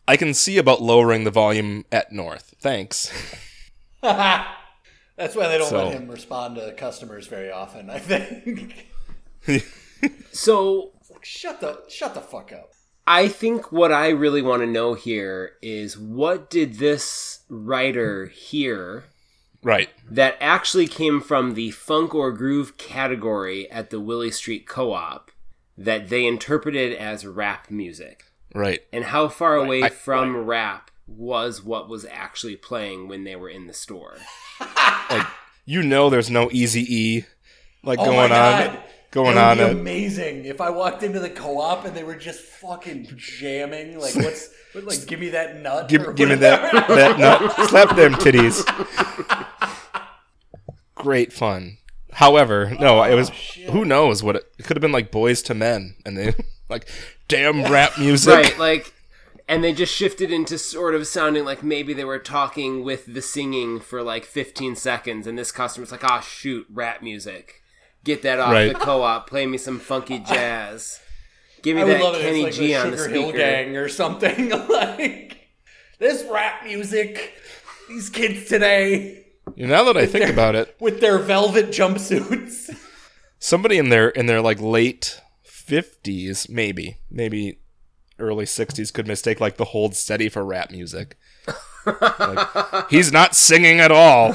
I 0.08 0.16
can 0.16 0.34
see 0.34 0.56
about 0.58 0.80
lowering 0.82 1.24
the 1.24 1.30
volume 1.32 1.84
at 1.90 2.12
North. 2.12 2.54
Thanks. 2.60 3.10
That's 4.02 5.34
why 5.34 5.48
they 5.48 5.58
don't 5.58 5.68
So- 5.68 5.86
let 5.88 5.94
him 5.94 6.08
respond 6.08 6.56
to 6.56 6.72
customers 6.74 7.26
very 7.26 7.50
often. 7.50 7.88
I 7.90 7.98
think. 7.98 8.86
So 10.30 10.92
shut 11.22 11.60
the 11.60 11.82
shut 11.88 12.12
the 12.14 12.20
fuck 12.20 12.52
up. 12.52 12.70
I 13.06 13.28
think 13.28 13.70
what 13.70 13.92
I 13.92 14.08
really 14.08 14.42
want 14.42 14.62
to 14.62 14.66
know 14.66 14.94
here 14.94 15.52
is 15.62 15.96
what 15.96 16.50
did 16.50 16.74
this 16.74 17.40
writer 17.48 18.26
hear 18.26 19.04
right. 19.62 19.88
that 20.10 20.36
actually 20.40 20.88
came 20.88 21.20
from 21.20 21.54
the 21.54 21.70
funk 21.70 22.14
or 22.14 22.32
groove 22.32 22.76
category 22.78 23.70
at 23.70 23.90
the 23.90 24.00
Willy 24.00 24.30
Street 24.32 24.66
Co-op 24.66 25.30
that 25.78 26.08
they 26.08 26.26
interpreted 26.26 26.92
as 26.96 27.26
rap 27.26 27.70
music? 27.70 28.24
Right. 28.54 28.82
And 28.92 29.04
how 29.04 29.28
far 29.28 29.54
away 29.56 29.84
I- 29.84 29.88
from 29.90 30.36
rap 30.38 30.90
was 31.06 31.62
what 31.62 31.88
was 31.88 32.04
actually 32.06 32.56
playing 32.56 33.06
when 33.06 33.22
they 33.22 33.36
were 33.36 33.48
in 33.48 33.68
the 33.68 33.72
store? 33.72 34.16
Like 35.08 35.26
you 35.64 35.82
know 35.82 36.10
there's 36.10 36.30
no 36.30 36.48
easy 36.50 36.84
E 36.88 37.24
like 37.84 38.00
Oh 38.00 38.06
going 38.06 38.30
my 38.30 38.38
on 38.38 38.66
God. 38.74 38.82
Going 39.16 39.36
That 39.36 39.52
on 39.52 39.56
would 39.56 39.64
be 39.64 39.70
at 39.70 39.80
amazing 39.80 40.44
if 40.44 40.60
I 40.60 40.68
walked 40.68 41.02
into 41.02 41.20
the 41.20 41.30
co-op 41.30 41.86
and 41.86 41.96
they 41.96 42.04
were 42.04 42.16
just 42.16 42.38
fucking 42.38 43.08
jamming. 43.16 43.98
Like, 43.98 44.14
what's 44.16 44.50
what, 44.72 44.84
like? 44.84 45.06
Give 45.06 45.18
me 45.18 45.30
that 45.30 45.56
nut. 45.56 45.88
Give, 45.88 46.14
give 46.14 46.28
me 46.28 46.34
that 46.34 46.70
that 46.88 47.18
nut. 47.18 47.68
Slap 47.70 47.96
them 47.96 48.12
titties. 48.12 48.62
Great 50.94 51.32
fun. 51.32 51.78
However, 52.12 52.76
no, 52.78 53.02
it 53.04 53.14
was. 53.14 53.30
Who 53.70 53.86
knows 53.86 54.22
what 54.22 54.36
it, 54.36 54.52
it 54.58 54.64
could 54.64 54.76
have 54.76 54.82
been 54.82 54.92
like 54.92 55.10
Boyz 55.10 55.48
II 55.50 55.56
Men, 55.56 55.96
and 56.04 56.18
they 56.18 56.34
like 56.68 56.86
damn 57.26 57.64
rap 57.72 57.92
music. 57.98 58.34
right, 58.34 58.58
like, 58.58 58.92
and 59.48 59.64
they 59.64 59.72
just 59.72 59.94
shifted 59.94 60.30
into 60.30 60.58
sort 60.58 60.94
of 60.94 61.06
sounding 61.06 61.46
like 61.46 61.62
maybe 61.62 61.94
they 61.94 62.04
were 62.04 62.18
talking 62.18 62.84
with 62.84 63.14
the 63.14 63.22
singing 63.22 63.80
for 63.80 64.02
like 64.02 64.26
15 64.26 64.76
seconds, 64.76 65.26
and 65.26 65.38
this 65.38 65.52
customer's 65.52 65.90
like, 65.90 66.04
"Ah, 66.04 66.20
shoot, 66.20 66.66
rap 66.70 67.02
music, 67.02 67.62
get 68.06 68.22
that 68.22 68.38
off 68.40 68.52
Right. 68.52 68.72
the 68.72 68.78
co-op, 68.78 69.28
play 69.28 69.44
me 69.46 69.58
some 69.58 69.78
funky 69.78 70.18
jazz, 70.26 70.98
give 71.62 71.76
me 71.76 71.82
I 71.82 71.84
that 71.86 72.02
love 72.02 72.14
it. 72.16 72.22
Kenny 72.22 72.42
if 72.42 72.48
it's 72.48 72.56
G 72.56 72.74
on 72.74 72.90
the 72.90 72.96
the 72.96 73.02
Sugar 73.02 73.12
Hill 73.14 73.22
speaker." 73.24 73.38
Gang 73.38 73.76
or 73.76 73.88
something. 73.90 74.48
like 74.70 75.48
this 75.98 76.24
rap 76.30 76.64
music. 76.64 77.34
These 77.88 78.08
kids 78.10 78.48
today 78.48 79.26
you 79.54 79.66
Now 79.66 79.84
that 79.84 79.96
I 79.96 80.06
think 80.06 80.28
about 80.28 80.54
it, 80.56 80.74
with 80.80 81.00
their 81.00 81.18
velvet 81.18 81.66
jumpsuits. 81.68 82.74
somebody 83.38 83.76
in 83.78 83.90
their 83.90 84.08
in 84.08 84.26
their 84.26 84.40
like 84.40 84.60
late 84.60 85.20
fifties, 85.44 86.48
maybe, 86.48 86.96
maybe 87.10 87.58
early 88.18 88.46
sixties, 88.46 88.90
could 88.90 89.06
mistake 89.06 89.40
like 89.40 89.56
the 89.56 89.66
hold 89.66 89.94
steady 89.94 90.28
for 90.28 90.44
rap 90.44 90.70
music. 90.70 91.16
Like, 91.86 92.90
he's 92.90 93.12
not 93.12 93.36
singing 93.36 93.78
at 93.78 93.92
all. 93.92 94.34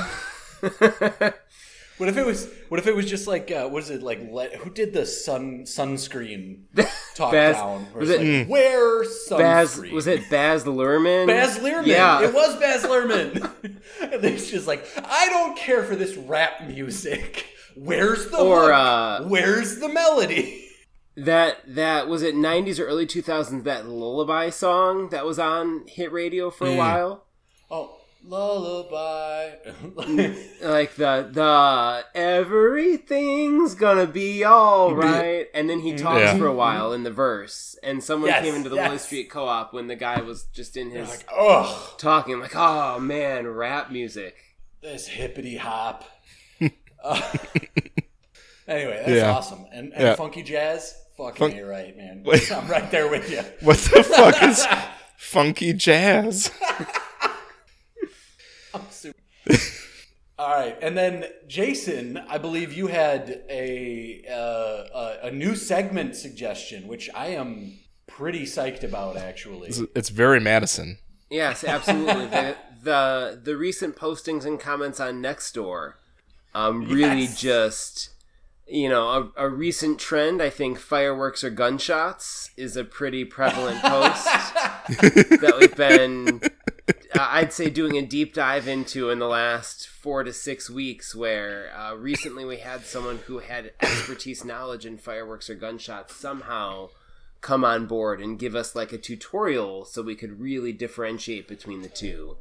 What 2.01 2.09
if 2.09 2.17
it 2.17 2.25
was? 2.25 2.49
What 2.69 2.79
if 2.79 2.87
it 2.87 2.95
was 2.95 3.05
just 3.07 3.27
like? 3.27 3.51
Uh, 3.51 3.69
what 3.69 3.83
is 3.83 3.91
it 3.91 4.01
like? 4.01 4.19
Let, 4.31 4.55
who 4.55 4.71
did 4.71 4.91
the 4.91 5.05
sun 5.05 5.65
sunscreen 5.65 6.61
talk 7.15 7.31
Baz- 7.31 7.57
down? 7.57 7.83
Where 7.91 7.99
was 7.99 8.09
it- 8.09 8.39
like, 8.39 8.49
wear 8.49 9.03
sunscreen? 9.03 9.37
Baz 9.37 9.77
was 9.91 10.07
it 10.07 10.27
Baz 10.31 10.63
Luhrmann? 10.63 11.27
Baz 11.27 11.59
Luhrmann. 11.59 11.85
Yeah, 11.85 12.23
it 12.23 12.33
was 12.33 12.55
Baz 12.55 12.83
Luhrmann. 12.83 13.43
and 14.01 14.25
it's 14.25 14.49
just 14.49 14.65
like, 14.65 14.83
I 14.97 15.27
don't 15.27 15.55
care 15.55 15.83
for 15.83 15.95
this 15.95 16.17
rap 16.17 16.63
music. 16.67 17.45
Where's 17.77 18.31
the 18.31 18.37
Or, 18.39 18.63
hook? 18.63 18.71
uh, 18.73 19.23
Where's 19.25 19.77
the 19.79 19.87
melody? 19.87 20.57
that 21.17 21.57
that 21.67 22.07
was 22.07 22.23
it 22.23 22.33
90s 22.33 22.79
or 22.79 22.85
early 22.85 23.05
2000s 23.05 23.63
that 23.65 23.85
lullaby 23.85 24.49
song 24.49 25.09
that 25.09 25.25
was 25.25 25.37
on 25.37 25.85
hit 25.85 26.09
radio 26.11 26.49
for 26.49 26.65
a 26.65 26.73
while 26.75 27.25
Oh, 27.69 27.97
lullaby. 28.23 29.49
like 30.61 30.95
the 30.95 31.27
the 31.31 32.05
everything's 32.13 33.75
gonna 33.75 34.05
be 34.07 34.43
all 34.43 34.93
right 34.95 35.47
and 35.53 35.69
then 35.69 35.79
he 35.79 35.95
talks 35.95 36.21
Yeah. 36.21 36.37
for 36.37 36.45
a 36.47 36.53
while 36.53 36.93
in 36.93 37.03
the 37.03 37.11
verse 37.11 37.75
and 37.83 38.03
someone 38.03 38.29
Yes, 38.29 38.43
came 38.43 38.55
into 38.55 38.69
the 38.69 38.75
yes. 38.75 38.87
Willy 38.87 38.99
Street 38.99 39.29
co-op 39.29 39.73
when 39.73 39.87
the 39.87 39.95
guy 39.95 40.21
was 40.21 40.43
just 40.53 40.77
in 40.77 40.91
his 40.91 41.09
like, 41.09 41.25
ugh, 41.35 41.97
talking 41.97 42.39
like 42.39 42.55
oh 42.55 42.99
man 42.99 43.47
rap 43.47 43.91
music 43.91 44.35
this 44.81 45.07
hippity 45.07 45.57
hop. 45.57 46.05
Uh, 47.03 47.21
anyway, 48.67 48.97
that's 49.05 49.09
Yeah. 49.11 49.31
awesome. 49.31 49.65
And, 49.73 49.93
and 49.93 50.01
Yeah. 50.01 50.15
funky 50.15 50.41
jazz, 50.43 50.95
fucking 51.17 51.51
Fun- 51.51 51.59
A 51.59 51.63
right, 51.65 51.95
man. 51.95 52.23
Wait. 52.25 52.51
I'm 52.51 52.67
right 52.67 52.89
there 52.91 53.07
with 53.07 53.29
you. 53.31 53.41
What 53.65 53.77
the 53.77 54.03
fuck 54.03 54.41
is 54.43 54.65
funky 55.17 55.73
jazz? 55.73 56.49
Super- 59.49 59.59
All 60.39 60.49
right, 60.49 60.75
and 60.81 60.97
then 60.97 61.25
Jason, 61.47 62.17
I 62.17 62.39
believe 62.39 62.73
you 62.73 62.87
had 62.87 63.43
a 63.47 64.23
uh, 64.27 64.33
a, 65.23 65.27
a 65.27 65.31
new 65.31 65.55
segment 65.55 66.15
suggestion, 66.15 66.87
which 66.87 67.11
I 67.13 67.27
am 67.27 67.77
pretty 68.07 68.43
psyched 68.43 68.83
about, 68.83 69.17
actually. 69.17 69.67
It's, 69.69 69.81
it's 69.95 70.09
very 70.09 70.39
Madison. 70.39 70.97
Yes, 71.29 71.63
absolutely. 71.63 72.25
the, 72.27 72.55
the 72.83 73.39
the 73.43 73.55
recent 73.55 73.95
postings 73.95 74.43
and 74.45 74.59
comments 74.59 74.99
on 74.99 75.21
Nextdoor 75.21 75.93
um, 76.55 76.85
really 76.85 77.21
Yes. 77.21 77.39
just 77.39 78.09
you 78.67 78.89
know 78.89 79.31
a, 79.37 79.45
a 79.45 79.49
recent 79.49 79.99
trend. 79.99 80.41
I 80.41 80.49
think 80.49 80.79
fireworks 80.79 81.43
or 81.43 81.51
gunshots 81.51 82.49
is 82.57 82.75
a 82.75 82.83
pretty 82.83 83.25
prevalent 83.25 83.81
post 83.83 84.25
that 84.25 85.55
we've 85.59 85.75
been. 85.75 86.41
I'd 87.13 87.53
say 87.53 87.69
doing 87.69 87.97
a 87.97 88.01
deep 88.01 88.33
dive 88.33 88.67
into 88.67 89.09
in 89.09 89.19
the 89.19 89.27
last 89.27 89.87
four 89.87 90.23
to 90.23 90.33
six 90.33 90.69
weeks. 90.69 91.13
Where 91.13 91.71
uh, 91.75 91.95
recently 91.95 92.45
we 92.45 92.57
had 92.57 92.85
someone 92.85 93.19
who 93.25 93.39
had 93.39 93.73
expertise, 93.81 94.45
knowledge 94.45 94.85
in 94.85 94.97
fireworks 94.97 95.49
or 95.49 95.55
gunshots 95.55 96.15
somehow 96.15 96.89
come 97.41 97.65
on 97.65 97.87
board 97.87 98.21
and 98.21 98.39
give 98.39 98.55
us 98.55 98.75
like 98.75 98.93
a 98.93 98.97
tutorial 98.97 99.83
so 99.83 100.01
we 100.01 100.15
could 100.15 100.39
really 100.39 100.71
differentiate 100.71 101.47
between 101.47 101.81
the 101.81 101.89
two. 101.89 102.37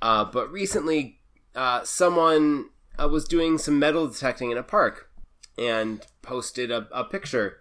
Uh, 0.00 0.24
but 0.24 0.50
recently, 0.50 1.18
uh, 1.54 1.82
someone 1.84 2.70
uh, 2.98 3.08
was 3.08 3.24
doing 3.24 3.58
some 3.58 3.78
metal 3.78 4.06
detecting 4.06 4.50
in 4.50 4.58
a 4.58 4.62
park 4.62 5.10
and 5.58 6.06
posted 6.22 6.70
a, 6.70 6.86
a 6.92 7.04
picture 7.04 7.58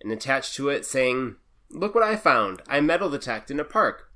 and 0.00 0.12
attached 0.12 0.54
to 0.54 0.68
it 0.68 0.86
saying, 0.86 1.36
Look 1.72 1.94
what 1.94 2.04
I 2.04 2.16
found. 2.16 2.62
I 2.68 2.80
metal 2.80 3.10
detect 3.10 3.50
in 3.50 3.60
a 3.60 3.64
park. 3.64 4.09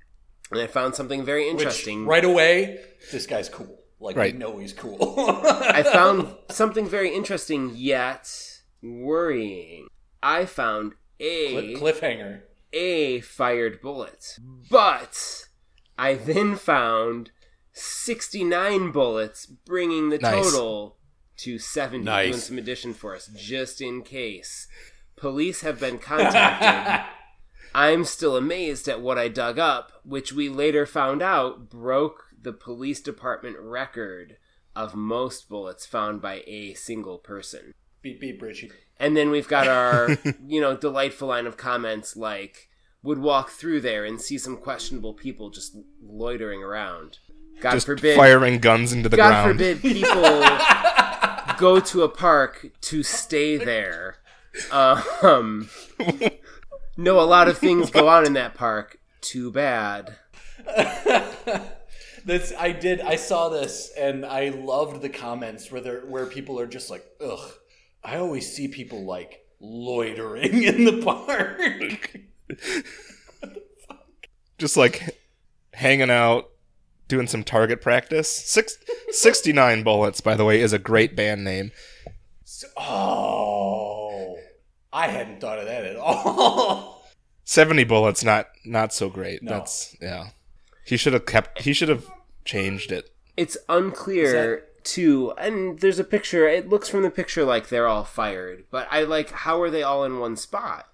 And 0.54 0.62
I 0.62 0.66
found 0.66 0.94
something 0.94 1.24
very 1.24 1.44
Which, 1.44 1.52
interesting. 1.62 2.06
right 2.06 2.24
away, 2.24 2.80
this 3.12 3.26
guy's 3.26 3.48
cool. 3.48 3.78
Like, 4.00 4.16
Right. 4.16 4.32
we 4.32 4.38
know 4.38 4.58
he's 4.58 4.72
cool. 4.72 4.98
I 5.18 5.82
found 5.92 6.34
something 6.50 6.86
very 6.86 7.14
interesting 7.14 7.72
yet 7.74 8.28
worrying. 8.82 9.86
I 10.22 10.46
found 10.46 10.92
a 11.20 11.74
Cliffhanger. 11.76 12.40
a 12.72 13.20
fired 13.20 13.80
bullet. 13.80 14.36
But 14.70 15.46
I 15.96 16.14
then 16.14 16.56
found 16.56 17.30
69 17.72 18.90
bullets, 18.92 19.46
bringing 19.46 20.10
the 20.10 20.18
Nice. 20.18 20.34
total 20.52 20.96
to 21.38 21.58
70. 21.58 22.04
Nice. 22.04 22.28
Doing 22.30 22.40
some 22.40 22.58
addition 22.58 22.94
for 22.94 23.14
us, 23.14 23.28
just 23.36 23.80
in 23.80 24.02
case. 24.02 24.68
Police 25.16 25.62
have 25.62 25.80
been 25.80 25.98
contacted. 25.98 27.06
I'm 27.74 28.04
still 28.04 28.36
amazed 28.36 28.88
at 28.88 29.00
what 29.00 29.18
I 29.18 29.28
dug 29.28 29.58
up, 29.58 29.92
which 30.04 30.32
we 30.32 30.48
later 30.48 30.86
found 30.86 31.22
out 31.22 31.68
broke 31.68 32.26
the 32.40 32.52
police 32.52 33.00
department 33.00 33.56
record 33.58 34.36
of 34.76 34.94
most 34.94 35.48
bullets 35.48 35.86
found 35.86 36.20
by 36.20 36.42
a 36.46 36.74
single 36.74 37.18
person. 37.18 37.74
Beep, 38.02 38.20
beep, 38.20 38.40
Richie. 38.40 38.70
And 38.98 39.16
then 39.16 39.30
we've 39.30 39.48
got 39.48 39.66
our, 39.66 40.10
you 40.46 40.60
know, 40.60 40.76
delightful 40.76 41.28
line 41.28 41.46
of 41.46 41.56
comments 41.56 42.16
like, 42.16 42.68
would 43.02 43.18
walk 43.18 43.50
through 43.50 43.80
there 43.82 44.04
and 44.04 44.20
see 44.20 44.38
some 44.38 44.56
questionable 44.56 45.12
people 45.12 45.50
just 45.50 45.76
loitering 46.02 46.62
around. 46.62 47.18
God 47.60 47.72
Just 47.72 47.86
forbid. 47.86 48.16
firing 48.16 48.58
guns 48.58 48.92
into 48.92 49.08
the 49.08 49.16
God 49.16 49.28
ground. 49.28 49.58
God 49.58 49.78
forbid 49.78 49.82
people 49.94 50.22
go 51.58 51.80
to 51.80 52.02
a 52.02 52.08
park 52.08 52.70
to 52.80 53.02
stay 53.02 53.56
there. 53.56 54.16
Um, 54.70 55.68
no, 56.96 57.20
a 57.20 57.22
lot 57.22 57.48
of 57.48 57.58
things 57.58 57.90
go 57.90 58.08
on 58.08 58.26
in 58.26 58.32
that 58.34 58.54
park. 58.54 58.98
Too 59.20 59.50
bad. 59.50 60.16
This 62.24 62.54
I 62.58 62.72
did. 62.72 63.02
I 63.02 63.16
saw 63.16 63.50
this 63.50 63.92
and 63.98 64.24
I 64.24 64.48
loved 64.48 65.02
the 65.02 65.10
comments 65.10 65.70
where 65.70 65.82
there 65.82 66.00
where 66.06 66.24
people 66.24 66.58
are 66.58 66.66
just 66.66 66.88
like, 66.88 67.04
ugh. 67.20 67.52
I 68.02 68.16
always 68.16 68.50
see 68.54 68.68
people 68.68 69.04
like 69.04 69.46
loitering 69.60 70.62
in 70.62 70.84
the 70.84 71.02
park. 71.02 72.20
Just 74.58 74.76
like 74.76 75.18
hanging 75.72 76.10
out, 76.10 76.50
doing 77.08 77.26
some 77.26 77.42
target 77.42 77.80
practice. 77.80 78.30
Six, 78.30 78.76
69 79.10 79.82
bullets, 79.82 80.20
by 80.20 80.34
the 80.36 80.44
way, 80.44 80.60
is 80.60 80.74
a 80.74 80.78
great 80.78 81.16
band 81.16 81.44
name. 81.44 81.72
oh, 82.76 83.63
I 84.94 85.08
hadn't 85.08 85.40
thought 85.40 85.58
of 85.58 85.66
that 85.66 85.84
at 85.84 85.96
all. 85.96 87.02
70 87.44 87.84
bullets, 87.84 88.24
not 88.24 88.48
not 88.64 88.94
so 88.94 89.10
great. 89.10 89.42
No. 89.42 89.50
That's 89.50 89.96
yeah. 90.00 90.28
He 90.86 90.96
should 90.96 91.12
have 91.12 91.26
kept. 91.26 91.62
He 91.62 91.72
should 91.72 91.88
have 91.88 92.06
changed 92.44 92.92
it. 92.92 93.10
It's 93.36 93.58
unclear 93.68 94.64
too, 94.84 95.32
and 95.36 95.80
there's 95.80 95.98
a 95.98 96.04
picture. 96.04 96.46
It 96.46 96.68
looks 96.68 96.88
from 96.88 97.02
the 97.02 97.10
picture 97.10 97.44
like 97.44 97.68
they're 97.68 97.88
all 97.88 98.04
fired, 98.04 98.64
but 98.70 98.86
I 98.90 99.02
like 99.02 99.30
how 99.30 99.60
are 99.60 99.70
they 99.70 99.82
all 99.82 100.04
in 100.04 100.20
one 100.20 100.36
spot? 100.36 100.88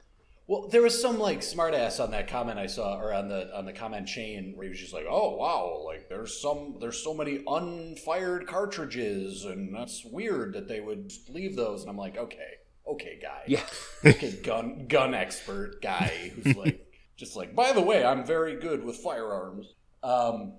Well, 0.47 0.67
there 0.67 0.83
was 0.83 1.01
some 1.01 1.19
like 1.19 1.41
smartass 1.41 2.03
on 2.03 2.11
that 2.11 2.27
comment 2.27 2.59
I 2.59 2.67
saw, 2.67 2.99
or 2.99 3.13
on 3.13 3.29
the 3.29 3.57
on 3.57 3.67
the 3.67 3.73
comment 3.73 4.09
chain, 4.09 4.55
where 4.57 4.65
he 4.65 4.71
was 4.71 4.81
just 4.81 4.95
like, 4.95 5.07
"Oh 5.09 5.37
wow, 5.37 5.83
like 5.85 6.09
there's 6.09 6.41
some 6.41 6.79
there's 6.81 7.03
so 7.03 7.15
many 7.15 7.45
unfired 7.47 8.47
cartridges, 8.47 9.45
and 9.45 9.75
that's 9.75 10.05
weird 10.05 10.55
that 10.55 10.67
they 10.67 10.81
would 10.81 11.13
leave 11.29 11.55
those." 11.55 11.83
And 11.83 11.91
I'm 11.91 11.97
like, 11.97 12.17
"Okay, 12.17 12.55
okay, 12.93 13.19
guy, 13.21 13.43
Yeah. 13.47 13.63
okay, 14.05 14.33
gun 14.43 14.87
gun 14.89 15.15
expert 15.15 15.81
guy 15.83 16.33
who's 16.35 16.57
like, 16.65 16.87
just 17.17 17.37
like, 17.37 17.55
by 17.55 17.73
the 17.73 17.83
way, 17.83 18.05
I'm 18.05 18.25
very 18.25 18.57
good 18.59 18.85
with 18.85 18.97
firearms." 18.97 19.75
Um, 20.03 20.55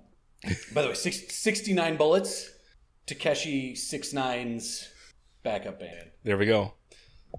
by 0.74 0.82
the 0.82 0.88
way, 0.88 0.94
six, 0.94 1.34
69 1.34 1.96
bullets. 1.96 2.50
Tekashi 3.06 3.72
69's 3.72 4.88
backup 5.42 5.80
band. 5.80 6.10
There 6.24 6.38
we 6.38 6.46
go. 6.46 6.74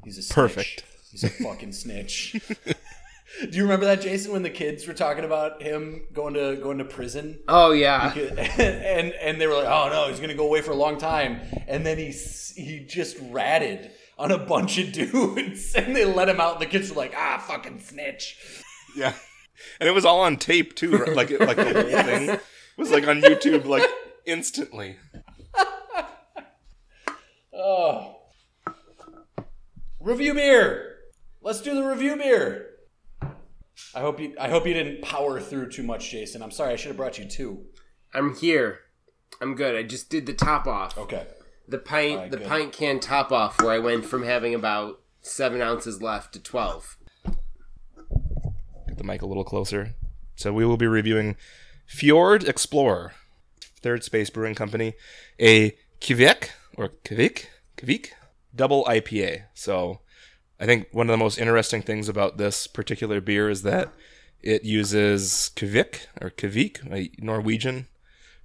He's 0.04 0.18
a 0.18 0.22
snitch. 0.22 0.36
Perfect. 0.36 0.84
He's 1.12 1.24
a 1.24 1.30
fucking 1.30 1.72
snitch. 1.72 2.36
Do 3.42 3.58
you 3.58 3.64
remember 3.64 3.86
that, 3.86 4.02
Jason, 4.02 4.32
when 4.32 4.44
the 4.44 4.50
kids 4.50 4.86
were 4.86 4.94
talking 4.94 5.24
about 5.24 5.62
him 5.62 6.06
going 6.14 6.34
to 6.36 6.56
going 6.62 6.78
to 6.80 6.86
prison? 6.86 7.40
Oh 7.48 7.72
yeah, 7.72 8.14
and 8.14 9.12
and 9.14 9.42
they 9.42 9.48
were 9.48 9.56
like, 9.56 9.66
"Oh 9.66 9.90
no, 9.90 10.08
he's 10.10 10.20
gonna 10.20 10.36
go 10.36 10.46
away 10.46 10.62
for 10.62 10.72
a 10.72 10.76
long 10.76 10.98
time." 10.98 11.42
And 11.68 11.84
then 11.84 11.98
he 11.98 12.12
he 12.12 12.86
just 12.88 13.18
ratted 13.32 13.92
on 14.24 14.32
a 14.32 14.38
bunch 14.38 14.78
of 14.78 14.92
dudes, 14.94 15.76
and 15.76 15.96
they 15.96 16.06
let 16.06 16.30
him 16.30 16.40
out. 16.40 16.54
And 16.54 16.62
the 16.62 16.66
kids 16.66 16.90
were 16.90 16.96
like, 16.96 17.14
"Ah, 17.16 17.44
fucking 17.46 17.80
snitch." 17.80 18.38
Yeah, 18.96 19.14
and 19.80 19.90
it 19.90 19.92
was 19.92 20.06
all 20.06 20.22
on 20.22 20.38
tape 20.38 20.76
too. 20.76 20.98
right? 20.98 21.16
Like, 21.16 21.30
like 21.40 21.58
the 21.58 21.74
whole 21.74 22.04
thing 22.28 22.40
was 22.78 22.92
like 22.92 23.08
on 23.08 23.22
YouTube, 23.22 23.66
like 23.66 23.90
instantly. 24.26 24.98
Oh, 27.56 28.16
review 30.00 30.34
beer. 30.34 30.98
Let's 31.42 31.62
do 31.62 31.76
the 31.76 31.84
review 31.84 32.16
beer. 32.16 32.70
I 33.96 34.00
hope 34.02 34.20
you 34.20 34.36
I 34.40 34.50
hope 34.50 34.66
you 34.66 34.74
didn't 34.74 35.04
power 35.04 35.40
through 35.40 35.70
too 35.70 35.84
much, 35.84 36.10
Jason. 36.10 36.42
I'm 36.42 36.52
sorry. 36.52 36.74
I 36.74 36.76
should 36.76 36.88
have 36.90 36.98
brought 36.98 37.20
you 37.20 37.26
two. 37.26 37.66
I'm 38.14 38.36
here. 38.36 38.80
I'm 39.40 39.54
good. 39.56 39.76
I 39.76 39.84
just 39.84 40.10
did 40.10 40.26
the 40.26 40.34
top 40.34 40.66
off. 40.68 40.98
Okay. 40.98 41.28
The 41.68 41.78
pint, 41.78 42.16
Alright, 42.16 42.32
the 42.32 42.38
good. 42.38 42.48
pint 42.48 42.74
can 42.74 43.00
top 43.00 43.32
off, 43.32 43.62
where 43.62 43.72
I 43.72 43.80
went 43.80 44.06
from 44.06 44.24
having 44.24 44.54
about 44.54 45.00
seven 45.22 45.62
ounces 45.62 46.02
left 46.02 46.34
to 46.34 46.40
twelve. 46.40 46.98
Get 48.88 48.98
the 48.98 49.04
mic 49.04 49.22
a 49.22 49.26
little 49.26 49.44
closer. 49.46 49.96
So 50.36 50.52
we 50.52 50.66
will 50.66 50.78
be 50.78 50.88
reviewing 50.88 51.36
Fjord 51.86 52.44
Explorer, 52.44 53.14
Third 53.82 54.04
Space 54.04 54.30
Brewing 54.30 54.56
Company, 54.56 54.94
a 55.40 55.76
Kveik 56.02 56.50
or 56.76 56.90
Kveik 57.06 57.46
Kveik 57.78 58.10
double 58.56 58.84
IPA. 58.86 59.44
So 59.54 60.02
I 60.60 60.66
think 60.66 60.88
one 60.92 61.10
of 61.10 61.14
the 61.14 61.24
most 61.24 61.38
interesting 61.38 61.82
things 61.82 62.10
about 62.10 62.38
this 62.38 62.68
particular 62.68 63.22
beer 63.22 63.50
is 63.50 63.64
that 63.64 63.94
it 64.42 64.64
uses 64.64 65.52
Kveik 65.56 66.08
or 66.22 66.30
Kveik, 66.30 66.92
a 66.92 67.10
Norwegian 67.24 67.88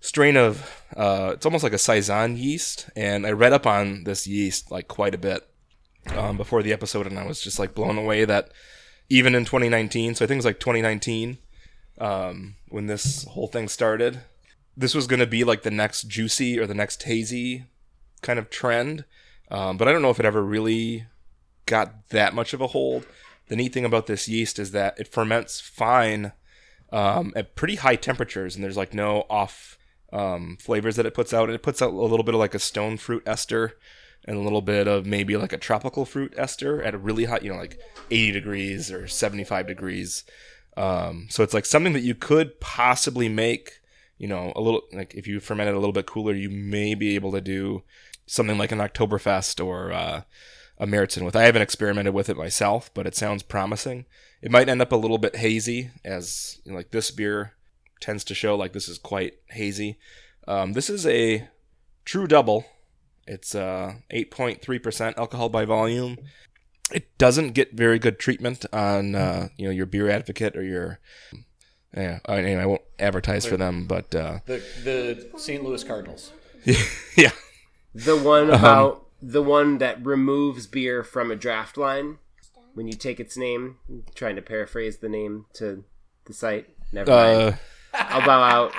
strain 0.00 0.36
of 0.36 0.84
uh, 0.96 1.32
it's 1.34 1.46
almost 1.46 1.64
like 1.64 1.72
a 1.72 1.78
saison 1.78 2.36
yeast, 2.36 2.88
and 2.96 3.26
I 3.26 3.30
read 3.32 3.52
up 3.52 3.66
on 3.66 4.04
this 4.04 4.26
yeast 4.26 4.70
like 4.70 4.88
quite 4.88 5.14
a 5.14 5.18
bit 5.18 5.48
um, 6.16 6.36
before 6.36 6.62
the 6.62 6.72
episode, 6.72 7.06
and 7.06 7.18
I 7.18 7.26
was 7.26 7.40
just 7.40 7.58
like 7.58 7.74
blown 7.74 7.98
away 7.98 8.24
that 8.24 8.50
even 9.08 9.34
in 9.34 9.44
2019, 9.44 10.14
so 10.14 10.24
I 10.24 10.28
think 10.28 10.36
it 10.36 10.38
was 10.38 10.44
like 10.44 10.60
2019 10.60 11.38
um, 11.98 12.54
when 12.68 12.86
this 12.86 13.24
whole 13.24 13.48
thing 13.48 13.68
started, 13.68 14.20
this 14.76 14.94
was 14.94 15.06
going 15.06 15.20
to 15.20 15.26
be 15.26 15.44
like 15.44 15.62
the 15.62 15.70
next 15.70 16.08
juicy 16.08 16.58
or 16.58 16.66
the 16.66 16.74
next 16.74 17.02
hazy 17.02 17.64
kind 18.22 18.38
of 18.38 18.50
trend, 18.50 19.04
um, 19.50 19.76
but 19.76 19.88
I 19.88 19.92
don't 19.92 20.02
know 20.02 20.10
if 20.10 20.20
it 20.20 20.26
ever 20.26 20.42
really 20.42 21.06
got 21.66 22.08
that 22.10 22.34
much 22.34 22.52
of 22.52 22.60
a 22.60 22.68
hold. 22.68 23.06
The 23.48 23.56
neat 23.56 23.72
thing 23.72 23.84
about 23.84 24.06
this 24.06 24.28
yeast 24.28 24.58
is 24.58 24.72
that 24.72 24.98
it 24.98 25.08
ferments 25.08 25.60
fine 25.60 26.32
um, 26.92 27.32
at 27.34 27.54
pretty 27.54 27.76
high 27.76 27.96
temperatures, 27.96 28.54
and 28.54 28.62
there's 28.62 28.76
like 28.76 28.94
no 28.94 29.24
off 29.30 29.77
um, 30.12 30.56
flavors 30.60 30.96
that 30.96 31.06
it 31.06 31.14
puts 31.14 31.32
out. 31.32 31.50
It 31.50 31.62
puts 31.62 31.82
out 31.82 31.92
a 31.92 31.96
little 31.96 32.24
bit 32.24 32.34
of 32.34 32.40
like 32.40 32.54
a 32.54 32.58
stone 32.58 32.96
fruit 32.96 33.22
ester 33.26 33.76
and 34.24 34.36
a 34.36 34.40
little 34.40 34.62
bit 34.62 34.88
of 34.88 35.06
maybe 35.06 35.36
like 35.36 35.52
a 35.52 35.58
tropical 35.58 36.04
fruit 36.04 36.34
ester 36.36 36.82
at 36.82 36.94
a 36.94 36.98
really 36.98 37.24
hot, 37.24 37.42
you 37.42 37.50
know, 37.50 37.58
like 37.58 37.78
80 38.10 38.32
degrees 38.32 38.90
or 38.90 39.06
75 39.06 39.66
degrees. 39.66 40.24
Um, 40.76 41.26
so 41.30 41.42
it's 41.42 41.54
like 41.54 41.66
something 41.66 41.92
that 41.92 42.02
you 42.02 42.14
could 42.14 42.60
possibly 42.60 43.28
make, 43.28 43.80
you 44.16 44.28
know, 44.28 44.52
a 44.54 44.60
little 44.60 44.82
like 44.92 45.14
if 45.14 45.26
you 45.26 45.40
ferment 45.40 45.68
it 45.68 45.74
a 45.74 45.78
little 45.78 45.92
bit 45.92 46.06
cooler, 46.06 46.34
you 46.34 46.50
may 46.50 46.94
be 46.94 47.14
able 47.14 47.32
to 47.32 47.40
do 47.40 47.82
something 48.26 48.58
like 48.58 48.72
an 48.72 48.78
Oktoberfest 48.78 49.64
or 49.64 49.92
uh, 49.92 50.22
a 50.78 50.86
Märzen 50.86 51.24
with. 51.24 51.36
I 51.36 51.44
haven't 51.44 51.62
experimented 51.62 52.14
with 52.14 52.28
it 52.28 52.36
myself, 52.36 52.92
but 52.94 53.06
it 53.06 53.16
sounds 53.16 53.42
promising. 53.42 54.06
It 54.40 54.52
might 54.52 54.68
end 54.68 54.80
up 54.80 54.92
a 54.92 54.96
little 54.96 55.18
bit 55.18 55.36
hazy, 55.36 55.90
as 56.04 56.60
you 56.64 56.72
know, 56.72 56.78
like 56.78 56.92
this 56.92 57.10
beer 57.10 57.54
tends 58.00 58.24
to 58.24 58.34
show. 58.34 58.56
Like 58.56 58.72
this 58.72 58.88
is 58.88 58.98
quite 58.98 59.34
hazy. 59.50 59.98
Um, 60.46 60.72
this 60.72 60.88
is 60.90 61.06
a 61.06 61.48
true 62.04 62.26
double. 62.26 62.64
It's 63.26 63.54
uh, 63.54 63.94
8.3% 64.10 65.18
alcohol 65.18 65.50
by 65.50 65.64
volume. 65.66 66.16
It 66.90 67.18
doesn't 67.18 67.50
get 67.52 67.74
very 67.74 67.98
good 67.98 68.18
treatment 68.18 68.64
on 68.72 69.14
uh, 69.14 69.48
you 69.58 69.66
know 69.66 69.70
your 69.70 69.84
beer 69.84 70.08
advocate 70.08 70.56
or 70.56 70.62
your 70.64 70.98
yeah. 71.94 72.20
Anyway, 72.26 72.62
I 72.62 72.66
won't 72.66 72.82
advertise 72.98 73.44
for 73.46 73.56
them, 73.58 73.86
but 73.86 74.14
uh, 74.14 74.38
The 74.46 74.62
the 74.84 75.38
St. 75.38 75.62
Louis 75.62 75.84
Cardinals. 75.84 76.32
yeah, 77.16 77.32
The 77.94 78.16
one 78.16 78.48
about 78.50 79.06
the 79.20 79.42
one 79.42 79.78
that 79.78 80.04
removes 80.04 80.66
beer 80.66 81.02
from 81.02 81.30
a 81.30 81.36
draft 81.36 81.76
line 81.76 82.18
when 82.74 82.86
you 82.86 82.94
take 82.94 83.20
its 83.20 83.36
name. 83.36 83.76
I'm 83.88 84.04
trying 84.14 84.36
to 84.36 84.42
paraphrase 84.42 84.98
the 84.98 85.08
name 85.10 85.44
to 85.54 85.84
the 86.24 86.32
site. 86.32 86.68
Never 86.92 87.10
mind. 87.10 87.40
uh, 87.42 87.56
I'll 87.98 88.24
bow 88.24 88.42
out. 88.42 88.72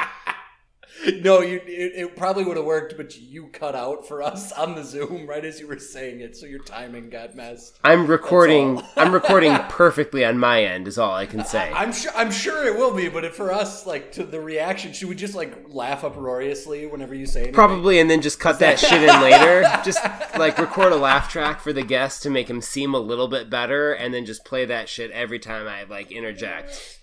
No, 1.21 1.41
you 1.41 1.61
it, 1.65 1.93
it 1.95 2.15
probably 2.17 2.43
would 2.43 2.57
have 2.57 2.65
worked, 2.65 2.97
but 2.97 3.17
you 3.17 3.47
cut 3.47 3.73
out 3.73 4.07
for 4.07 4.21
us 4.21 4.51
on 4.51 4.75
the 4.75 4.83
Zoom 4.83 5.27
right 5.27 5.43
as 5.45 5.59
you 5.59 5.67
were 5.67 5.79
saying 5.79 6.19
it, 6.19 6.35
so 6.35 6.45
your 6.45 6.59
timing 6.59 7.09
got 7.09 7.35
messed. 7.35 7.79
I'm 7.83 8.05
recording. 8.05 8.81
I'm 8.97 9.13
recording 9.13 9.55
perfectly 9.69 10.25
on 10.25 10.37
my 10.37 10.63
end. 10.63 10.87
Is 10.87 10.97
all 10.97 11.13
I 11.13 11.25
can 11.25 11.45
say. 11.45 11.71
I'm 11.73 11.93
sure 11.93 12.11
I'm 12.15 12.31
sure 12.31 12.65
it 12.65 12.77
will 12.77 12.93
be, 12.93 13.07
but 13.07 13.23
if 13.23 13.35
for 13.35 13.51
us, 13.51 13.85
like 13.85 14.11
to 14.13 14.23
the 14.23 14.41
reaction, 14.41 14.91
should 14.91 15.07
we 15.07 15.15
just 15.15 15.35
like 15.35 15.69
laugh 15.69 16.03
uproariously 16.03 16.85
whenever 16.85 17.15
you 17.15 17.25
say 17.25 17.39
anything? 17.39 17.53
Probably, 17.53 17.99
and 17.99 18.09
then 18.09 18.21
just 18.21 18.39
cut 18.39 18.59
that 18.59 18.77
shit 18.77 19.01
in 19.01 19.07
later. 19.21 19.61
Just 19.85 20.03
like 20.37 20.57
record 20.57 20.91
a 20.91 20.97
laugh 20.97 21.31
track 21.31 21.61
for 21.61 21.71
the 21.71 21.83
guest 21.83 22.23
to 22.23 22.29
make 22.29 22.49
him 22.49 22.61
seem 22.61 22.93
a 22.93 22.99
little 22.99 23.29
bit 23.29 23.49
better, 23.49 23.93
and 23.93 24.13
then 24.13 24.25
just 24.25 24.43
play 24.43 24.65
that 24.65 24.89
shit 24.89 25.11
every 25.11 25.39
time 25.39 25.67
I 25.67 25.83
like 25.83 26.11
interject. 26.11 26.99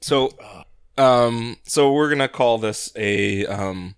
So, 0.00 0.30
um, 0.96 1.56
so 1.64 1.92
we're 1.92 2.08
gonna 2.08 2.28
call 2.28 2.58
this 2.58 2.92
a 2.96 3.46
um, 3.46 3.94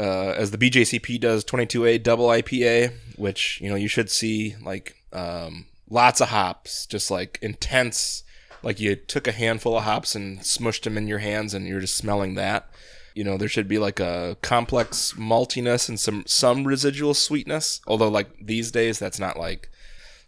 uh, 0.00 0.34
as 0.36 0.50
the 0.50 0.58
BJCP 0.58 1.20
does 1.20 1.44
22A 1.44 2.02
double 2.02 2.28
IPA, 2.28 2.92
which 3.16 3.60
you 3.60 3.68
know 3.68 3.76
you 3.76 3.88
should 3.88 4.10
see 4.10 4.56
like 4.62 4.96
um, 5.12 5.66
lots 5.90 6.20
of 6.20 6.28
hops, 6.28 6.86
just 6.86 7.10
like 7.10 7.38
intense. 7.42 8.22
Like 8.62 8.80
you 8.80 8.96
took 8.96 9.28
a 9.28 9.32
handful 9.32 9.76
of 9.76 9.84
hops 9.84 10.14
and 10.14 10.40
smushed 10.40 10.82
them 10.82 10.96
in 10.96 11.08
your 11.08 11.18
hands, 11.18 11.54
and 11.54 11.66
you're 11.66 11.80
just 11.80 11.96
smelling 11.96 12.34
that. 12.34 12.68
You 13.14 13.24
know, 13.24 13.36
there 13.36 13.48
should 13.48 13.68
be 13.68 13.78
like 13.78 13.98
a 14.00 14.36
complex 14.42 15.14
maltiness 15.14 15.88
and 15.88 15.98
some 15.98 16.24
some 16.26 16.64
residual 16.64 17.14
sweetness. 17.14 17.80
Although, 17.86 18.08
like 18.08 18.28
these 18.40 18.70
days, 18.70 18.98
that's 18.98 19.18
not 19.18 19.38
like 19.38 19.70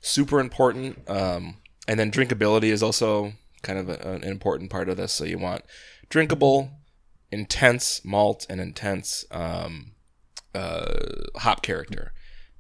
super 0.01 0.41
important. 0.41 1.09
Um, 1.09 1.57
and 1.87 1.99
then 1.99 2.11
drinkability 2.11 2.71
is 2.71 2.83
also 2.83 3.33
kind 3.63 3.79
of 3.79 3.89
a, 3.89 3.95
an 4.13 4.25
important 4.25 4.71
part 4.71 4.89
of 4.89 4.97
this. 4.97 5.13
So 5.13 5.25
you 5.25 5.39
want 5.39 5.65
drinkable, 6.09 6.71
intense 7.31 8.05
malt 8.05 8.47
and 8.49 8.61
intense 8.61 9.25
um, 9.31 9.93
uh, 10.55 10.95
hop 11.37 11.63
character. 11.63 12.13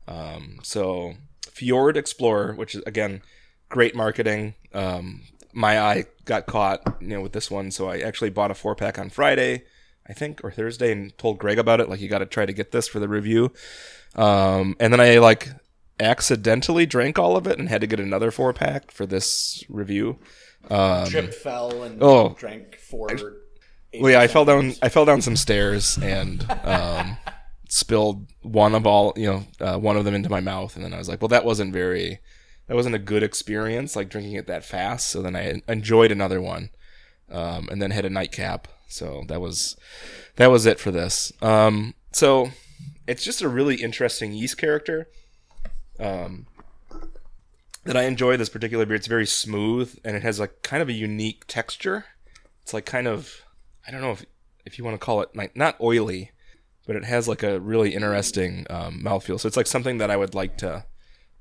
Um, 0.07 0.59
so 0.62 1.14
Fjord 1.51 1.96
Explorer, 1.96 2.55
which 2.55 2.74
is 2.74 2.82
again 2.86 3.22
great 3.68 3.94
marketing. 3.94 4.55
Um, 4.72 5.22
my 5.53 5.80
eye 5.80 6.05
got 6.24 6.46
caught, 6.46 6.98
you 7.01 7.09
know, 7.09 7.20
with 7.20 7.32
this 7.32 7.51
one, 7.51 7.70
so 7.70 7.88
I 7.88 7.98
actually 7.98 8.30
bought 8.30 8.51
a 8.51 8.55
four 8.55 8.74
pack 8.74 8.98
on 8.98 9.11
Friday, 9.11 9.64
I 10.09 10.12
think, 10.12 10.44
or 10.44 10.51
Thursday, 10.51 10.92
and 10.92 11.16
told 11.18 11.38
Greg 11.38 11.59
about 11.59 11.80
it. 11.80 11.88
Like, 11.88 12.01
you 12.01 12.09
got 12.09 12.18
to 12.18 12.26
try 12.26 12.46
to 12.46 12.53
get 12.53 12.72
this 12.72 12.86
for 12.86 13.01
the 13.01 13.09
review. 13.09 13.53
Um, 14.14 14.76
and 14.78 14.92
then 14.92 15.01
I 15.01 15.18
like 15.18 15.48
accidentally 15.98 16.86
drank 16.86 17.18
all 17.18 17.36
of 17.36 17.46
it 17.46 17.59
and 17.59 17.68
had 17.68 17.80
to 17.80 17.86
get 17.86 18.01
another 18.01 18.30
four 18.30 18.53
pack 18.53 18.90
for 18.90 19.07
this 19.07 19.64
review. 19.68 20.18
Um, 20.68 21.06
tripped, 21.08 21.34
fell, 21.34 21.82
and 21.82 22.02
Oh. 22.02 22.34
drank 22.38 22.76
four. 22.76 23.08
well, 23.98 24.12
yeah, 24.12 24.20
I 24.20 24.26
fell 24.28 24.44
down. 24.44 24.74
I 24.82 24.88
fell 24.88 25.04
down 25.04 25.20
some 25.22 25.36
stairs 25.36 25.98
and 26.02 26.44
um, 26.64 27.16
spilled 27.68 28.26
one 28.42 28.74
of 28.74 28.86
all, 28.86 29.12
you 29.16 29.26
know, 29.26 29.44
uh, 29.61 29.78
one 29.78 29.96
of 29.96 30.04
them 30.04 30.14
into 30.14 30.28
my 30.28 30.40
mouth, 30.40 30.76
and 30.76 30.84
then 30.84 30.92
I 30.94 30.98
was 30.98 31.08
like, 31.08 31.20
well, 31.20 31.28
that 31.28 31.44
wasn't 31.44 31.72
very, 31.72 32.20
that 32.66 32.74
wasn't 32.76 32.94
a 32.94 32.98
good 33.00 33.22
experience, 33.22 33.96
like 33.96 34.08
drinking 34.08 34.34
it 34.34 34.46
that 34.46 34.64
fast. 34.64 35.08
So 35.08 35.22
then 35.22 35.34
I 35.36 35.61
enjoyed 35.68 36.12
another 36.12 36.40
one, 36.40 36.70
um, 37.30 37.68
and 37.70 37.80
then 37.80 37.90
had 37.90 38.04
a 38.04 38.11
nightcap. 38.11 38.68
So 38.88 39.22
that 39.28 39.40
was, 39.40 39.76
that 40.36 40.50
was 40.50 40.66
it 40.66 40.78
for 40.80 40.90
this. 40.90 41.32
Um, 41.42 41.94
so 42.12 42.50
it's 43.06 43.22
just 43.24 43.40
a 43.42 43.48
really 43.48 43.76
interesting 43.76 44.32
yeast 44.32 44.58
character. 44.58 45.08
Um, 45.98 46.46
that 47.85 47.97
I 47.97 48.03
enjoy 48.05 48.37
this 48.37 48.49
particular 48.49 48.85
beer. 48.87 48.97
It's 48.97 49.07
very 49.07 49.26
smooth 49.26 49.99
and 50.05 50.16
it 50.16 50.22
has 50.22 50.39
like 50.41 50.62
kind 50.62 50.83
of 50.83 50.89
a 50.89 50.93
unique 50.93 51.45
texture. 51.47 52.05
It's 52.62 52.74
like 52.74 52.87
kind 52.87 53.07
of 53.07 53.43
I 53.87 53.91
don't 53.91 54.01
know 54.03 54.12
if 54.12 54.24
if 54.66 54.78
you 54.78 54.85
want 54.85 54.95
to 55.01 55.05
call 55.05 55.22
it 55.22 55.31
like 55.35 55.57
not 55.57 55.81
oily, 55.81 56.31
but 56.87 56.97
it 56.97 57.05
has 57.05 57.26
like 57.26 57.43
a 57.43 57.59
really 57.61 57.95
interesting 57.95 58.66
um, 58.70 59.01
mouthfeel. 59.03 59.41
So 59.41 59.47
it's 59.49 59.57
like 59.57 59.66
something 59.66 59.99
that 59.99 60.11
I 60.11 60.16
would 60.16 60.35
like 60.35 60.59
to 60.59 60.85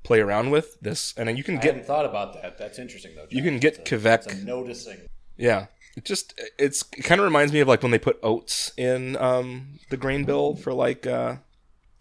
play 0.02 0.20
around 0.20 0.50
with. 0.50 0.80
This 0.80 1.12
and 1.16 1.28
then 1.28 1.36
you 1.36 1.44
can 1.44 1.58
I 1.58 1.60
get 1.60 1.74
hadn't 1.74 1.86
thought 1.86 2.06
about 2.06 2.40
that. 2.42 2.56
That's 2.58 2.78
interesting 2.78 3.14
though. 3.14 3.26
you 3.30 3.42
can 3.42 3.58
get 3.58 3.74
It's 3.74 3.80
a- 3.80 3.94
Quebec. 3.96 4.22
it's 4.26 4.42
noticing. 4.42 4.98
Yeah, 5.36 5.66
it 5.96 6.04
just 6.04 6.38
it's 6.58 6.84
it 6.96 7.02
kind 7.02 7.20
of 7.20 7.24
reminds 7.26 7.52
me 7.52 7.60
of 7.60 7.68
like 7.68 7.82
when 7.82 7.92
they 7.92 7.98
put 7.98 8.18
oats 8.22 8.72
in 8.76 9.16
um, 9.16 9.78
the 9.90 9.96
grain 9.96 10.24
bill 10.24 10.56
for 10.56 10.72
like 10.72 11.06
uh, 11.06 11.36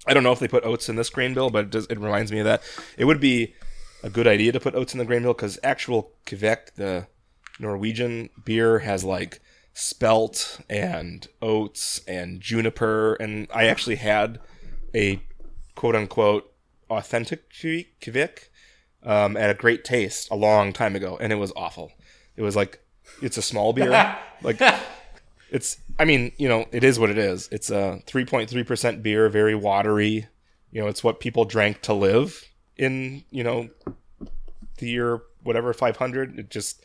I 0.08 0.14
don't 0.14 0.24
know 0.24 0.32
if 0.32 0.40
they 0.40 0.48
put 0.48 0.64
oats 0.66 0.88
in 0.90 0.96
this 0.96 1.10
grain 1.10 1.34
bill, 1.34 1.50
but 1.50 1.66
it, 1.66 1.70
does, 1.72 1.86
it 1.88 2.00
reminds 2.00 2.32
me 2.32 2.40
of 2.40 2.46
that. 2.46 2.64
It 2.98 3.06
would 3.06 3.20
be 3.20 3.54
a 4.04 4.10
good 4.10 4.28
idea 4.28 4.52
to 4.52 4.60
put 4.60 4.76
oats 4.76 4.94
in 4.94 5.00
the 5.00 5.06
grain 5.06 5.24
bill 5.24 5.34
because 5.34 5.60
actual 5.64 6.12
Kveik, 6.26 6.76
the 6.76 7.08
Norwegian 7.60 8.30
beer, 8.44 8.80
has 8.80 9.04
like 9.04 9.42
spelt 9.74 10.60
and 10.70 11.28
oats 11.42 12.02
and 12.08 12.42
juniper, 12.42 13.16
and 13.16 13.48
I 13.54 13.66
actually 13.66 13.98
had 13.98 14.40
a 14.96 15.22
quote 15.76 15.96
unquote 15.96 16.52
authentic 16.90 17.52
Kveik 17.52 18.50
um, 19.04 19.38
at 19.38 19.50
a 19.50 19.54
great 19.54 19.84
taste 19.84 20.30
a 20.32 20.36
long 20.36 20.74
time 20.74 20.96
ago, 20.96 21.18
and 21.20 21.32
it 21.32 21.38
was 21.38 21.54
awful. 21.56 21.92
It 22.36 22.42
was 22.42 22.56
like 22.56 22.82
it's 23.22 23.38
a 23.38 23.42
small 23.42 23.74
beer, 23.74 24.18
like 24.42 24.62
it's. 25.50 25.78
I 25.98 26.06
mean, 26.06 26.32
you 26.38 26.48
know, 26.48 26.66
it 26.72 26.86
is 26.86 26.98
what 26.98 27.10
it 27.10 27.18
is. 27.18 27.50
It's 27.52 27.70
a 27.70 28.02
3.3% 28.08 29.04
beer, 29.04 29.28
very 29.28 29.54
watery. 29.54 30.28
You 30.72 30.82
know, 30.82 30.88
it's 30.88 31.04
what 31.04 31.20
people 31.20 31.44
drank 31.44 31.82
to 31.82 31.94
live 31.94 32.50
in, 32.80 33.24
you 33.30 33.44
know, 33.44 33.70
the 34.78 34.90
year 34.90 35.22
whatever 35.44 35.74
500. 35.74 36.40
It 36.40 36.50
just 36.50 36.84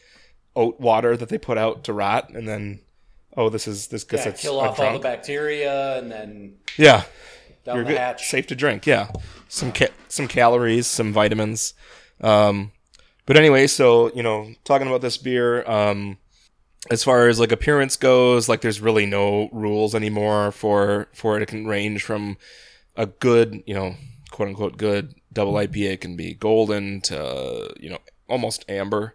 oat 0.56 0.78
water 0.80 1.16
that 1.16 1.28
they 1.28 1.38
put 1.38 1.56
out 1.58 1.84
to 1.84 1.92
rot, 1.92 2.30
and 2.30 2.46
then 2.46 2.80
oh, 3.36 3.48
this 3.48 3.66
is 3.66 3.88
this 3.88 4.04
because 4.04 4.24
Yeah, 4.26 4.32
it's 4.32 4.42
kill 4.42 4.60
off 4.60 4.78
all 4.78 4.92
the 4.92 4.98
bacteria 4.98 5.98
and 5.98 6.10
then 6.10 6.56
Yeah, 6.76 7.04
down 7.64 7.76
you're 7.76 7.84
the 7.84 7.90
good. 7.90 7.98
hatch. 7.98 8.26
Safe 8.28 8.46
to 8.48 8.54
drink. 8.54 8.86
Yeah, 8.86 9.10
some 9.48 9.72
ca- 9.72 9.94
some 10.08 10.28
calories, 10.28 10.86
some 10.86 11.12
vitamins. 11.12 11.74
Um, 12.20 12.72
but 13.26 13.36
anyway, 13.36 13.66
so 13.66 14.12
you 14.14 14.22
know, 14.22 14.52
talking 14.64 14.86
about 14.86 15.00
this 15.00 15.16
beer, 15.16 15.68
um, 15.68 16.18
as 16.90 17.02
far 17.02 17.28
as 17.28 17.40
like 17.40 17.50
appearance 17.52 17.96
goes, 17.96 18.48
like 18.48 18.60
there's 18.60 18.80
really 18.80 19.06
no 19.06 19.48
rules 19.52 19.94
anymore 19.94 20.52
for 20.52 21.08
for 21.14 21.36
it. 21.36 21.42
It 21.42 21.46
can 21.48 21.66
range 21.66 22.02
from 22.04 22.36
a 22.96 23.06
good, 23.06 23.62
you 23.66 23.74
know, 23.74 23.96
quote 24.34 24.48
unquote 24.48 24.76
good 24.76 25.14
double 25.32 25.52
IPA 25.54 26.00
can 26.00 26.16
be 26.16 26.34
golden 26.34 27.00
to 27.02 27.72
you 27.78 27.88
know 27.88 27.98
almost 28.28 28.64
amber. 28.68 29.14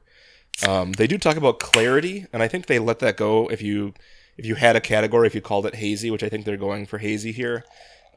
Um, 0.68 0.94
they 0.94 1.08
do 1.08 1.18
talk 1.18 1.36
about 1.36 1.60
clarity, 1.60 2.26
and 2.32 2.42
I 2.42 2.48
think 2.48 2.66
they 2.66 2.80
let 2.80 3.00
that 3.00 3.18
go 3.18 3.50
if 3.50 3.62
you 3.62 3.94
if 4.38 4.46
you 4.46 4.56
had 4.56 4.78
a 4.78 4.82
category 4.82 5.28
if 5.28 5.36
you 5.36 5.42
called 5.42 5.66
it 5.66 5.76
hazy, 5.76 6.10
which 6.10 6.24
I 6.24 6.30
think 6.30 6.46
they're 6.46 6.58
going 6.58 6.86
for 6.86 7.00
hazy 7.00 7.34
here. 7.34 7.66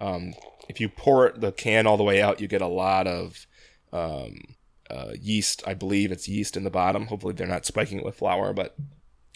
Um, 0.01 0.35
if 0.69 0.81
you 0.81 0.89
pour 0.89 1.27
it, 1.27 1.41
the 1.41 1.51
can 1.51 1.89
all 1.89 1.97
the 1.97 2.05
way 2.05 2.23
out, 2.23 2.41
you 2.41 2.47
get 2.47 2.63
a 2.63 2.69
lot 2.69 3.09
of 3.09 3.47
um, 3.93 4.55
uh, 4.89 5.13
yeast. 5.21 5.63
I 5.67 5.75
believe 5.75 6.13
it's 6.13 6.29
yeast 6.29 6.57
in 6.57 6.63
the 6.63 6.71
bottom. 6.71 7.07
Hopefully, 7.07 7.35
they're 7.35 7.49
not 7.49 7.67
spiking 7.67 7.99
it 7.99 8.05
with 8.05 8.15
flour, 8.15 8.53
but 8.53 8.77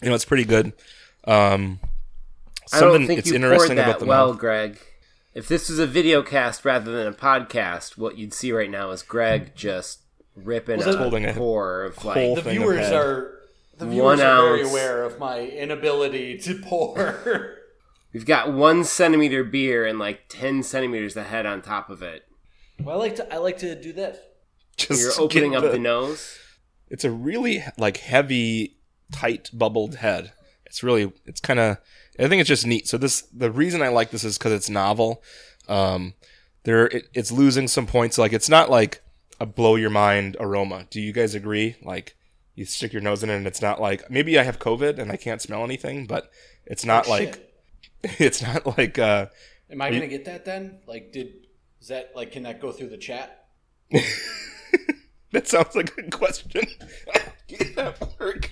you 0.02 0.08
know 0.08 0.14
it's 0.14 0.24
pretty 0.24 0.44
good. 0.44 0.72
Um, 1.24 1.80
I 2.72 2.78
don't 2.78 3.08
think 3.08 3.18
it's 3.18 3.28
you 3.28 3.34
interesting 3.34 3.76
poured 3.76 3.78
about 3.78 3.98
that 3.98 4.04
the 4.04 4.08
well. 4.08 4.34
Greg. 4.34 4.78
If 5.36 5.48
this 5.48 5.68
was 5.68 5.78
a 5.78 5.86
video 5.86 6.22
cast 6.22 6.64
rather 6.64 6.90
than 6.90 7.06
a 7.06 7.12
podcast, 7.12 7.98
what 7.98 8.16
you'd 8.16 8.32
see 8.32 8.52
right 8.52 8.70
now 8.70 8.90
is 8.92 9.02
Greg 9.02 9.54
just 9.54 10.00
ripping 10.34 10.78
Well, 10.78 10.94
a 10.94 10.96
holding 10.96 11.26
a 11.26 11.34
pour 11.34 11.84
of 11.84 12.02
like 12.06 12.36
the 12.36 12.40
viewers 12.40 12.90
are 12.90 13.40
the 13.76 13.84
One 13.84 13.90
viewers 13.90 14.20
are 14.22 14.42
very 14.56 14.62
aware 14.62 15.04
of 15.04 15.18
my 15.18 15.40
inability 15.40 16.38
to 16.38 16.58
pour. 16.58 17.58
we've 18.14 18.24
got 18.24 18.54
one 18.54 18.82
centimeter 18.82 19.44
beer 19.44 19.84
and 19.84 19.98
like 19.98 20.22
ten 20.30 20.62
centimeters 20.62 21.14
of 21.18 21.26
head 21.26 21.44
on 21.44 21.60
top 21.60 21.90
of 21.90 22.02
it. 22.02 22.26
well, 22.82 22.96
I 22.96 22.98
like 22.98 23.16
to 23.16 23.34
I 23.34 23.36
like 23.36 23.58
to 23.58 23.78
do 23.78 23.92
this. 23.92 24.16
Just 24.78 25.02
You're 25.02 25.22
opening 25.22 25.50
get 25.50 25.64
up 25.64 25.70
the 25.70 25.78
nose. 25.78 26.38
it's 26.88 27.04
a 27.04 27.10
really 27.10 27.62
like 27.76 27.98
heavy, 27.98 28.78
tight 29.12 29.50
bubbled 29.52 29.96
head. 29.96 30.32
It's 30.64 30.82
really 30.82 31.12
it's 31.26 31.40
kind 31.42 31.60
of 31.60 31.76
I 32.18 32.28
think 32.28 32.40
it's 32.40 32.48
just 32.48 32.66
neat. 32.66 32.88
So 32.88 32.98
this 32.98 33.22
the 33.32 33.50
reason 33.50 33.82
I 33.82 33.88
like 33.88 34.10
this 34.10 34.24
is 34.24 34.38
because 34.38 34.52
it's 34.52 34.70
novel. 34.70 35.22
Um, 35.68 36.14
there 36.64 36.86
it, 36.86 37.08
it's 37.14 37.32
losing 37.32 37.68
some 37.68 37.86
points. 37.86 38.18
Like 38.18 38.32
it's 38.32 38.48
not 38.48 38.70
like 38.70 39.02
a 39.40 39.46
blow 39.46 39.76
your 39.76 39.90
mind 39.90 40.36
aroma. 40.40 40.86
Do 40.90 41.00
you 41.00 41.12
guys 41.12 41.34
agree? 41.34 41.76
Like 41.82 42.16
you 42.54 42.64
stick 42.64 42.92
your 42.92 43.02
nose 43.02 43.22
in 43.22 43.30
it 43.30 43.36
and 43.36 43.46
it's 43.46 43.62
not 43.62 43.80
like 43.80 44.10
maybe 44.10 44.38
I 44.38 44.42
have 44.42 44.58
COVID 44.58 44.98
and 44.98 45.12
I 45.12 45.16
can't 45.16 45.42
smell 45.42 45.64
anything, 45.64 46.06
but 46.06 46.30
it's 46.64 46.84
not 46.84 47.08
like 47.08 47.34
Shit. 48.04 48.20
it's 48.20 48.42
not 48.42 48.78
like 48.78 48.98
uh 48.98 49.26
Am 49.70 49.82
I 49.82 49.90
gonna 49.90 50.06
get 50.06 50.26
that 50.26 50.44
then? 50.44 50.78
Like, 50.86 51.12
did 51.12 51.46
is 51.80 51.88
that 51.88 52.12
like 52.14 52.32
can 52.32 52.44
that 52.44 52.60
go 52.60 52.72
through 52.72 52.90
the 52.90 52.98
chat? 52.98 53.48
That 55.36 55.48
sounds 55.48 55.74
like 55.74 55.92
a 55.98 56.10
question. 56.10 56.64
Get 57.46 57.76
that 57.76 58.00
work. 58.18 58.50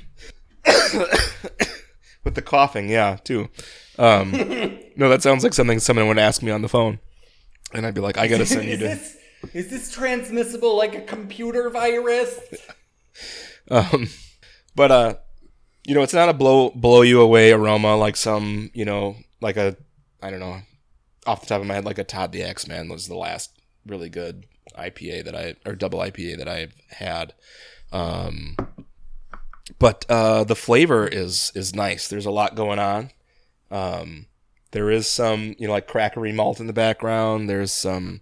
With 2.24 2.34
the 2.34 2.42
coughing, 2.42 2.88
yeah, 2.88 3.16
too. 3.22 3.48
Um, 3.98 4.32
no, 4.96 5.08
that 5.08 5.22
sounds 5.22 5.44
like 5.44 5.54
something 5.54 5.78
someone 5.78 6.08
would 6.08 6.18
ask 6.18 6.42
me 6.42 6.50
on 6.50 6.62
the 6.62 6.68
phone, 6.68 6.98
and 7.72 7.86
I'd 7.86 7.94
be 7.94 8.00
like, 8.00 8.18
"I 8.18 8.28
gotta 8.28 8.46
send 8.46 8.68
you 8.68 8.76
to." 8.78 8.84
this 8.84 9.16
is 9.52 9.68
this 9.68 9.92
transmissible 9.92 10.76
like 10.76 10.94
a 10.94 11.02
computer 11.02 11.70
virus? 11.70 12.38
Um, 13.70 14.08
but 14.74 14.90
uh, 14.90 15.14
you 15.86 15.94
know, 15.94 16.02
it's 16.02 16.12
not 16.12 16.28
a 16.28 16.34
blow 16.34 16.70
blow 16.70 17.00
you 17.00 17.20
away 17.20 17.52
aroma 17.52 17.96
like 17.96 18.16
some, 18.16 18.70
you 18.74 18.84
know, 18.84 19.16
like 19.40 19.56
a 19.56 19.76
I 20.22 20.30
don't 20.30 20.40
know, 20.40 20.60
off 21.26 21.40
the 21.40 21.46
top 21.46 21.60
of 21.60 21.66
my 21.66 21.74
head, 21.74 21.84
like 21.84 21.96
a 21.96 22.04
Todd 22.04 22.32
the 22.32 22.42
Axe 22.42 22.66
Man 22.66 22.88
was 22.88 23.08
the 23.08 23.16
last 23.16 23.58
really 23.86 24.08
good 24.08 24.44
IPA 24.78 25.24
that 25.24 25.36
I 25.36 25.54
or 25.64 25.74
double 25.74 26.00
IPA 26.00 26.38
that 26.38 26.48
I've 26.48 26.74
had. 26.90 27.32
Um, 27.92 28.56
but 29.78 30.04
uh, 30.08 30.44
the 30.44 30.56
flavor 30.56 31.06
is 31.06 31.52
is 31.54 31.74
nice. 31.74 32.08
There's 32.08 32.26
a 32.26 32.30
lot 32.30 32.54
going 32.54 32.78
on. 32.78 33.10
Um, 33.70 34.26
there 34.72 34.90
is 34.90 35.08
some, 35.08 35.54
you 35.58 35.66
know, 35.66 35.72
like 35.72 35.88
crackery 35.88 36.34
malt 36.34 36.60
in 36.60 36.66
the 36.66 36.72
background. 36.72 37.48
There's 37.48 37.72
some 37.72 38.20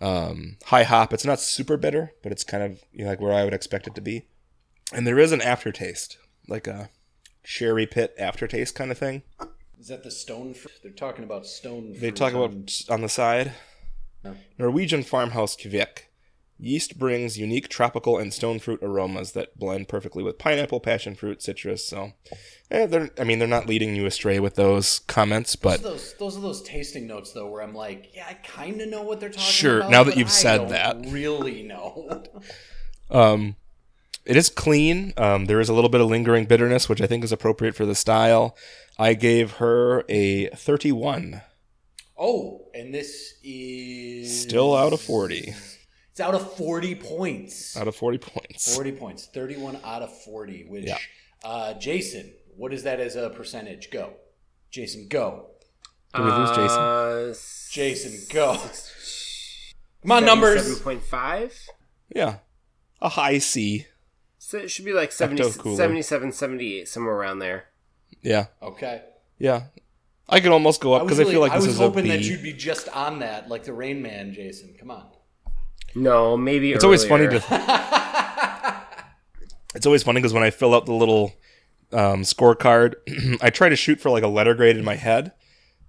um, 0.00 0.56
high 0.66 0.82
hop. 0.84 1.12
It's 1.12 1.24
not 1.24 1.38
super 1.40 1.76
bitter, 1.76 2.12
but 2.22 2.32
it's 2.32 2.44
kind 2.44 2.62
of 2.62 2.80
you 2.92 3.04
know, 3.04 3.10
like 3.10 3.20
where 3.20 3.32
I 3.32 3.44
would 3.44 3.54
expect 3.54 3.86
it 3.86 3.94
to 3.94 4.00
be. 4.00 4.26
And 4.92 5.06
there 5.06 5.18
is 5.18 5.32
an 5.32 5.40
aftertaste, 5.40 6.18
like 6.48 6.66
a 6.66 6.90
cherry 7.44 7.86
pit 7.86 8.14
aftertaste 8.18 8.74
kind 8.74 8.90
of 8.90 8.98
thing. 8.98 9.22
Is 9.78 9.88
that 9.88 10.02
the 10.04 10.10
stone 10.10 10.54
fruit? 10.54 10.74
They're 10.82 10.92
talking 10.92 11.24
about 11.24 11.46
stone. 11.46 11.94
They 11.98 12.10
talk 12.10 12.32
about 12.32 12.50
on- 12.50 12.66
on 12.88 13.00
the 13.00 13.08
side. 13.08 13.52
No. 14.22 14.36
Norwegian 14.58 15.02
farmhouse 15.02 15.56
Kveik. 15.56 16.04
Yeast 16.64 16.96
brings 16.96 17.36
unique 17.38 17.68
tropical 17.68 18.16
and 18.18 18.32
stone 18.32 18.60
fruit 18.60 18.78
aromas 18.84 19.32
that 19.32 19.58
blend 19.58 19.88
perfectly 19.88 20.22
with 20.22 20.38
pineapple, 20.38 20.78
passion 20.78 21.16
fruit, 21.16 21.42
citrus. 21.42 21.84
So, 21.84 22.12
eh, 22.70 22.86
they're 22.86 23.10
I 23.18 23.24
mean 23.24 23.40
they're 23.40 23.48
not 23.48 23.66
leading 23.66 23.96
you 23.96 24.06
astray 24.06 24.38
with 24.38 24.54
those 24.54 25.00
comments, 25.00 25.56
but 25.56 25.82
those 25.82 26.14
those 26.20 26.36
are 26.36 26.40
those 26.40 26.62
tasting 26.62 27.08
notes 27.08 27.32
though, 27.32 27.48
where 27.50 27.62
I'm 27.62 27.74
like, 27.74 28.10
yeah, 28.14 28.26
I 28.28 28.34
kind 28.34 28.80
of 28.80 28.88
know 28.88 29.02
what 29.02 29.18
they're 29.18 29.28
talking 29.30 29.44
Sure, 29.44 29.78
about. 29.78 29.84
Sure, 29.86 29.90
now 29.90 30.04
that 30.04 30.16
you've 30.16 30.28
I 30.28 30.30
said 30.30 30.56
don't 30.58 30.68
that. 30.70 30.96
really 31.08 31.62
know. 31.64 32.22
Um, 33.10 33.56
it 34.24 34.36
is 34.38 34.48
clean. 34.48 35.12
Um, 35.18 35.44
there 35.46 35.60
is 35.60 35.68
a 35.68 35.74
little 35.74 35.90
bit 35.90 36.00
of 36.00 36.08
lingering 36.08 36.46
bitterness, 36.46 36.88
which 36.88 37.02
I 37.02 37.06
think 37.06 37.24
is 37.24 37.32
appropriate 37.32 37.74
for 37.74 37.84
the 37.84 37.94
style. 37.94 38.56
I 38.98 39.12
gave 39.14 39.54
her 39.54 40.04
a 40.08 40.46
31. 40.50 41.42
oh, 42.18 42.68
and 42.74 42.94
this 42.94 43.34
is 43.44 44.40
Still 44.42 44.74
out 44.74 44.94
of 44.94 45.00
40. 45.02 45.52
It's 46.22 46.28
out 46.28 46.34
of 46.40 46.52
forty 46.56 46.94
points. 46.94 47.76
Out 47.76 47.88
of 47.88 47.96
40 47.96 48.18
points. 48.18 48.74
40 48.74 48.92
points. 48.92 49.26
31 49.26 49.78
out 49.84 50.02
of 50.02 50.22
40, 50.22 50.66
which, 50.68 50.84
Yeah. 50.86 50.98
uh, 51.44 51.74
Jason, 51.74 52.32
what 52.56 52.72
is 52.72 52.84
that 52.84 53.00
as 53.00 53.16
a 53.16 53.30
percentage? 53.30 53.90
Go. 53.90 54.14
Jason, 54.70 55.08
go. 55.08 55.46
Did 56.14 56.24
we 56.24 56.30
lose 56.30 56.50
Jason? 56.50 56.78
Uh, 56.78 57.34
Jason, 57.72 58.26
go. 58.32 58.56
Come 60.02 60.12
on, 60.12 60.24
numbers. 60.24 60.62
Seven 60.62 60.82
point 60.82 61.02
five. 61.02 61.58
Yeah. 62.14 62.36
A 63.00 63.08
high 63.08 63.38
C. 63.38 63.86
So 64.38 64.58
it 64.58 64.70
should 64.70 64.84
be 64.84 64.92
like 64.92 65.10
70, 65.12 65.42
77, 65.50 66.30
78, 66.32 66.88
somewhere 66.88 67.14
around 67.14 67.38
there. 67.40 67.64
Yeah. 68.20 68.46
Okay. 68.62 69.02
Yeah. 69.38 69.64
I 70.28 70.40
could 70.40 70.52
almost 70.52 70.80
go 70.80 70.92
up 70.94 71.02
because 71.02 71.18
I, 71.18 71.22
really- 71.22 71.32
feel 71.34 71.40
like 71.40 71.52
I 71.52 71.56
this 71.56 71.66
was 71.66 71.74
is 71.74 71.80
a 71.80 71.82
hoping 71.84 72.06
that 72.08 72.20
you'd 72.22 72.42
be 72.42 72.52
just 72.52 72.88
on 72.90 73.18
that, 73.20 73.48
like 73.48 73.64
the 73.64 73.72
Rain 73.72 74.02
Man, 74.02 74.32
Jason. 74.34 74.74
Come 74.78 74.90
on. 74.92 75.06
No, 75.94 76.36
maybe 76.36 76.72
It's 76.72 76.84
always 76.84 77.04
funny 77.04 77.28
to. 77.28 77.42
it's 79.74 79.86
always 79.86 80.02
funny 80.02 80.20
because 80.20 80.32
when 80.32 80.42
I 80.42 80.50
fill 80.50 80.74
out 80.74 80.86
the 80.86 80.92
little 80.92 81.32
um, 81.92 82.22
scorecard, 82.22 82.94
I 83.42 83.50
try 83.50 83.68
to 83.68 83.76
shoot 83.76 84.00
for 84.00 84.10
like 84.10 84.22
a 84.22 84.28
letter 84.28 84.54
grade 84.54 84.76
in 84.76 84.84
my 84.84 84.96
head, 84.96 85.32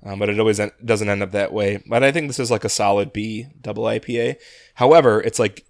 um, 0.04 0.20
but 0.20 0.30
it 0.30 0.40
always 0.40 0.60
en- 0.60 0.72
doesn't 0.84 1.10
end 1.10 1.24
up 1.24 1.32
that 1.32 1.54
way. 1.54 1.82
But 1.88 2.04
I 2.04 2.12
think 2.12 2.28
this 2.28 2.40
is 2.40 2.52
like 2.52 2.66
a 2.66 2.70
solid 2.70 3.14
B 3.14 3.48
double 3.62 3.84
IPA. 3.84 4.36
However, 4.76 5.22
it's 5.22 5.40
like 5.40 5.66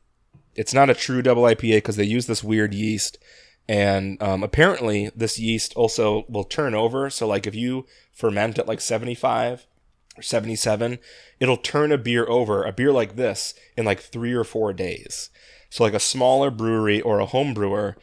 it's 0.55 0.73
not 0.73 0.89
a 0.89 0.93
true 0.95 1.21
double 1.21 1.43
IPA 1.43 1.77
because 1.77 1.95
they 1.95 2.03
use 2.03 2.25
this 2.27 2.43
weird 2.43 2.73
yeast, 2.73 3.17
and 3.67 4.21
um, 4.21 4.43
apparently 4.43 5.11
this 5.15 5.39
yeast 5.39 5.73
also 5.75 6.25
will 6.27 6.43
turn 6.43 6.73
over. 6.73 7.09
So 7.09 7.27
like 7.27 7.45
if 7.47 7.55
you 7.55 7.85
ferment 8.11 8.57
at 8.59 8.67
like 8.67 8.81
seventy 8.81 9.15
five 9.15 9.65
77, 10.21 10.99
it'll 11.39 11.57
turn 11.57 11.91
a 11.91 11.97
beer 11.97 12.25
over, 12.29 12.63
a 12.63 12.71
beer 12.73 12.91
like 12.91 13.15
this, 13.15 13.53
in 13.77 13.85
like 13.85 13.99
three 13.99 14.33
or 14.33 14.43
four 14.43 14.73
days. 14.73 15.29
So, 15.69 15.83
like 15.83 15.93
a 15.93 15.99
smaller 15.99 16.51
brewery 16.51 17.01
or 17.01 17.19
a 17.19 17.25
home 17.25 17.53
brewer 17.53 17.97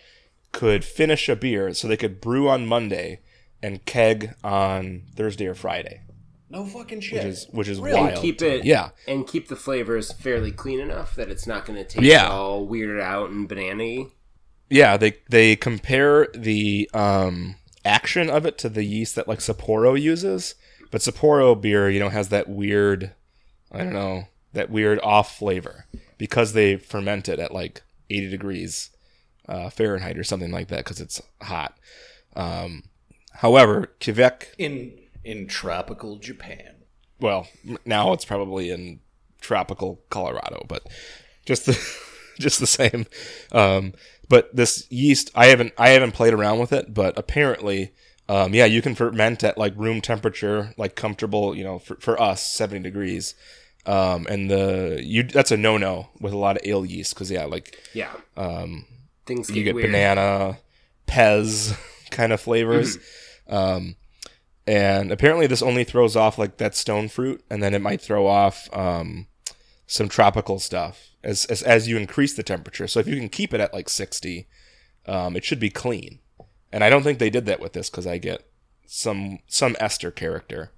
could 0.52 0.84
finish 0.84 1.28
a 1.28 1.36
beer 1.36 1.72
so 1.72 1.86
they 1.86 1.96
could 1.96 2.20
brew 2.20 2.48
on 2.48 2.66
Monday 2.66 3.20
and 3.62 3.84
keg 3.84 4.34
on 4.42 5.02
Thursday 5.14 5.46
or 5.46 5.54
Friday. 5.54 6.00
No 6.48 6.66
fucking 6.66 7.00
shit. 7.00 7.18
which 7.22 7.24
is 7.32 7.46
which 7.52 7.68
is 7.68 7.78
Really? 7.78 8.00
wild. 8.00 8.20
keep 8.20 8.42
it 8.42 8.64
Yeah. 8.64 8.88
and 9.06 9.24
keep 9.24 9.46
the 9.46 9.54
flavors 9.54 10.10
fairly 10.12 10.50
clean 10.50 10.80
enough 10.80 11.14
that 11.14 11.28
it's 11.30 11.46
not 11.46 11.64
going 11.64 11.78
to 11.78 11.84
taste 11.84 12.02
Yeah. 12.02 12.28
all 12.28 12.66
weirded 12.66 13.00
out 13.00 13.30
and 13.30 13.48
banana 13.48 14.06
Yeah, 14.68 14.96
they 14.96 15.18
they 15.28 15.54
compare 15.54 16.26
the 16.34 16.90
um, 16.92 17.54
action 17.84 18.28
of 18.28 18.44
it 18.46 18.58
to 18.58 18.68
the 18.68 18.82
yeast 18.82 19.14
that 19.14 19.28
like 19.28 19.38
Sapporo 19.38 20.00
uses, 20.00 20.56
but 20.90 21.00
Sapporo 21.00 21.60
beer, 21.60 21.88
you 21.88 22.00
know, 22.00 22.08
has 22.08 22.28
that 22.28 22.48
weird, 22.48 23.12
I 23.70 23.78
don't 23.78 23.92
know, 23.92 24.24
that 24.52 24.70
weird 24.70 24.98
off 25.02 25.36
flavor 25.38 25.86
because 26.18 26.52
they 26.52 26.76
ferment 26.76 27.28
it 27.28 27.38
at 27.38 27.52
like 27.52 27.82
80 28.10 28.30
degrees 28.30 28.90
uh, 29.48 29.70
Fahrenheit 29.70 30.18
or 30.18 30.24
something 30.24 30.50
like 30.50 30.68
that 30.68 30.84
because 30.84 31.00
it's 31.00 31.20
hot. 31.42 31.76
Um, 32.36 32.84
however, 33.34 33.92
Quebec, 34.02 34.54
in 34.58 34.92
in 35.24 35.46
tropical 35.46 36.16
Japan. 36.16 36.76
well, 37.20 37.48
now 37.84 38.12
it's 38.12 38.24
probably 38.24 38.70
in 38.70 39.00
tropical 39.40 40.00
Colorado, 40.10 40.64
but 40.68 40.86
just 41.44 41.66
the 41.66 41.78
just 42.38 42.60
the 42.60 42.66
same. 42.66 43.06
Um, 43.52 43.94
but 44.28 44.54
this 44.54 44.86
yeast, 44.90 45.30
I 45.34 45.46
haven't 45.46 45.72
I 45.76 45.90
haven't 45.90 46.12
played 46.12 46.32
around 46.32 46.60
with 46.60 46.72
it, 46.72 46.94
but 46.94 47.18
apparently, 47.18 47.92
um, 48.30 48.54
yeah, 48.54 48.64
you 48.66 48.80
can 48.82 48.94
ferment 48.94 49.42
at 49.42 49.58
like 49.58 49.74
room 49.76 50.00
temperature, 50.00 50.72
like 50.76 50.94
comfortable, 50.94 51.56
you 51.56 51.64
know, 51.64 51.78
for, 51.78 51.96
for 51.96 52.20
us 52.20 52.46
seventy 52.46 52.82
degrees. 52.82 53.34
Um, 53.86 54.26
and 54.28 54.50
the 54.50 55.00
you 55.02 55.22
that's 55.22 55.50
a 55.50 55.56
no 55.56 55.78
no 55.78 56.10
with 56.20 56.32
a 56.32 56.36
lot 56.36 56.56
of 56.56 56.62
ale 56.64 56.84
yeast 56.84 57.14
because 57.14 57.30
yeah, 57.30 57.46
like 57.46 57.76
Yeah. 57.94 58.12
um, 58.36 58.84
Things 59.26 59.50
you 59.50 59.64
get 59.64 59.74
weird. 59.74 59.88
banana, 59.88 60.58
Pez 61.06 61.76
kind 62.10 62.32
of 62.32 62.40
flavors. 62.40 62.98
Um, 63.48 63.96
and 64.66 65.10
apparently, 65.10 65.46
this 65.46 65.62
only 65.62 65.84
throws 65.84 66.14
off 66.14 66.38
like 66.38 66.58
that 66.58 66.74
stone 66.76 67.08
fruit, 67.08 67.42
and 67.50 67.62
then 67.62 67.74
it 67.74 67.80
might 67.80 68.00
throw 68.00 68.26
off 68.26 68.68
um, 68.72 69.26
some 69.86 70.08
tropical 70.08 70.58
stuff 70.60 71.08
as, 71.24 71.44
as 71.46 71.62
as 71.62 71.88
you 71.88 71.96
increase 71.96 72.34
the 72.34 72.42
temperature. 72.44 72.86
So 72.86 73.00
if 73.00 73.08
you 73.08 73.16
can 73.16 73.28
keep 73.28 73.52
it 73.54 73.60
at 73.60 73.72
like 73.74 73.88
sixty, 73.88 74.46
um, 75.06 75.36
it 75.36 75.44
should 75.44 75.58
be 75.58 75.70
clean. 75.70 76.20
And 76.72 76.84
I 76.84 76.90
don't 76.90 77.02
think 77.02 77.18
they 77.18 77.30
did 77.30 77.46
that 77.46 77.60
with 77.60 77.72
this 77.72 77.90
because 77.90 78.06
I 78.06 78.18
get 78.18 78.48
some 78.86 79.38
some 79.46 79.76
ester 79.80 80.10
character. 80.10 80.72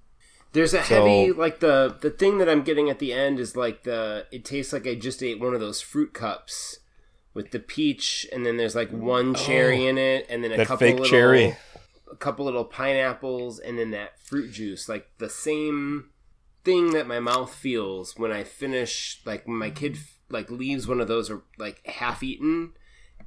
There's 0.53 0.73
a 0.73 0.83
So- 0.83 1.05
heavy 1.05 1.31
like 1.31 1.59
the 1.59 1.97
the 1.99 2.11
thing 2.11 2.37
that 2.37 2.49
I'm 2.49 2.63
getting 2.63 2.89
at 2.89 2.99
the 2.99 3.13
end 3.13 3.39
is 3.39 3.55
like 3.55 3.83
the 3.83 4.27
it 4.31 4.45
tastes 4.45 4.73
like 4.73 4.87
I 4.87 4.95
just 4.95 5.23
ate 5.23 5.39
one 5.39 5.53
of 5.53 5.59
those 5.59 5.81
fruit 5.81 6.13
cups 6.13 6.79
with 7.33 7.51
the 7.51 7.59
peach 7.59 8.27
and 8.31 8.45
then 8.45 8.57
there's 8.57 8.75
like 8.75 8.91
one 8.91 9.31
oh. 9.31 9.33
cherry 9.33 9.87
in 9.87 9.97
it 9.97 10.27
and 10.29 10.43
then 10.43 10.51
a 10.51 10.65
couple 10.65 10.87
little 10.87 11.05
cherry. 11.05 11.57
a 12.11 12.15
couple 12.15 12.45
little 12.45 12.65
pineapples 12.65 13.57
and 13.57 13.79
then 13.79 13.89
that 13.91 14.19
fruit 14.19 14.51
juice 14.51 14.87
like 14.87 15.09
the 15.17 15.29
same 15.29 16.11
thing 16.63 16.91
that 16.91 17.07
my 17.07 17.19
mouth 17.19 17.53
feels 17.53 18.15
when 18.17 18.31
I 18.31 18.43
finish 18.43 19.21
like 19.25 19.47
when 19.47 19.57
my 19.57 19.71
kid 19.71 19.97
like 20.29 20.51
leaves 20.51 20.87
one 20.87 21.01
of 21.01 21.07
those 21.07 21.31
or 21.31 21.41
like 21.57 21.85
half 21.87 22.21
eaten 22.21 22.73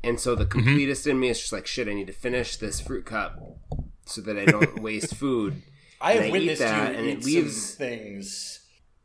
and 0.04 0.18
so 0.20 0.34
the 0.34 0.44
Mm-hmm. 0.44 0.58
completest 0.58 1.06
in 1.06 1.18
me 1.20 1.28
is 1.28 1.38
just 1.40 1.52
like 1.52 1.66
shit 1.66 1.88
I 1.88 1.94
need 1.94 2.06
to 2.08 2.12
finish 2.12 2.56
this 2.56 2.80
fruit 2.80 3.04
cup 3.06 3.38
so 4.04 4.20
that 4.22 4.38
I 4.38 4.44
don't 4.44 4.80
waste 4.88 5.14
food 5.14 5.62
I 6.00 6.12
And 6.12 6.24
have 6.26 6.34
I 6.34 6.38
eat 6.38 6.58
that, 6.58 6.92
you 6.92 6.98
and 6.98 7.06
eat 7.06 7.18
it 7.18 7.24
leaves- 7.24 7.74
things. 7.74 8.60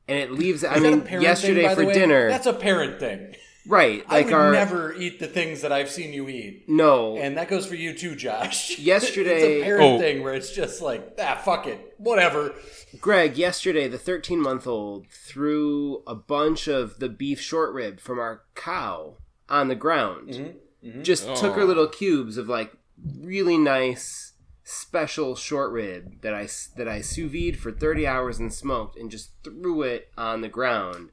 and 0.08 0.18
it 0.20 0.32
leaves 0.32 0.64
I 0.64 0.76
Is 0.76 0.82
that 0.84 0.94
a 0.94 0.96
mean 0.98 1.22
yesterday 1.22 1.68
thing, 1.68 1.76
for 1.76 1.86
way? 1.86 1.94
dinner 1.94 2.30
That's 2.30 2.46
a 2.48 2.54
parent 2.54 3.00
thing. 3.00 3.36
right 3.66 4.04
I 4.10 4.16
like 4.18 4.26
would 4.26 4.34
our 4.36 4.52
never 4.52 4.94
eat 4.94 5.20
the 5.20 5.28
things 5.28 5.62
that 5.62 5.72
I've 5.72 5.89
seen 5.89 6.12
you 6.14 6.28
eat. 6.28 6.66
no 6.68 7.16
And 7.18 7.38
that 7.38 7.48
goes 7.48 7.66
for 7.66 7.76
you 7.76 7.94
too, 7.98 8.16
Josh. 8.16 8.78
Yesterday- 8.80 9.60
it's 9.60 9.62
a 9.62 9.64
parent 9.64 9.84
Oh. 9.84 10.00
thing 10.00 10.22
where 10.24 10.34
it's 10.34 10.52
just 10.52 10.82
like, 10.82 11.16
ah, 11.20 11.36
fuck 11.44 11.66
it, 11.68 11.94
whatever. 11.98 12.54
Greg, 13.00 13.38
yesterday 13.38 13.88
the 13.88 13.98
13 13.98 14.39
month 14.42 14.68
old 14.68 15.08
threw 15.10 16.04
a 16.06 16.16
bunch 16.16 16.68
of 16.68 17.00
the 17.00 17.08
beef 17.10 17.39
short 17.39 17.74
rib 17.74 18.00
from 18.02 18.20
our 18.20 18.44
cow 18.56 19.16
on 19.48 19.68
the 19.70 19.76
ground. 19.76 20.30
Mm-hmm. 20.30 20.58
Mm-hmm. 20.84 21.04
Just 21.04 21.36
took 21.36 21.56
her 21.56 21.66
little 21.66 21.88
cubes 21.88 22.38
of 22.38 22.50
like 22.50 22.74
really 23.20 23.58
nice 23.58 24.34
special 24.64 25.36
short 25.36 25.72
rib 25.72 26.22
that 26.22 26.34
I 26.34 26.48
that 26.78 26.88
I 26.88 27.02
sous 27.02 27.32
vide 27.32 27.60
for 27.60 27.72
30 27.72 28.08
hours 28.08 28.40
and 28.40 28.54
smoked 28.54 28.98
and 28.98 29.12
just 29.12 29.32
threw 29.44 29.82
it 29.84 30.10
on 30.18 30.42
the 30.42 30.50
ground. 30.50 31.10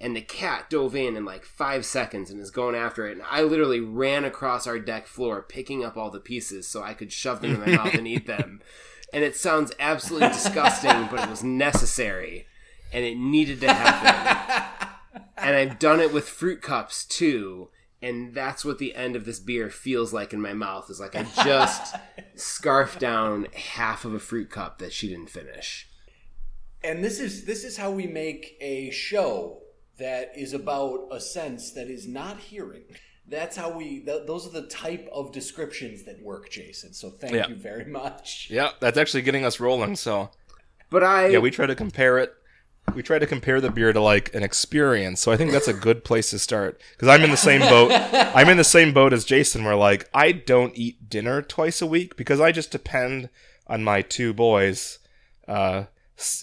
And 0.00 0.16
the 0.16 0.22
cat 0.22 0.68
dove 0.68 0.96
in 0.96 1.16
in 1.16 1.24
like 1.24 1.44
five 1.44 1.84
seconds 1.84 2.30
and 2.30 2.40
is 2.40 2.50
going 2.50 2.74
after 2.74 3.06
it. 3.06 3.12
And 3.12 3.22
I 3.30 3.42
literally 3.42 3.78
ran 3.78 4.24
across 4.24 4.66
our 4.66 4.80
deck 4.80 5.06
floor 5.06 5.42
picking 5.42 5.84
up 5.84 5.96
all 5.96 6.10
the 6.10 6.18
pieces 6.18 6.66
so 6.66 6.82
I 6.82 6.94
could 6.94 7.12
shove 7.12 7.40
them 7.40 7.54
in 7.54 7.60
my 7.60 7.66
mouth 7.76 7.94
and 7.94 8.08
eat 8.08 8.26
them 8.26 8.60
and 9.12 9.22
it 9.22 9.36
sounds 9.36 9.72
absolutely 9.78 10.28
disgusting, 10.28 11.08
but 11.10 11.20
it 11.20 11.28
was 11.28 11.44
necessary, 11.44 12.46
and 12.92 13.04
it 13.04 13.16
needed 13.16 13.60
to 13.60 13.72
happen. 13.72 14.88
and 15.36 15.54
I've 15.54 15.78
done 15.78 16.00
it 16.00 16.12
with 16.12 16.28
fruit 16.28 16.62
cups 16.62 17.04
too, 17.04 17.68
and 18.02 18.34
that's 18.34 18.64
what 18.64 18.78
the 18.78 18.94
end 18.94 19.16
of 19.16 19.24
this 19.24 19.38
beer 19.38 19.70
feels 19.70 20.12
like 20.12 20.32
in 20.32 20.40
my 20.40 20.52
mouth. 20.52 20.90
Is 20.90 21.00
like 21.00 21.14
I 21.14 21.22
just 21.44 21.94
scarfed 22.34 22.98
down 22.98 23.46
half 23.54 24.04
of 24.04 24.14
a 24.14 24.18
fruit 24.18 24.50
cup 24.50 24.78
that 24.78 24.92
she 24.92 25.08
didn't 25.08 25.30
finish. 25.30 25.88
And 26.84 27.04
this 27.04 27.20
is 27.20 27.44
this 27.44 27.64
is 27.64 27.76
how 27.76 27.90
we 27.90 28.06
make 28.06 28.56
a 28.60 28.90
show 28.90 29.60
that 29.98 30.32
is 30.36 30.52
about 30.52 31.06
a 31.12 31.20
sense 31.20 31.72
that 31.72 31.88
is 31.88 32.08
not 32.08 32.38
hearing. 32.38 32.82
That's 33.28 33.56
how 33.56 33.70
we. 33.70 34.00
Th- 34.00 34.26
those 34.26 34.46
are 34.46 34.50
the 34.60 34.66
type 34.66 35.08
of 35.12 35.32
descriptions 35.32 36.02
that 36.04 36.20
work, 36.20 36.50
Jason. 36.50 36.92
So 36.92 37.10
thank 37.10 37.34
Yeah. 37.34 37.46
you 37.48 37.54
very 37.54 37.84
much. 37.84 38.48
Yeah, 38.50 38.70
that's 38.80 38.98
actually 38.98 39.22
getting 39.22 39.44
us 39.44 39.60
rolling. 39.60 39.94
So 39.94 40.30
But 40.90 41.04
I, 41.04 41.28
yeah, 41.28 41.38
we 41.38 41.50
try 41.52 41.66
to 41.66 41.74
compare 41.76 42.18
it. 42.18 42.34
We 42.94 43.02
try 43.02 43.18
to 43.18 43.26
compare 43.26 43.60
the 43.60 43.70
beer 43.70 43.92
to 43.92 44.00
like 44.00 44.34
an 44.34 44.42
experience. 44.42 45.20
So 45.20 45.32
I 45.32 45.36
think 45.36 45.50
that's 45.50 45.68
a 45.68 45.72
good 45.72 46.04
place 46.04 46.30
to 46.30 46.38
start 46.38 46.80
because 46.92 47.08
I'm 47.08 47.22
in 47.22 47.30
the 47.30 47.36
same 47.36 47.60
boat. 47.60 47.90
I'm 48.12 48.48
in 48.48 48.56
the 48.56 48.64
same 48.64 48.92
boat 48.92 49.12
as 49.12 49.24
Jason. 49.24 49.64
Where 49.64 49.76
like 49.76 50.08
I 50.12 50.32
don't 50.32 50.76
eat 50.76 51.08
dinner 51.08 51.42
twice 51.42 51.80
a 51.80 51.86
week 51.86 52.16
because 52.16 52.40
I 52.40 52.52
just 52.52 52.70
depend 52.70 53.30
on 53.66 53.84
my 53.84 54.02
two 54.02 54.34
boys, 54.34 54.98
uh, 55.48 55.84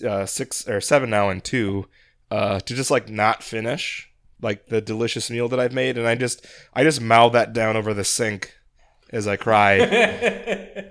uh 0.06 0.26
six 0.26 0.68
or 0.68 0.82
seven 0.82 1.10
now 1.10 1.30
and 1.30 1.44
two, 1.44 1.88
uh, 2.32 2.60
to 2.62 2.74
just 2.74 2.90
like 2.90 3.10
not 3.10 3.44
finish 3.44 4.10
like 4.42 4.68
the 4.68 4.82
delicious 4.82 5.30
meal 5.30 5.48
that 5.50 5.60
I've 5.60 5.74
made, 5.74 5.98
and 5.98 6.08
I 6.08 6.16
just 6.16 6.46
I 6.74 6.84
just 6.84 7.02
mouth 7.02 7.34
that 7.34 7.54
down 7.54 7.76
over 7.78 7.94
the 7.94 8.04
sink 8.04 8.56
as 9.12 9.28
I 9.28 9.36
cry. 9.36 9.80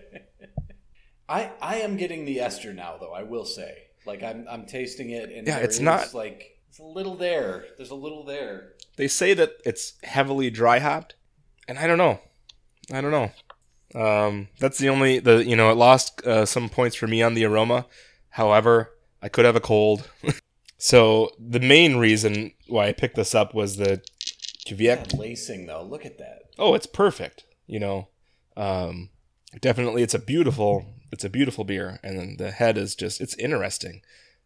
I 1.29 1.51
I 1.61 1.77
am 1.77 1.97
getting 1.97 2.25
the 2.25 2.41
ester 2.41 2.73
now, 2.73 2.97
though. 2.99 3.13
I 3.13 3.23
will 3.23 3.45
say, 3.45 3.88
like 4.09 4.23
I'm 4.25 4.47
I'm 4.51 4.67
tasting 4.67 5.11
it, 5.11 5.31
and 5.31 5.47
Yeah, 5.47 5.59
it's 5.59 5.79
not- 5.79 6.13
like 6.15 6.59
it's 6.69 6.81
a 6.81 6.83
little 6.85 7.15
there. 7.15 7.65
There's 7.77 7.91
a 7.91 7.95
little 7.95 8.25
there. 8.25 8.73
they 8.97 9.07
say 9.09 9.35
that 9.35 9.53
it's 9.65 9.95
heavily 10.03 10.51
dry 10.51 10.81
hopped, 10.81 11.15
and 11.69 11.79
I 11.79 11.87
don't 11.87 11.99
know. 11.99 12.19
I 12.93 13.01
don't 13.01 13.13
know. 13.13 13.31
Um, 13.95 14.49
that's 14.59 14.79
the 14.79 14.89
only 14.89 15.19
the 15.21 15.45
you 15.45 15.55
know 15.57 15.71
it 15.71 15.77
lost 15.77 16.27
uh, 16.27 16.45
some 16.45 16.69
points 16.69 16.97
for 16.97 17.07
me 17.07 17.23
on 17.23 17.35
the 17.35 17.45
aroma. 17.45 17.87
However, 18.31 18.91
I 19.23 19.29
could 19.29 19.45
have 19.45 19.57
a 19.57 19.61
cold. 19.61 20.09
so 20.79 21.31
the 21.39 21.61
main 21.61 21.97
reason 21.97 22.53
why 22.67 22.89
I 22.89 22.93
picked 22.93 23.17
this 23.17 23.35
up 23.35 23.55
was 23.55 23.77
the. 23.77 24.03
That 24.71 25.15
lacing, 25.15 25.65
though. 25.65 25.83
Look 25.83 26.05
at 26.05 26.19
that. 26.19 26.51
Oh, 26.59 26.75
it's 26.75 26.87
perfect. 26.87 27.45
You 27.67 27.81
know, 27.81 28.09
um, 28.55 29.09
definitely 29.63 30.03
it's 30.03 30.13
a 30.13 30.19
beautiful 30.19 30.85
it's 31.11 31.25
a 31.25 31.31
beautiful 31.31 31.65
beer, 31.65 32.01
and 32.03 32.19
then 32.19 32.37
the 32.39 32.51
head 32.51 32.79
is 32.79 32.95
just 32.95 33.21
it's 33.21 33.35
interesting. 33.37 34.03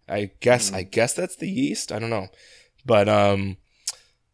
I 0.09 0.31
guess 0.41 0.73
I 0.73 0.83
guess 0.83 1.15
that's 1.15 1.37
the 1.37 1.49
yeast. 1.49 1.93
I 1.93 1.99
don't 1.99 2.11
know, 2.11 2.29
but 2.85 3.09
um, 3.09 3.57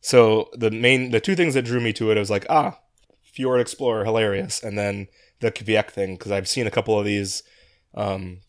so 0.01 0.49
the 0.55 0.71
main 0.71 1.11
the 1.11 1.21
two 1.21 1.37
things 1.37 1.55
that 1.55 1.65
drew 1.65 1.81
me 1.81 1.93
to 1.95 2.11
it 2.11 2.17
I 2.17 2.21
was 2.21 2.31
like 2.31 2.47
ah, 2.49 2.79
Fjord 3.23 3.61
Explorer 3.61 4.05
hilarious, 4.05 4.63
and 4.63 4.79
then 4.79 5.09
the 5.41 5.51
Kveik 5.51 5.91
thing 5.91 6.17
because 6.17 6.33
I've 6.33 6.49
seen 6.49 6.67
a 6.67 6.71
couple 6.73 6.99
of 6.99 7.05
these 7.05 7.43
um 7.95 8.41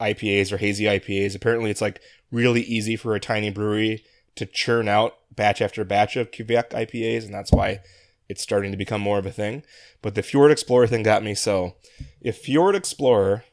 IPAs 0.00 0.52
or 0.52 0.58
hazy 0.58 0.84
IPAs. 0.84 1.34
Apparently, 1.34 1.70
it's 1.70 1.80
like 1.80 2.00
really 2.30 2.62
easy 2.62 2.96
for 2.96 3.14
a 3.14 3.20
tiny 3.20 3.50
brewery 3.50 4.04
to 4.34 4.46
churn 4.46 4.88
out 4.88 5.16
batch 5.34 5.60
after 5.60 5.84
batch 5.84 6.16
of 6.16 6.30
Kveik 6.30 6.70
IPAs, 6.70 7.24
and 7.24 7.34
that's 7.34 7.52
why 7.52 7.80
it's 8.28 8.42
starting 8.42 8.70
to 8.72 8.76
become 8.76 9.00
more 9.00 9.18
of 9.18 9.26
a 9.26 9.30
thing. 9.30 9.62
But 10.02 10.14
the 10.14 10.22
Fjord 10.22 10.50
Explorer 10.50 10.86
thing 10.86 11.02
got 11.02 11.22
me. 11.22 11.34
So 11.34 11.76
if 12.20 12.38
Fjord 12.38 12.74
Explorer, 12.74 13.44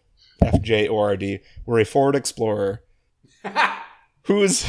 F 0.42 0.62
J 0.62 0.88
O 0.88 0.98
R 0.98 1.16
D, 1.18 1.40
were 1.66 1.80
a 1.80 1.86
Ford 1.86 2.16
Explorer, 2.16 2.84
who's. 4.24 4.66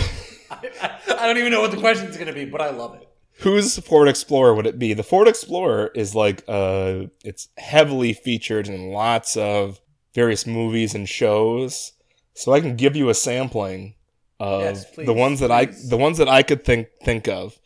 I, 0.51 1.01
I 1.19 1.27
don't 1.27 1.39
even 1.39 1.53
know 1.53 1.61
what 1.61 1.71
the 1.71 1.79
question's 1.79 2.17
going 2.17 2.29
to 2.29 2.33
be, 2.35 2.45
but 2.45 2.61
I 2.61 2.71
love 2.71 2.95
it. 2.95 3.09
whose 3.41 3.79
Ford 3.79 4.09
Explorer 4.09 4.55
would 4.55 4.67
it 4.67 4.79
be? 4.79 4.95
The 4.95 5.03
Ford 5.03 5.27
Explorer 5.29 5.91
is 5.95 6.15
like 6.15 6.45
uh, 6.49 7.07
it's 7.25 7.49
heavily 7.57 8.13
featured 8.13 8.69
in 8.69 8.91
lots 8.91 9.37
of 9.37 9.81
various 10.15 10.47
movies 10.47 10.95
and 10.95 11.09
shows. 11.09 11.93
So 12.35 12.53
I 12.53 12.61
can 12.61 12.77
give 12.77 12.97
you 12.97 13.09
a 13.09 13.15
sampling 13.15 13.95
of 14.41 14.63
Yes, 14.63 14.85
please, 14.91 15.07
the 15.07 15.13
ones 15.15 15.41
that 15.41 15.51
I 15.51 15.67
the 15.67 15.97
ones 15.97 16.19
that 16.19 16.29
I 16.29 16.43
could 16.43 16.65
think 16.65 16.89
think 17.05 17.29
of 17.29 17.59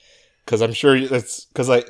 because 0.45 0.61
I'm 0.63 0.73
sure 0.73 0.99
that's 1.07 1.47
because 1.47 1.69
I 1.71 1.83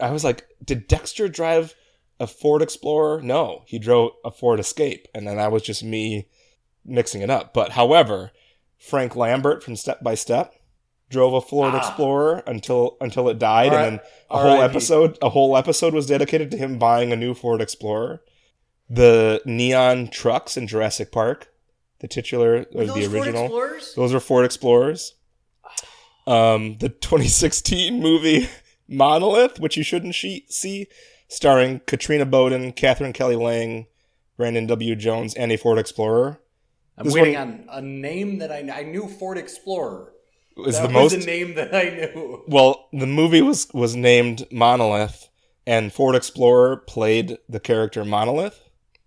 I 0.00 0.10
was 0.10 0.24
like, 0.24 0.46
did 0.64 0.88
Dexter 0.88 1.28
drive 1.28 1.74
a 2.20 2.26
Ford 2.26 2.62
Explorer? 2.62 3.22
No, 3.22 3.62
he 3.66 3.78
drove 3.78 4.12
a 4.24 4.30
Ford 4.30 4.58
Escape, 4.60 5.06
and 5.14 5.26
then 5.26 5.36
that 5.36 5.52
was 5.52 5.62
just 5.62 5.84
me 5.84 6.28
mixing 6.84 7.22
it 7.22 7.30
up. 7.30 7.54
But 7.54 7.72
however, 7.72 8.32
Frank 8.78 9.14
Lambert 9.14 9.62
from 9.62 9.76
Step 9.76 10.02
by 10.02 10.14
Step 10.14 10.54
drove 11.10 11.32
a 11.34 11.40
Ford 11.40 11.74
Ah. 11.74 11.78
Explorer 11.78 12.42
until 12.46 12.96
until 13.00 13.28
it 13.28 13.38
died, 13.38 13.72
and 13.72 13.84
then 13.98 14.00
a 14.30 14.38
whole 14.40 14.62
episode 14.62 15.16
a 15.22 15.28
whole 15.30 15.56
episode 15.56 15.94
was 15.94 16.06
dedicated 16.06 16.50
to 16.50 16.56
him 16.56 16.78
buying 16.78 17.12
a 17.12 17.16
new 17.16 17.34
Ford 17.34 17.60
Explorer. 17.60 18.22
The 18.90 19.40
neon 19.44 20.08
trucks 20.08 20.56
in 20.56 20.66
Jurassic 20.66 21.12
Park, 21.12 21.48
the 22.00 22.08
titular 22.08 22.66
or 22.74 22.86
the 22.86 23.06
original. 23.12 23.48
Those 23.96 24.12
are 24.14 24.20
Ford 24.20 24.44
Explorers. 24.44 25.14
Um, 26.26 26.76
the 26.78 26.88
2016 26.90 28.00
movie 28.00 28.48
Monolith, 28.88 29.60
which 29.60 29.76
you 29.76 29.82
shouldn't 29.82 30.14
she- 30.14 30.46
see, 30.48 30.86
starring 31.28 31.80
Katrina 31.86 32.24
Bowden, 32.26 32.72
Katherine 32.72 33.12
Kelly 33.12 33.36
Lang, 33.36 33.86
Brandon 34.36 34.66
W. 34.66 34.94
Jones, 34.96 35.34
and 35.34 35.52
a 35.52 35.56
Ford 35.56 35.78
Explorer, 35.78 36.40
I'm 36.96 37.04
This 37.04 37.14
waiting 37.14 37.34
one- 37.34 37.66
on 37.68 37.78
a 37.78 37.86
name 37.86 38.38
that 38.38 38.50
I 38.50 38.58
I 38.72 38.82
knew 38.82 39.06
Ford 39.08 39.38
Explorer. 39.38 40.12
is 40.66 40.74
that 40.80 40.88
the 40.88 40.94
was 40.98 41.12
most. 41.14 41.22
a 41.24 41.26
name 41.26 41.54
that 41.54 41.72
I 41.74 41.84
knew. 41.90 42.42
well, 42.48 42.88
the 42.92 43.06
movie 43.06 43.42
was 43.42 43.68
was 43.72 43.94
named 43.94 44.46
Monolith, 44.50 45.28
and 45.66 45.92
Ford 45.92 46.16
Explorer 46.16 46.78
played 46.78 47.38
the 47.48 47.60
character 47.60 48.04
Monolith. 48.04 48.58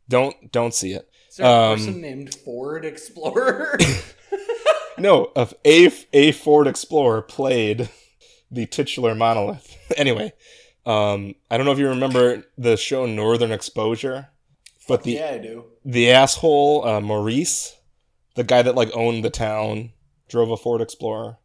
Don't 0.08 0.52
don't 0.52 0.74
see 0.74 0.94
it. 0.94 1.10
Is 1.30 1.38
there 1.38 1.46
a 1.48 1.50
Um, 1.72 1.78
person 1.78 2.02
named 2.02 2.36
Ford 2.36 2.86
Explorer? 2.86 3.78
No, 4.98 5.32
of 5.36 5.54
a 5.66 5.90
a 6.14 6.32
Ford 6.32 6.68
Explorer 6.68 7.22
played 7.24 7.90
the 8.52 8.66
titular 8.66 9.16
monolith. 9.16 9.78
anyway, 9.98 10.34
um, 10.86 11.36
I 11.50 11.58
don't 11.58 11.66
know 11.66 11.72
if 11.72 11.80
you 11.80 11.88
remember 11.90 12.44
the 12.58 12.78
show 12.78 13.06
Northern 13.06 13.52
Exposure, 13.52 14.30
but 14.88 15.04
the 15.04 15.14
yeah, 15.14 15.32
I 15.34 15.38
do. 15.38 15.66
the 15.86 16.12
asshole 16.12 16.86
uh, 16.86 17.02
Maurice, 17.02 17.78
the 18.36 18.44
guy 18.44 18.62
that 18.62 18.76
like 18.76 18.90
owned 18.94 19.24
the 19.24 19.30
town, 19.30 19.92
drove 20.28 20.52
a 20.52 20.58
Ford 20.58 20.82
Explorer. 20.82 21.38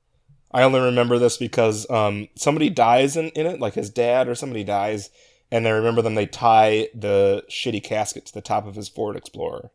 I 0.52 0.62
only 0.62 0.80
remember 0.80 1.18
this 1.18 1.36
because 1.36 1.88
um, 1.90 2.28
somebody 2.34 2.70
dies 2.70 3.16
in, 3.16 3.28
in 3.30 3.46
it, 3.46 3.60
like 3.60 3.74
his 3.74 3.90
dad 3.90 4.26
or 4.28 4.34
somebody 4.34 4.64
dies, 4.64 5.10
and 5.50 5.66
I 5.66 5.70
remember 5.70 6.02
them. 6.02 6.14
They 6.14 6.26
tie 6.26 6.88
the 6.94 7.44
shitty 7.50 7.84
casket 7.84 8.26
to 8.26 8.34
the 8.34 8.40
top 8.40 8.66
of 8.66 8.74
his 8.74 8.88
Ford 8.88 9.16
Explorer. 9.16 9.70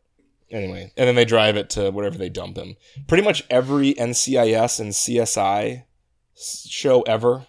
Anyway, 0.50 0.92
and 0.96 1.08
then 1.08 1.14
they 1.14 1.24
drive 1.24 1.56
it 1.56 1.70
to 1.70 1.90
wherever 1.90 2.18
they 2.18 2.28
dump 2.28 2.58
him. 2.58 2.76
Pretty 3.06 3.22
much 3.22 3.42
every 3.48 3.94
NCIS 3.94 4.80
and 4.80 4.90
CSI 4.90 5.84
show 6.34 7.02
ever 7.02 7.46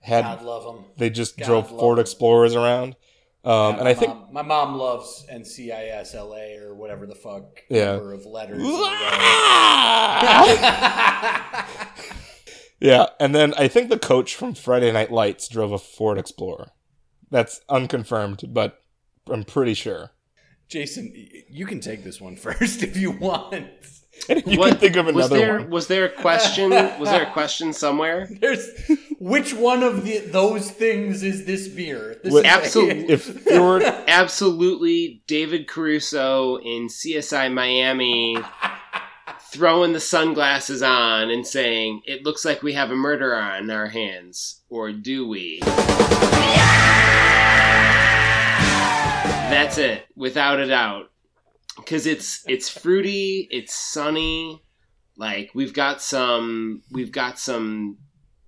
had 0.00 0.22
God 0.22 0.42
love 0.42 0.74
him. 0.76 0.84
they 0.98 1.10
just 1.10 1.36
God 1.38 1.46
drove 1.46 1.68
Ford 1.68 1.98
them. 1.98 2.02
Explorers 2.02 2.54
around. 2.54 2.96
Um, 3.44 3.74
Yeah, 3.74 3.78
and 3.80 3.88
I 3.88 3.92
my 3.92 3.94
think 3.94 4.32
my 4.32 4.42
mom 4.42 4.76
loves 4.76 5.26
NCIS 5.30 6.14
LA 6.14 6.56
or 6.66 6.74
whatever 6.74 7.06
the 7.06 7.14
fuck 7.14 7.62
Yeah. 7.68 7.92
number 7.96 8.12
of 8.14 8.24
letters. 8.26 8.58
in 8.58 8.64
a 8.64 8.68
row. 8.70 8.78
yeah, 12.80 13.06
and 13.20 13.34
then 13.34 13.54
I 13.54 13.68
think 13.68 13.88
the 13.90 13.98
coach 13.98 14.34
from 14.34 14.54
Friday 14.54 14.92
Night 14.92 15.10
Lights 15.12 15.48
drove 15.48 15.72
a 15.72 15.78
Ford 15.78 16.18
Explorer. 16.18 16.70
That's 17.30 17.60
unconfirmed, 17.68 18.44
but 18.48 18.80
I'm 19.28 19.44
pretty 19.44 19.74
sure. 19.74 20.10
Jason, 20.68 21.12
you 21.48 21.66
can 21.66 21.80
take 21.80 22.04
this 22.04 22.20
one 22.20 22.36
first 22.44 22.82
if 22.82 22.96
you 22.96 23.10
want. 23.10 23.54
And 24.28 24.38
if 24.38 24.46
you 24.46 24.58
What- 24.58 24.70
can 24.70 24.78
think 24.78 24.96
of 24.96 25.06
was 25.06 25.14
another 25.26 25.36
there 25.36 25.58
one. 25.60 25.70
was 25.70 25.86
there 25.88 26.04
a 26.06 26.08
question? 26.08 26.70
Was 26.70 27.10
there 27.10 27.24
a 27.24 27.32
question 27.32 27.72
somewhere? 27.74 28.28
There's 28.40 28.70
which 29.18 29.52
one 29.52 29.82
of 29.82 30.04
the 30.04 30.18
those 30.18 30.70
things 30.70 31.22
is 31.22 31.44
this 31.44 31.68
beer? 31.68 32.18
This 32.22 32.32
What- 32.32 32.46
is 32.46 32.50
a- 32.50 32.54
Absolute- 32.54 33.10
If 33.10 33.24
Ford, 33.42 33.82
Absolutely, 33.82 35.22
David 35.26 35.68
Caruso 35.68 36.56
in 36.56 36.88
CSI 36.88 37.52
Miami 37.52 38.38
throwing 39.52 39.92
the 39.92 40.00
sunglasses 40.00 40.82
on 40.82 41.30
and 41.30 41.46
saying, 41.46 42.00
"It 42.06 42.24
looks 42.24 42.44
like 42.44 42.62
we 42.62 42.72
have 42.72 42.90
a 42.90 42.96
murder 42.96 43.34
on 43.36 43.70
our 43.70 43.88
hands, 43.88 44.62
or 44.70 44.90
do 44.92 45.28
we?" 45.28 45.60
That's 49.50 49.78
it, 49.78 50.06
without 50.16 50.58
a 50.58 50.66
doubt. 50.66 51.10
Because 51.76 52.06
it's 52.06 52.44
it's 52.46 52.68
fruity, 52.68 53.48
it's 53.50 53.74
sunny. 53.74 54.62
Like 55.16 55.50
we've 55.54 55.72
got 55.72 56.02
some, 56.02 56.82
we've 56.90 57.12
got 57.12 57.38
some, 57.38 57.98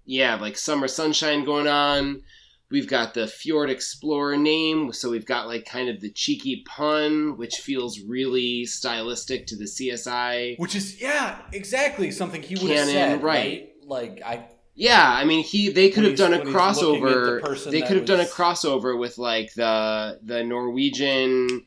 yeah, 0.05 0.35
like 0.37 0.57
summer 0.57 0.89
sunshine 0.89 1.45
going 1.45 1.68
on. 1.68 2.22
We've 2.68 2.89
got 2.89 3.14
the 3.14 3.29
Fjord 3.29 3.70
Explorer 3.70 4.37
name, 4.37 4.93
so 4.93 5.09
we've 5.11 5.24
got 5.27 5.47
like 5.47 5.64
kind 5.66 5.89
of 5.89 6.01
the 6.01 6.11
cheeky 6.11 6.64
pun, 6.66 7.37
which 7.37 7.57
feels 7.59 8.01
really 8.01 8.64
stylistic 8.66 9.47
to 9.47 9.57
the 9.57 9.66
CSI. 9.66 10.59
which 10.59 10.74
is 10.74 11.01
yeah, 11.01 11.39
exactly 11.53 12.11
something 12.11 12.43
he 12.43 12.57
would 12.57 12.70
have 12.72 12.89
said, 12.89 13.22
right. 13.22 13.22
right? 13.22 13.68
Like 13.85 14.20
I 14.27 14.49
Yeah, 14.74 15.01
I 15.09 15.24
mean, 15.24 15.45
he 15.45 15.68
they 15.70 15.91
could 15.91 16.03
have 16.03 16.16
done 16.16 16.33
a 16.33 16.39
he's- 16.39 16.53
when 16.53 16.74
he's 16.74 16.83
looking 16.83 17.05
at 17.07 17.12
the 17.12 17.41
crossover. 17.41 17.70
They 17.70 17.83
could 17.83 17.97
have 17.99 18.07
done 18.07 18.20
a 18.20 18.24
crossover 18.24 18.99
with 18.99 19.16
like 19.18 19.55
the 19.55 20.18
the 20.24 20.43
Norwegian 20.43 21.66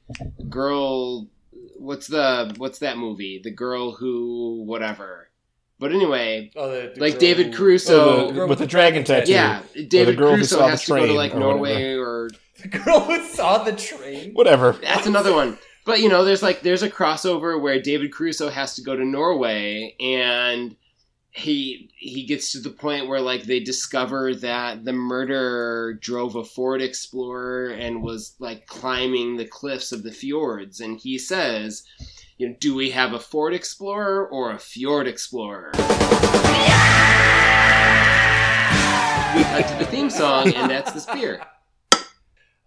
girl. 0.50 1.30
What's 1.80 2.08
the 2.08 2.54
what's 2.58 2.80
that 2.80 2.98
movie? 2.98 3.40
The 3.44 3.52
girl 3.52 3.92
who 3.94 4.64
whatever. 4.66 5.30
But 5.80 5.94
anyway, 5.94 6.52
oh, 6.58 6.70
the, 6.70 6.92
the 6.94 7.00
like 7.02 7.20
David 7.20 7.48
who- 7.48 7.54
Caruso. 7.54 8.28
Oh, 8.28 8.32
the- 8.32 8.48
with 8.48 8.60
the 8.60 8.68
dragon 8.68 9.04
tattoo. 9.06 9.32
yeah, 9.32 9.62
David 9.88 10.18
girl 10.18 10.32
who 10.32 10.36
Caruso 10.38 10.58
saw 10.58 10.66
the 10.66 10.70
has 10.72 10.84
to 10.86 10.92
go 10.92 11.06
to 11.08 11.14
like 11.14 11.34
or 11.34 11.40
Norway 11.40 11.94
or 11.96 12.30
the 12.62 12.68
girl 12.68 13.00
who 13.00 13.24
saw 13.28 13.64
the 13.64 13.72
train. 13.74 14.34
whatever. 14.34 14.74
That's 14.74 15.08
another 15.08 15.34
one. 15.34 15.58
But 15.86 16.02
you 16.02 16.10
know, 16.10 16.26
there's 16.26 16.44
like 16.44 16.62
there's 16.62 16.84
a 16.84 16.90
crossover 16.90 17.60
where 17.60 17.82
David 17.82 18.14
Caruso 18.14 18.50
has 18.50 18.76
to 18.76 18.82
go 18.82 18.96
to 18.96 19.06
Norway 19.06 19.96
and 20.02 20.76
he 21.32 21.92
he 21.96 22.24
gets 22.24 22.52
to 22.52 22.60
the 22.60 22.70
point 22.70 23.08
where 23.08 23.22
like 23.22 23.44
they 23.44 23.60
discover 23.60 24.34
that 24.36 24.84
the 24.84 24.94
murderer 24.94 25.94
drove 25.94 26.36
a 26.36 26.44
Ford 26.44 26.82
Explorer 26.82 27.70
and 27.70 28.02
was 28.02 28.36
like 28.40 28.66
climbing 28.66 29.38
the 29.38 29.46
cliffs 29.46 29.92
of 29.92 30.04
the 30.04 30.12
fjords 30.12 30.80
and 30.80 31.00
he 31.00 31.18
says, 31.18 31.84
you 32.38 32.50
know, 32.50 32.56
do 32.60 32.74
we 32.74 32.92
have 32.92 33.14
a 33.14 33.20
Ford 33.20 33.54
Explorer 33.54 34.28
or 34.28 34.52
a 34.52 34.60
Fjord 34.60 35.08
Explorer? 35.08 35.72
We 39.36 39.44
cut 39.44 39.68
to 39.68 39.76
the 39.78 39.86
theme 39.86 40.10
song 40.10 40.54
and 40.54 40.72
that's 40.72 40.92
the 40.92 41.00
spear 41.00 41.42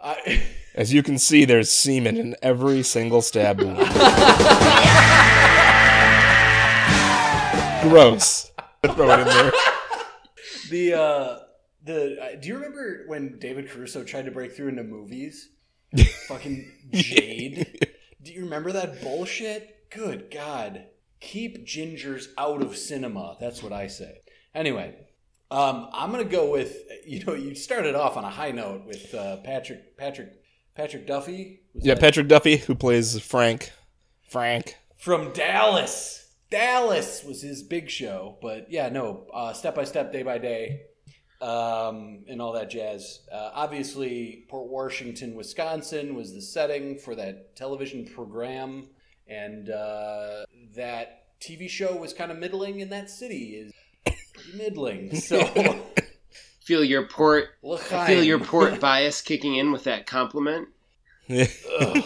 I, 0.00 0.42
As 0.74 0.92
you 0.92 1.02
can 1.02 1.18
see, 1.18 1.44
there's 1.44 1.70
semen 1.70 2.16
in 2.16 2.36
every 2.42 2.82
single 2.82 3.20
stab 3.20 3.60
wound. 3.60 3.78
Gross. 7.82 8.51
Throw 8.84 9.10
it 9.10 9.20
in 9.20 9.26
there. 9.26 9.52
the 10.70 10.94
uh, 10.94 11.38
the 11.84 12.20
uh, 12.20 12.40
do 12.40 12.48
you 12.48 12.54
remember 12.54 13.04
when 13.06 13.38
David 13.38 13.70
Caruso 13.70 14.02
tried 14.02 14.24
to 14.24 14.32
break 14.32 14.56
through 14.56 14.68
into 14.68 14.82
movies? 14.82 15.50
Fucking 16.28 16.70
Jade. 16.92 17.88
Do 18.22 18.32
you 18.32 18.42
remember 18.42 18.72
that 18.72 19.00
bullshit? 19.00 19.88
Good 19.90 20.30
God. 20.32 20.86
Keep 21.20 21.66
gingers 21.66 22.26
out 22.36 22.62
of 22.62 22.76
cinema. 22.76 23.36
That's 23.38 23.62
what 23.62 23.72
I 23.72 23.86
say. 23.86 24.20
Anyway, 24.54 24.96
um, 25.52 25.88
I'm 25.92 26.10
gonna 26.10 26.24
go 26.24 26.50
with 26.50 26.76
you 27.06 27.24
know 27.24 27.34
you 27.34 27.54
started 27.54 27.94
off 27.94 28.16
on 28.16 28.24
a 28.24 28.30
high 28.30 28.50
note 28.50 28.84
with 28.84 29.14
uh, 29.14 29.36
Patrick 29.38 29.96
Patrick 29.96 30.32
Patrick 30.74 31.06
Duffy. 31.06 31.60
Yeah, 31.74 31.94
Patrick 31.94 32.26
Duffy, 32.26 32.56
who 32.56 32.74
plays 32.74 33.20
Frank. 33.20 33.70
Frank. 34.28 34.76
from 34.96 35.32
Dallas. 35.32 36.21
Dallas 36.52 37.24
was 37.24 37.42
his 37.42 37.62
big 37.62 37.90
show, 37.90 38.36
but 38.40 38.70
yeah, 38.70 38.88
no, 38.90 39.26
uh, 39.34 39.52
step 39.52 39.74
by 39.74 39.84
step, 39.84 40.12
day 40.12 40.22
by 40.22 40.38
day, 40.38 40.82
um, 41.40 42.24
and 42.28 42.40
all 42.40 42.52
that 42.52 42.70
jazz. 42.70 43.20
Uh, 43.32 43.50
obviously, 43.54 44.44
Port 44.48 44.68
Washington, 44.70 45.34
Wisconsin, 45.34 46.14
was 46.14 46.34
the 46.34 46.42
setting 46.42 46.98
for 46.98 47.14
that 47.16 47.56
television 47.56 48.04
program, 48.06 48.88
and 49.26 49.70
uh, 49.70 50.44
that 50.76 51.24
TV 51.40 51.68
show 51.68 51.96
was 51.96 52.12
kind 52.12 52.30
of 52.30 52.38
middling, 52.38 52.80
in 52.80 52.90
that 52.90 53.10
city 53.10 53.56
is 53.56 53.72
pretty 54.04 54.56
middling. 54.56 55.16
So, 55.16 55.42
Feel 56.60 56.84
your 56.84 57.08
port 57.08 57.48
I 57.64 57.66
L'chaim. 57.66 58.06
feel 58.06 58.22
your 58.22 58.38
port 58.38 58.78
bias 58.80 59.20
kicking 59.20 59.56
in 59.56 59.72
with 59.72 59.82
that 59.84 60.06
compliment. 60.06 60.68
Ugh. 61.28 62.04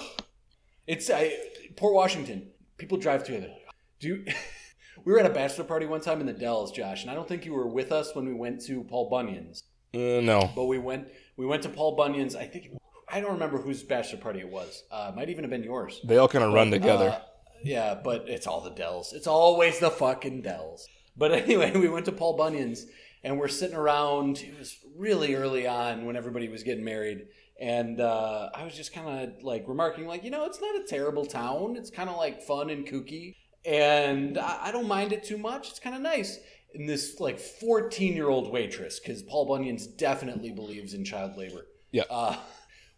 It's 0.87 1.11
I, 1.11 1.35
Port 1.77 1.93
Washington. 1.95 2.49
People 2.79 2.97
drive 2.97 3.27
through 3.27 3.41
there. 3.41 3.57
Do 4.01 4.09
you, 4.09 4.25
we 5.05 5.13
were 5.13 5.19
at 5.19 5.27
a 5.27 5.35
bachelor 5.35 5.65
party 5.65 5.87
one 5.87 6.01
time 6.01 6.21
in 6.21 6.27
the 6.27 6.33
Dells, 6.33 6.73
Josh, 6.73 7.03
and 7.03 7.11
I 7.11 7.15
don't 7.15 7.29
think 7.29 7.45
you 7.45 7.55
were 7.55 7.67
with 7.67 7.93
us 7.93 8.15
when 8.15 8.27
we 8.27 8.35
went 8.35 8.61
to 8.67 8.83
Paul 8.85 9.09
Bunyan's. 9.11 9.63
Uh, 9.95 10.21
no. 10.21 10.51
But 10.55 10.65
we 10.65 10.79
went 10.79 11.09
we 11.37 11.47
went 11.47 11.63
to 11.63 11.69
Paul 11.69 11.97
Bunyan's. 11.97 12.37
I 12.37 12.47
think 12.47 12.71
I 13.09 13.21
don't 13.21 13.33
remember 13.33 13.59
whose 13.59 13.83
bachelor 13.83 14.19
party 14.19 14.41
it 14.41 14.49
was. 14.49 14.83
Uh, 14.91 15.13
might 15.15 15.31
even 15.31 15.45
have 15.45 15.51
been 15.51 15.63
yours. 15.63 16.01
They 16.05 16.19
all 16.19 16.29
kind 16.29 16.45
of 16.45 16.53
run 16.53 16.71
together. 16.71 17.11
Uh, 17.11 17.21
yeah, 17.63 17.95
but 17.95 18.29
it's 18.29 18.47
all 18.47 18.61
the 18.61 18.71
Dells. 18.71 19.13
It's 19.13 19.27
always 19.27 19.79
the 19.79 19.91
fucking 19.91 20.43
Dells. 20.43 20.87
But 21.17 21.33
anyway, 21.33 21.73
we 21.77 21.89
went 21.89 22.05
to 22.07 22.13
Paul 22.13 22.37
Bunyan's 22.37 22.87
and 23.23 23.39
we're 23.39 23.49
sitting 23.49 23.77
around. 23.77 24.39
It 24.39 24.59
was 24.59 24.77
really 24.97 25.35
early 25.35 25.67
on 25.67 26.05
when 26.05 26.17
everybody 26.17 26.49
was 26.49 26.63
getting 26.63 26.85
married. 26.85 27.27
And 27.59 28.01
uh, 28.01 28.51
I 28.55 28.65
was 28.65 28.75
just 28.75 28.93
kind 28.93 29.09
of 29.09 29.43
like 29.43 29.65
remarking, 29.67 30.07
like, 30.07 30.25
you 30.25 30.31
know, 30.31 30.45
it's 30.45 30.61
not 30.61 30.77
a 30.77 30.85
terrible 30.85 31.25
town. 31.25 31.77
It's 31.77 31.91
kind 31.91 32.11
of 32.11 32.17
like 32.17 32.43
fun 32.43 32.69
and 32.69 32.87
kooky. 32.87 33.35
And 33.67 34.39
I, 34.39 34.67
I 34.67 34.73
don't 34.73 34.89
mind 34.89 35.13
it 35.13 35.25
too 35.25 35.39
much. 35.39 35.71
It's 35.71 35.79
kind 35.79 35.97
of 35.97 36.03
nice. 36.03 36.39
And 36.75 36.89
this 36.89 37.21
like 37.21 37.39
14 37.39 38.15
year 38.15 38.29
old 38.29 38.53
waitress, 38.53 39.01
because 39.01 39.23
Paul 39.23 39.47
Bunyan's 39.47 39.87
definitely 39.87 40.53
believes 40.53 40.95
in 40.95 41.05
child 41.05 41.37
labor. 41.37 41.67
Yeah. 41.91 42.05
Uh, 42.11 42.37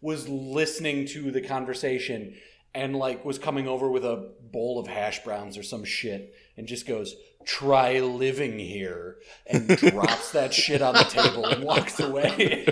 was 0.01 0.29
listening 0.29 1.07
to 1.07 1.31
the 1.31 1.41
conversation 1.41 2.35
and 2.75 2.97
like 2.97 3.25
was 3.25 3.39
coming 3.39 3.66
over 3.66 3.91
with 3.91 4.05
a 4.05 4.31
bowl 4.53 4.79
of 4.79 4.87
hash 4.87 5.25
browns 5.25 5.57
or 5.57 5.62
some 5.62 5.85
shit 5.85 6.35
and 6.57 6.66
just 6.66 6.87
goes 6.87 7.14
try 7.45 7.99
living 8.01 8.59
here 8.59 9.16
and 9.47 9.69
drops 9.77 10.33
that 10.33 10.53
shit 10.53 10.83
on 10.83 10.95
the 10.95 11.05
table 11.05 11.47
and 11.47 11.64
walks 11.64 11.99
away 11.99 12.69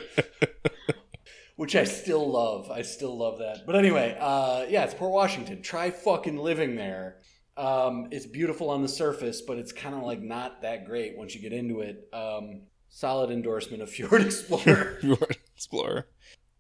which 1.57 1.75
i 1.75 1.85
still 1.85 2.31
love 2.31 2.71
i 2.71 2.83
still 2.83 3.17
love 3.17 3.39
that 3.39 3.65
but 3.67 3.75
anyway 3.75 4.17
uh, 4.21 4.65
yeah 4.69 4.85
it's 4.85 4.95
port 4.95 5.13
washington 5.13 5.63
try 5.63 5.91
fucking 5.91 6.37
living 6.37 6.77
there 6.77 7.17
um, 7.57 8.09
it's 8.11 8.27
beautiful 8.27 8.71
on 8.71 8.83
the 8.83 8.89
surface 8.89 9.41
but 9.41 9.59
it's 9.59 9.73
kind 9.73 9.95
of 9.95 10.03
like 10.03 10.21
not 10.21 10.63
that 10.63 10.87
great 10.87 11.17
once 11.17 11.35
you 11.35 11.41
get 11.41 11.53
into 11.53 11.81
it 11.81 12.09
um, 12.13 12.63
solid 12.89 13.31
endorsement 13.31 13.83
of 13.83 13.91
fjord 13.97 14.23
explorer 14.23 14.99
Fjord 15.01 15.39
Explorer. 15.57 16.07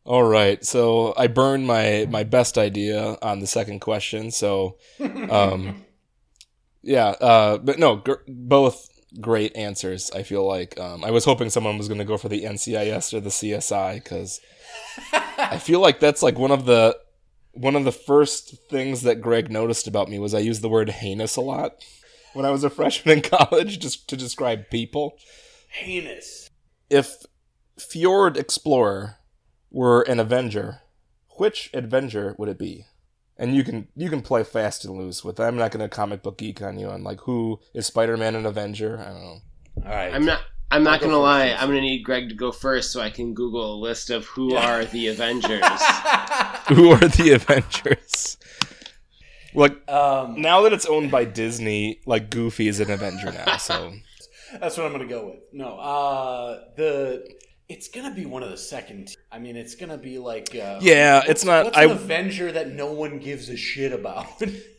All 0.06 0.22
right, 0.22 0.64
so 0.64 1.12
I 1.16 1.26
burned 1.26 1.66
my 1.66 2.06
my 2.08 2.24
best 2.24 2.56
idea 2.56 3.18
on 3.20 3.40
the 3.40 3.46
second 3.46 3.80
question. 3.80 4.30
So, 4.30 4.78
um, 5.00 5.84
yeah, 6.82 7.08
uh, 7.08 7.58
but 7.58 7.78
no, 7.78 7.96
gr- 7.96 8.24
both 8.26 8.88
great 9.20 9.56
answers. 9.56 10.10
I 10.12 10.22
feel 10.22 10.46
like 10.46 10.78
um, 10.78 11.04
I 11.04 11.10
was 11.10 11.24
hoping 11.24 11.50
someone 11.50 11.76
was 11.76 11.88
going 11.88 11.98
to 11.98 12.04
go 12.04 12.16
for 12.16 12.28
the 12.28 12.44
NCIS 12.44 13.12
or 13.12 13.20
the 13.20 13.30
CSI 13.30 13.94
because 13.96 14.40
I 15.12 15.58
feel 15.58 15.80
like 15.80 15.98
that's 15.98 16.22
like 16.22 16.38
one 16.38 16.52
of 16.52 16.66
the 16.66 16.96
one 17.56 17.76
of 17.76 17.84
the 17.84 17.92
first 17.92 18.68
things 18.68 19.02
that 19.02 19.20
Greg 19.20 19.50
noticed 19.50 19.86
about 19.86 20.08
me 20.08 20.18
was 20.18 20.34
I 20.34 20.40
used 20.40 20.62
the 20.62 20.68
word 20.68 20.90
heinous 20.90 21.36
a 21.36 21.40
lot 21.40 21.84
when 22.34 22.44
I 22.44 22.50
was 22.50 22.64
a 22.64 22.70
freshman 22.70 23.18
in 23.18 23.22
college 23.30 23.78
just 23.78 24.08
to 24.08 24.16
describe 24.16 24.70
people 24.70 25.18
heinous 25.68 26.50
if 26.90 27.24
Fjord 27.78 28.36
Explorer 28.36 29.16
were 29.70 30.02
an 30.02 30.20
Avenger, 30.20 30.80
which 31.36 31.70
Avenger 31.74 32.34
would 32.38 32.48
it 32.48 32.58
be? 32.58 32.86
And 33.36 33.54
you 33.54 33.64
can 33.64 33.88
you 33.94 34.08
can 34.08 34.22
play 34.22 34.44
fast 34.44 34.84
and 34.84 34.96
loose 34.96 35.22
with. 35.22 35.36
That. 35.36 35.46
I'm 35.46 35.56
not 35.56 35.70
going 35.70 35.82
to 35.82 35.94
comic 35.94 36.22
book 36.22 36.38
geek 36.38 36.62
on 36.62 36.78
you 36.78 36.88
on 36.88 37.04
like 37.04 37.20
who 37.20 37.60
is 37.74 37.86
Spider-Man 37.86 38.34
an 38.34 38.46
Avenger? 38.46 38.98
I 38.98 39.04
don't 39.04 39.20
know. 39.20 39.38
all 39.84 39.90
right 39.90 40.14
I'm 40.14 40.24
not. 40.24 40.40
I'm 40.70 40.82
not 40.82 41.00
gonna 41.00 41.18
lie. 41.18 41.50
I'm 41.50 41.68
gonna 41.68 41.80
need 41.80 42.02
Greg 42.02 42.28
to 42.28 42.34
go 42.34 42.50
first 42.52 42.90
so 42.92 43.00
I 43.00 43.10
can 43.10 43.34
Google 43.34 43.74
a 43.74 43.78
list 43.80 44.10
of 44.10 44.26
who 44.26 44.52
Yeah. 44.54 44.68
are 44.70 44.84
the 44.84 45.08
Avengers. 45.08 45.62
Who 46.68 46.90
are 46.90 46.98
the 46.98 47.30
Avengers? 47.36 48.36
Like 49.54 49.88
um, 49.88 50.40
now 50.42 50.62
that 50.62 50.72
it's 50.72 50.84
owned 50.86 51.10
by 51.12 51.24
Disney, 51.24 52.00
like 52.06 52.28
Goofy 52.28 52.66
is 52.66 52.80
an 52.80 52.90
Avenger 52.90 53.30
now. 53.32 53.56
So 53.58 53.92
That's 54.60 54.76
what 54.76 54.84
I'm 54.86 54.92
gonna 54.92 55.06
go 55.06 55.26
with. 55.28 55.38
No, 55.52 55.78
uh, 55.78 56.60
the 56.76 57.24
it's 57.68 57.88
gonna 57.88 58.14
be 58.14 58.26
one 58.26 58.42
of 58.42 58.50
the 58.50 58.56
second. 58.56 59.14
I 59.30 59.38
mean, 59.38 59.56
it's 59.56 59.76
gonna 59.76 59.96
be 59.98 60.18
like 60.18 60.54
uh, 60.56 60.78
Yeah, 60.82 61.22
it's 61.26 61.44
not- 61.44 61.66
What's 61.66 61.78
I- 61.78 61.84
an 61.84 61.90
Avenger 61.92 62.50
that 62.52 62.72
no 62.72 62.90
one 62.92 63.18
gives 63.20 63.48
a 63.48 63.56
shit 63.56 63.92
about? 63.92 64.26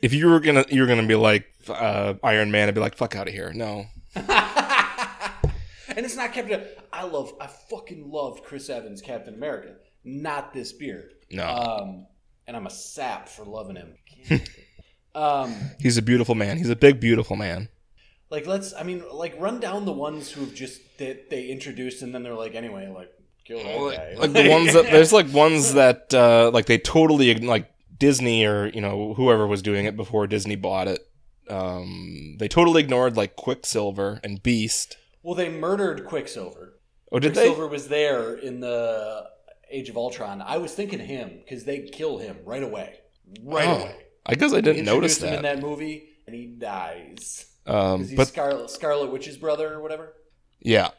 if 0.01 0.13
you 0.13 0.27
were 0.27 0.41
gonna 0.41 0.65
you're 0.69 0.87
gonna 0.87 1.07
be 1.07 1.15
like 1.15 1.45
uh, 1.69 2.15
Iron 2.23 2.51
Man, 2.51 2.67
I'd 2.67 2.75
be 2.75 2.81
like 2.81 2.95
fuck 2.97 3.15
out 3.15 3.27
of 3.29 3.33
here. 3.33 3.51
No, 3.53 3.85
and 5.97 6.05
it's 6.05 6.15
not 6.15 6.31
Captain. 6.31 6.63
I 6.93 7.03
love. 7.03 7.33
I 7.41 7.47
fucking 7.47 8.09
loved 8.09 8.43
Chris 8.43 8.69
Evans, 8.69 9.01
Captain 9.01 9.33
America. 9.33 9.73
Not 10.05 10.53
this 10.53 10.71
beard. 10.71 11.11
no, 11.31 11.45
Um, 11.45 12.05
and 12.47 12.55
I'm 12.55 12.67
a 12.67 12.69
sap 12.69 13.27
for 13.27 13.43
loving 13.43 13.75
him. 13.75 13.95
um, 15.15 15.53
he's 15.79 15.97
a 15.97 16.01
beautiful 16.03 16.35
man. 16.35 16.57
He's 16.57 16.69
a 16.69 16.75
big 16.75 16.99
beautiful 16.99 17.35
man. 17.35 17.67
like 18.29 18.45
let's. 18.45 18.73
I 18.73 18.83
mean, 18.83 19.03
like 19.11 19.35
run 19.39 19.59
down 19.59 19.85
the 19.85 19.91
ones 19.91 20.31
who 20.31 20.41
have 20.41 20.53
just 20.53 20.99
that 20.99 21.31
they 21.31 21.47
introduced, 21.47 22.03
and 22.03 22.13
then 22.13 22.21
they're 22.21 22.35
like, 22.35 22.53
anyway, 22.53 22.87
like 22.87 23.11
kill 23.43 23.57
that 23.89 23.97
guy. 23.97 24.19
like 24.19 24.33
the 24.33 24.49
ones 24.49 24.73
that 24.73 24.85
there's 24.91 25.11
like 25.11 25.33
ones 25.33 25.73
that 25.73 26.13
uh 26.13 26.51
like 26.53 26.67
they 26.67 26.77
totally 26.77 27.33
like 27.39 27.71
Disney 27.97 28.45
or 28.45 28.67
you 28.67 28.81
know 28.81 29.15
whoever 29.15 29.47
was 29.47 29.63
doing 29.63 29.85
it 29.85 29.97
before 29.97 30.27
Disney 30.27 30.55
bought 30.55 30.87
it. 30.87 31.01
Um, 31.49 32.35
they 32.39 32.47
totally 32.47 32.83
ignored 32.83 33.17
like 33.17 33.35
Quicksilver 33.35 34.19
and 34.23 34.43
Beast. 34.43 34.97
Well, 35.27 35.35
they 35.35 35.49
murdered 35.49 36.05
Quicksilver. 36.05 36.79
Oh, 37.11 37.19
did 37.19 37.35
they? 37.35 37.41
Quicksilver 37.47 37.67
was 37.67 37.89
there 37.89 38.35
in 38.35 38.61
the 38.61 39.25
Age 39.69 39.89
of 39.89 39.97
Ultron. 39.97 40.41
I 40.41 40.57
was 40.57 40.73
thinking 40.73 40.99
him 40.99 41.41
because 41.43 41.65
they 41.65 41.81
kill 41.81 42.17
him 42.17 42.37
right 42.45 42.63
away, 42.63 42.99
right 43.43 43.67
Oh, 43.67 43.81
away. 43.81 43.95
I 44.25 44.35
guess 44.35 44.53
I 44.53 44.61
didn't 44.61 44.85
notice 44.85 45.17
that. 45.17 45.33
in 45.33 45.41
that 45.41 45.59
movie, 45.59 46.07
and 46.27 46.33
he 46.33 46.45
dies. 46.45 47.45
Um, 47.65 48.05
he's 48.05 48.13
but 48.15 48.29
Scarlet, 48.29 48.69
Scarlet 48.69 49.11
Witch's 49.11 49.35
brother 49.35 49.73
or 49.73 49.81
whatever. 49.81 50.13
yeah, 50.61 50.91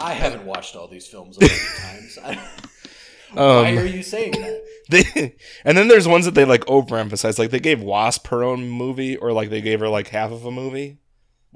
I 0.00 0.12
haven't 0.12 0.46
watched 0.46 0.76
all 0.76 0.86
these 0.86 1.08
films 1.08 1.36
a 1.36 1.40
million 1.40 1.58
times. 1.80 2.18
I, 2.24 2.34
why 3.32 3.70
um, 3.72 3.78
are 3.78 3.84
you 3.84 4.04
saying 4.04 4.30
that? 4.30 4.62
they 4.90 5.34
and 5.64 5.76
then 5.76 5.88
there's 5.88 6.06
ones 6.06 6.24
that 6.26 6.36
they 6.36 6.44
like 6.44 6.64
overemphasize. 6.66 7.36
Like 7.36 7.50
they 7.50 7.58
gave 7.58 7.82
Wasp 7.82 8.28
her 8.28 8.44
own 8.44 8.68
movie, 8.68 9.16
or 9.16 9.32
like 9.32 9.50
they 9.50 9.60
gave 9.60 9.80
her 9.80 9.88
like 9.88 10.06
half 10.06 10.30
of 10.30 10.44
a 10.44 10.52
movie. 10.52 10.98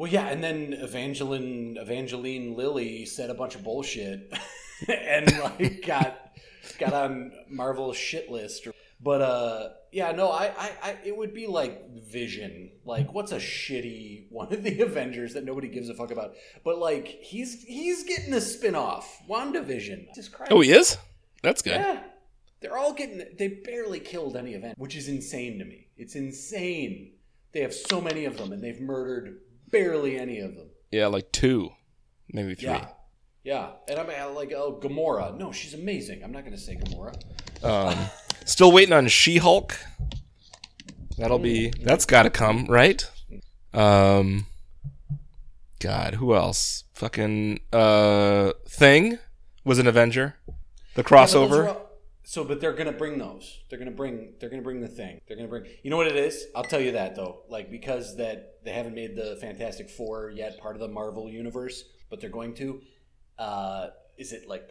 Well, 0.00 0.10
yeah, 0.10 0.28
and 0.28 0.42
then 0.42 0.72
Evangeline 0.72 1.76
Evangeline 1.78 2.54
Lilly 2.56 3.04
said 3.04 3.28
a 3.28 3.34
bunch 3.34 3.54
of 3.54 3.62
bullshit 3.62 4.32
and 4.88 5.30
like 5.40 5.84
got 5.86 6.38
got 6.78 6.94
on 6.94 7.32
Marvel's 7.50 7.98
shit 7.98 8.30
list. 8.30 8.66
But 8.98 9.20
uh, 9.20 9.68
yeah, 9.92 10.12
no, 10.12 10.30
I, 10.30 10.54
I, 10.58 10.72
I, 10.82 10.96
it 11.04 11.14
would 11.14 11.34
be 11.34 11.46
like 11.46 11.90
Vision. 12.10 12.70
Like, 12.86 13.12
what's 13.12 13.32
a 13.32 13.36
shitty 13.36 14.28
one 14.30 14.50
of 14.50 14.62
the 14.62 14.80
Avengers 14.86 15.34
that 15.34 15.44
nobody 15.44 15.68
gives 15.68 15.90
a 15.90 15.94
fuck 15.94 16.10
about? 16.10 16.32
But 16.64 16.78
like, 16.78 17.06
he's 17.06 17.62
he's 17.64 18.04
getting 18.04 18.32
a 18.32 18.40
spin 18.40 18.74
off, 18.74 19.06
WandaVision. 19.28 20.14
Jesus 20.14 20.30
Christ! 20.30 20.50
Oh, 20.50 20.62
he 20.62 20.72
is. 20.72 20.96
That's 21.42 21.60
good. 21.60 21.74
Yeah. 21.74 22.02
They're 22.62 22.78
all 22.78 22.94
getting 22.94 23.22
they 23.36 23.48
barely 23.48 24.00
killed 24.00 24.34
any 24.34 24.54
event, 24.54 24.78
which 24.78 24.96
is 24.96 25.08
insane 25.08 25.58
to 25.58 25.66
me. 25.66 25.88
It's 25.98 26.14
insane. 26.14 27.16
They 27.52 27.60
have 27.60 27.74
so 27.74 28.00
many 28.00 28.24
of 28.24 28.38
them 28.38 28.52
and 28.52 28.64
they've 28.64 28.80
murdered 28.80 29.40
barely 29.70 30.16
any 30.18 30.38
of 30.40 30.54
them. 30.54 30.70
Yeah, 30.90 31.06
like 31.06 31.30
two, 31.32 31.70
maybe 32.32 32.54
three. 32.54 32.68
Yeah. 32.68 32.88
Yeah. 33.44 33.70
And 33.88 33.98
I'm 33.98 34.08
uh, 34.08 34.32
like, 34.34 34.52
oh, 34.52 34.78
Gamora. 34.82 35.36
No, 35.36 35.52
she's 35.52 35.74
amazing. 35.74 36.22
I'm 36.22 36.32
not 36.32 36.40
going 36.44 36.54
to 36.56 36.60
say 36.60 36.76
Gamora. 36.76 37.14
Um, 37.64 37.96
still 38.44 38.70
waiting 38.72 38.92
on 38.92 39.08
She-Hulk. 39.08 39.76
That'll 41.18 41.38
be 41.38 41.70
that's 41.82 42.06
got 42.06 42.22
to 42.22 42.30
come, 42.30 42.66
right? 42.66 43.08
Um, 43.74 44.46
God, 45.78 46.14
who 46.14 46.34
else? 46.34 46.84
Fucking 46.94 47.60
uh, 47.72 48.52
Thing 48.68 49.18
was 49.64 49.78
an 49.78 49.86
Avenger. 49.86 50.36
The 50.94 51.02
Yeah, 51.02 51.08
crossover. 51.08 51.68
all- 51.68 51.89
so, 52.30 52.44
but 52.44 52.60
they're 52.60 52.74
gonna 52.74 52.92
bring 52.92 53.18
those. 53.18 53.58
They're 53.68 53.78
gonna 53.80 53.90
bring. 53.90 54.34
They're 54.38 54.48
gonna 54.50 54.62
bring 54.62 54.80
the 54.80 54.86
thing. 54.86 55.20
They're 55.26 55.36
gonna 55.36 55.48
bring. 55.48 55.64
You 55.82 55.90
know 55.90 55.96
what 55.96 56.06
it 56.06 56.14
is? 56.14 56.46
I'll 56.54 56.62
tell 56.62 56.78
you 56.80 56.92
that 56.92 57.16
though. 57.16 57.40
Like 57.48 57.72
because 57.72 58.16
that 58.18 58.62
they 58.64 58.70
haven't 58.70 58.94
made 58.94 59.16
the 59.16 59.36
Fantastic 59.40 59.90
Four 59.90 60.30
yet 60.30 60.56
part 60.60 60.76
of 60.76 60.80
the 60.80 60.86
Marvel 60.86 61.28
universe, 61.28 61.82
but 62.08 62.20
they're 62.20 62.30
going 62.30 62.54
to. 62.54 62.82
Uh, 63.36 63.88
is 64.16 64.32
it 64.32 64.46
like 64.46 64.70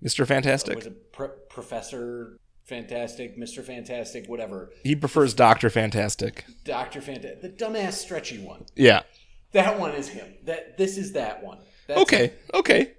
Mr. 0.00 0.24
Fantastic. 0.24 0.76
was 0.76 0.86
it 0.86 1.12
Pro- 1.12 1.32
Professor 1.48 2.38
Fantastic, 2.66 3.36
Mister 3.36 3.64
Fantastic, 3.64 4.28
whatever, 4.28 4.70
He 4.84 4.94
prefers 4.94 5.34
Doctor 5.34 5.68
Fantastic. 5.68 6.44
Doctor 6.64 7.00
Fantastic, 7.00 7.42
the 7.42 7.48
dumbass 7.48 7.94
stretchy 7.94 8.38
one. 8.38 8.66
Yeah. 8.76 9.02
That 9.50 9.80
one 9.80 9.96
is 9.96 10.10
him. 10.10 10.32
That 10.44 10.78
this 10.78 10.96
is 10.96 11.14
that 11.14 11.42
one. 11.42 11.58
That's 11.88 12.02
Okay. 12.02 12.34
Okay. 12.54 12.92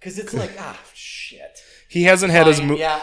Because 0.00 0.18
it's 0.18 0.34
like 0.34 0.50
ah 0.58 0.76
shit. 0.94 1.60
He 1.88 2.02
hasn't 2.02 2.32
had 2.32 2.48
his 2.48 2.58
Fine, 2.58 2.68
mo- 2.68 2.76
yeah, 2.76 3.00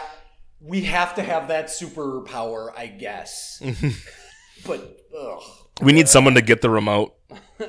we 0.60 0.82
have 0.82 1.14
to 1.16 1.22
have 1.22 1.48
that 1.48 1.66
superpower, 1.66 2.70
I 2.76 2.86
guess. 2.86 3.62
but 4.66 4.98
ugh. 5.18 5.42
We 5.80 5.92
need 5.92 6.08
someone 6.08 6.34
to 6.34 6.42
get 6.42 6.60
the 6.60 6.70
remote. 6.70 7.14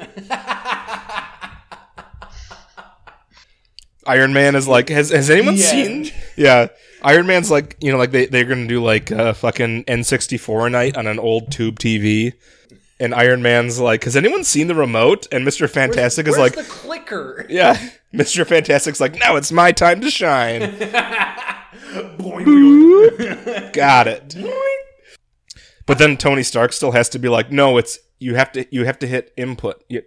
Iron 4.08 4.34
Man 4.34 4.56
is 4.56 4.68
like, 4.68 4.90
has 4.90 5.12
has 5.12 5.30
anyone 5.30 5.56
The 5.56 5.62
seen? 5.62 6.12
Yeah, 6.36 6.68
Iron 7.04 7.28
Man's 7.28 7.52
like, 7.52 7.78
you 7.80 7.92
know, 7.92 7.98
like 7.98 8.12
they 8.12 8.26
they're 8.26 8.46
gonna 8.46 8.68
do 8.68 8.84
like 8.84 9.12
a 9.12 9.34
fucking 9.34 9.84
N64 9.86 10.72
night 10.72 10.98
on 10.98 11.06
an 11.08 11.20
old 11.20 11.52
tube 11.52 11.78
TV, 11.78 12.34
and 13.00 13.14
Iron 13.14 13.44
Man's 13.44 13.80
like, 13.80 14.04
has 14.06 14.16
anyone 14.18 14.44
seen 14.44 14.68
the 14.68 14.76
remote? 14.76 15.28
And 15.32 15.46
Mister 15.46 15.68
Fantastic 15.68 16.28
is 16.28 16.36
Where's 16.36 16.56
like, 16.58 16.66
the 16.66 16.72
clicker. 16.72 17.46
yeah, 17.48 17.78
Mister 18.12 18.44
Fantastic's 18.44 19.00
like, 19.00 19.20
now 19.20 19.36
it's 19.36 19.52
my 19.52 19.72
time 19.72 20.02
to 20.02 20.10
shine. 20.10 20.62
Boing, 21.92 22.46
boing. 22.46 23.74
Got 23.74 24.08
it. 24.08 24.36
But 25.86 25.98
then 25.98 26.18
Tony 26.18 26.44
Stark 26.44 26.74
still 26.74 26.92
has 26.92 27.10
to 27.10 27.20
be 27.20 27.28
like, 27.30 27.52
no, 27.52 27.78
it's 27.78 28.00
you 28.20 28.36
have 28.36 28.52
to 28.54 28.66
you 28.72 28.86
have 28.86 29.00
to 29.00 29.08
hit 29.08 29.34
input 29.38 29.84
You- 29.90 30.04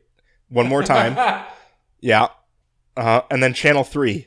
one 0.48 0.68
more 0.68 0.82
time. 0.82 1.44
yeah, 2.00 2.28
uh, 2.96 3.22
and 3.30 3.42
then 3.42 3.52
channel 3.54 3.84
three, 3.84 4.26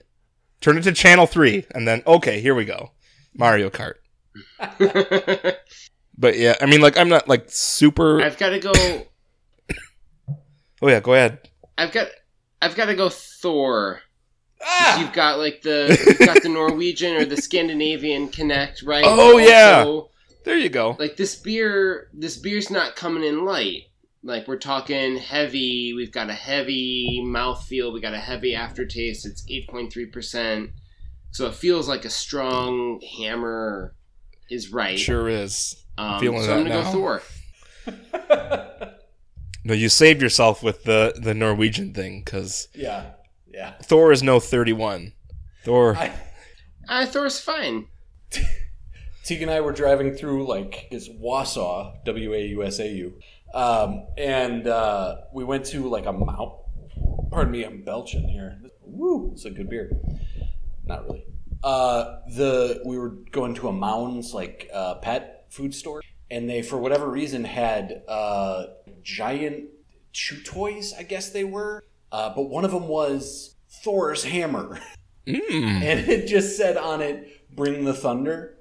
turn 0.61 0.77
it 0.77 0.81
to 0.83 0.91
channel 0.91 1.25
three, 1.25 1.65
and 1.73 1.87
then 1.87 2.03
okay, 2.05 2.41
here 2.41 2.53
we 2.55 2.65
go, 2.65 2.91
Mario 3.33 3.69
Kart. 3.69 3.95
But 6.19 6.37
yeah, 6.37 6.55
I 6.59 6.65
mean, 6.65 6.81
like 6.81 6.97
I'm 6.97 7.09
not 7.09 7.27
like 7.29 7.45
super. 7.47 8.21
I've 8.21 8.37
got 8.37 8.49
to 8.49 8.59
go. 8.59 8.71
Oh 10.79 10.87
yeah, 10.89 10.99
go 10.99 11.13
ahead. 11.13 11.39
I've 11.77 11.91
got 11.91 12.07
I've 12.61 12.75
got 12.75 12.85
to 12.85 12.95
go 12.95 13.09
Thor. 13.09 14.01
Ah! 14.63 14.99
You've 15.01 15.13
got 15.13 15.37
like 15.37 15.61
the 15.61 15.97
you've 16.07 16.19
got 16.27 16.41
the 16.43 16.49
Norwegian 16.53 17.15
or 17.15 17.25
the 17.25 17.37
Scandinavian 17.37 18.29
connect, 18.29 18.81
right? 18.83 19.03
Oh, 19.07 19.33
But 19.37 19.43
yeah. 19.43 20.01
There 20.45 20.57
you 20.57 20.69
go. 20.69 20.95
like 20.97 21.17
this 21.17 21.35
beer 21.35 22.09
this 22.13 22.37
beer's 22.37 22.69
not 22.71 22.95
coming 22.95 23.23
in 23.25 23.43
light 23.43 23.83
like 24.23 24.47
we're 24.47 24.55
talking 24.57 25.17
heavy 25.17 25.91
we've 25.93 26.11
got 26.13 26.29
a 26.29 26.33
heavy 26.33 27.21
mouthfeel 27.21 27.91
we 27.93 27.99
got 27.99 28.13
a 28.13 28.17
heavy 28.19 28.55
aftertaste 28.55 29.25
it's 29.25 29.43
8.3% 29.49 30.71
so 31.31 31.47
it 31.47 31.53
feels 31.53 31.89
like 31.89 32.05
a 32.05 32.09
strong 32.09 33.01
hammer 33.19 33.93
is 34.49 34.71
right 34.71 34.97
Sure 34.97 35.27
is. 35.27 35.83
um, 35.97 36.19
feeling 36.21 36.41
so 36.43 36.57
i'm 36.57 36.63
that 36.63 36.69
gonna 36.69 36.83
now. 36.83 36.91
go 36.93 37.21
thor 37.91 38.93
No, 39.65 39.73
you 39.73 39.89
saved 39.89 40.21
yourself 40.21 40.63
with 40.63 40.85
the 40.85 41.13
the 41.21 41.33
Norwegian 41.33 41.93
thing 41.93 42.21
because 42.23 42.69
yeah, 42.73 43.11
yeah. 43.57 43.73
Thor 43.83 44.11
is 44.11 44.21
no 44.23 44.39
thirty 44.39 44.73
one. 44.73 45.13
Thor. 45.63 45.97
I, 45.97 46.13
uh, 46.87 47.05
thor's 47.05 47.39
fine 47.39 47.87
Teague 49.27 49.41
and 49.41 49.51
I 49.51 49.59
were 49.59 49.73
driving 49.73 50.13
through 50.13 50.47
like 50.47 50.87
it's 50.89 51.09
Wausau, 51.09 52.01
W 52.05 52.33
A 52.33 52.45
U 52.47 52.63
S 52.63 52.79
A 52.79 52.87
U, 52.87 53.19
um, 53.53 54.07
and 54.17 54.65
uh, 54.65 55.17
we 55.33 55.43
went 55.43 55.65
to 55.65 55.89
like 55.89 56.05
a 56.05 56.13
mount. 56.13 56.53
Pardon 57.29 57.51
me, 57.51 57.65
I'm 57.65 57.83
belching 57.83 58.29
here. 58.29 58.57
Woo, 58.83 59.31
it's 59.33 59.43
a 59.43 59.49
good 59.49 59.69
beer. 59.69 59.91
Not 60.85 61.03
really. 61.03 61.25
Uh, 61.61 62.19
the 62.29 62.81
we 62.85 62.97
were 62.97 63.17
going 63.31 63.53
to 63.55 63.67
a 63.67 63.73
Mounds 63.73 64.33
like 64.33 64.69
uh, 64.73 64.95
pet 64.95 65.47
food 65.49 65.75
store, 65.75 66.01
and 66.31 66.49
they 66.49 66.61
for 66.61 66.77
whatever 66.77 67.09
reason 67.09 67.43
had 67.43 68.03
uh, 68.07 68.67
giant 69.03 69.65
chew 70.13 70.41
toys. 70.41 70.93
I 70.97 71.03
guess 71.03 71.31
they 71.31 71.43
were, 71.43 71.83
uh, 72.11 72.33
but 72.35 72.49
one 72.49 72.65
of 72.65 72.71
them 72.71 72.87
was 72.87 73.55
Thor's 73.83 74.23
hammer, 74.23 74.79
Mm. 75.27 75.41
and 75.83 76.09
it 76.09 76.27
just 76.27 76.55
said 76.55 76.77
on 76.77 77.01
it 77.01 77.53
"Bring 77.55 77.83
the 77.85 77.93
thunder." 77.93 78.53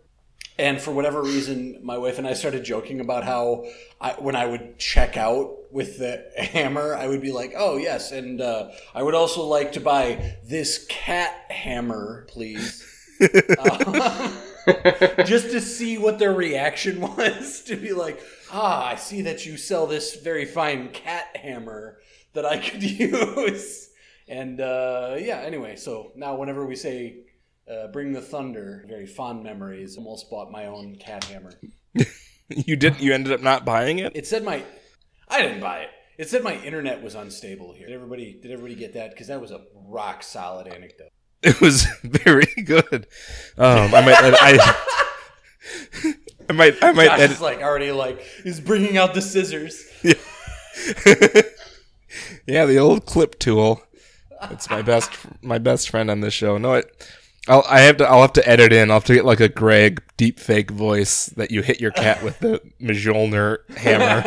And 0.59 0.81
for 0.81 0.91
whatever 0.91 1.23
reason, 1.23 1.81
my 1.83 1.99
wife 1.99 2.17
and 2.19 2.27
I 2.27 2.33
started 2.33 2.65
joking 2.65 3.01
about 3.01 3.25
how 3.25 3.67
I, 4.01 4.13
when 4.13 4.35
I 4.35 4.47
would 4.47 4.79
check 4.79 5.19
out 5.19 5.55
with 5.71 5.99
the 5.99 6.25
hammer, 6.39 6.95
I 6.95 7.07
would 7.07 7.21
be 7.21 7.31
like, 7.31 7.53
"Oh 7.57 7.77
yes," 7.77 8.11
and 8.11 8.41
uh, 8.41 8.71
I 8.95 9.03
would 9.03 9.15
also 9.15 9.43
like 9.43 9.73
to 9.73 9.81
buy 9.81 10.37
this 10.45 10.87
cat 10.89 11.35
hammer, 11.51 12.27
please, 12.29 12.83
Uh, 13.59 14.33
just 15.25 15.51
to 15.53 15.61
see 15.61 15.97
what 15.99 16.19
their 16.19 16.35
reaction 16.35 17.01
was. 17.01 17.63
To 17.63 17.77
be 17.77 17.93
like, 17.93 18.21
"Ah, 18.53 18.87
I 18.87 18.97
see 18.97 19.23
that 19.23 19.47
you 19.47 19.57
sell 19.57 19.87
this 19.87 20.17
very 20.17 20.45
fine 20.45 20.89
cat 20.89 21.37
hammer 21.37 21.99
that 22.37 22.47
I 22.47 22.59
could 22.59 22.83
use." 23.01 23.91
And 24.29 24.61
uh, 24.61 25.17
yeah, 25.19 25.39
anyway, 25.41 25.77
so 25.77 26.13
now 26.17 26.37
whenever 26.37 26.65
we 26.67 26.77
say 26.77 27.25
uh, 27.71 27.89
"Bring 27.89 28.13
the 28.13 28.21
Thunder," 28.23 28.85
very 28.89 29.07
fond 29.07 29.43
memories. 29.43 29.97
Almost 29.99 30.31
bought 30.31 30.51
my 30.51 30.67
own 30.67 30.97
cat 30.97 31.25
hammer. 31.25 31.53
You 32.49 32.77
didn't. 32.77 33.01
You 33.03 33.13
ended 33.13 33.33
up 33.33 33.41
not 33.43 33.65
buying 33.65 33.99
it. 33.99 34.13
It 34.15 34.25
said 34.25 34.45
my, 34.45 34.63
I 35.29 35.43
didn't 35.43 35.59
buy 35.59 35.81
it. 35.81 35.91
It 36.17 36.29
said 36.29 36.45
my 36.45 36.55
internet 36.63 37.03
was 37.03 37.17
unstable 37.17 37.73
here. 37.73 37.89
Did 37.89 37.95
everybody? 37.97 38.39
Did 38.41 38.53
everybody 38.53 38.77
get 38.77 38.93
that? 38.95 39.11
Because 39.11 39.27
that 39.27 39.41
was 39.41 39.51
a 39.51 39.63
rock 39.75 40.23
solid 40.23 40.69
anecdote. 40.69 41.09
It 41.43 41.61
was 41.61 41.87
very 42.05 42.47
good. 42.65 43.09
Um, 43.59 43.93
I 43.93 44.01
might. 44.01 44.17
I, 44.17 44.75
I 46.49 46.53
might. 46.53 46.75
I 46.83 46.93
might. 46.93 47.07
Josh 47.07 47.19
edit- 47.19 47.31
is 47.33 47.41
like 47.41 47.59
already 47.63 47.91
like 47.91 48.21
he's 48.45 48.61
bringing 48.61 48.97
out 48.97 49.13
the 49.13 49.21
scissors. 49.23 49.85
yeah, 50.05 50.15
the 52.47 52.79
old 52.79 53.07
clip 53.07 53.39
tool. 53.39 53.83
It's 54.51 54.69
my 54.71 54.83
best. 54.83 55.11
My 55.43 55.59
best 55.59 55.91
friend 55.91 56.11
on 56.11 56.21
this 56.21 56.35
show. 56.35 56.59
No, 56.59 56.75
it. 56.75 57.11
I'll. 57.49 57.65
I 57.69 57.81
have 57.81 57.97
to. 57.99 58.09
I'll 58.09 58.23
have 58.23 58.33
to 58.35 58.49
edit 58.49 58.73
in. 58.73 58.91
I'll 58.91 58.97
have 58.97 59.05
to 59.05 59.15
get 59.15 59.25
like 59.25 59.41
a 59.41 59.49
Greg 59.49 60.03
deep 60.17 60.39
fake 60.39 60.71
voice 60.71 61.27
that 61.37 61.51
you 61.51 61.63
hit 61.63 61.81
your 61.81 61.91
cat 61.93 62.23
with 62.23 62.39
the 62.41 62.61
Mjolnir 62.81 63.59
hammer, 63.77 64.23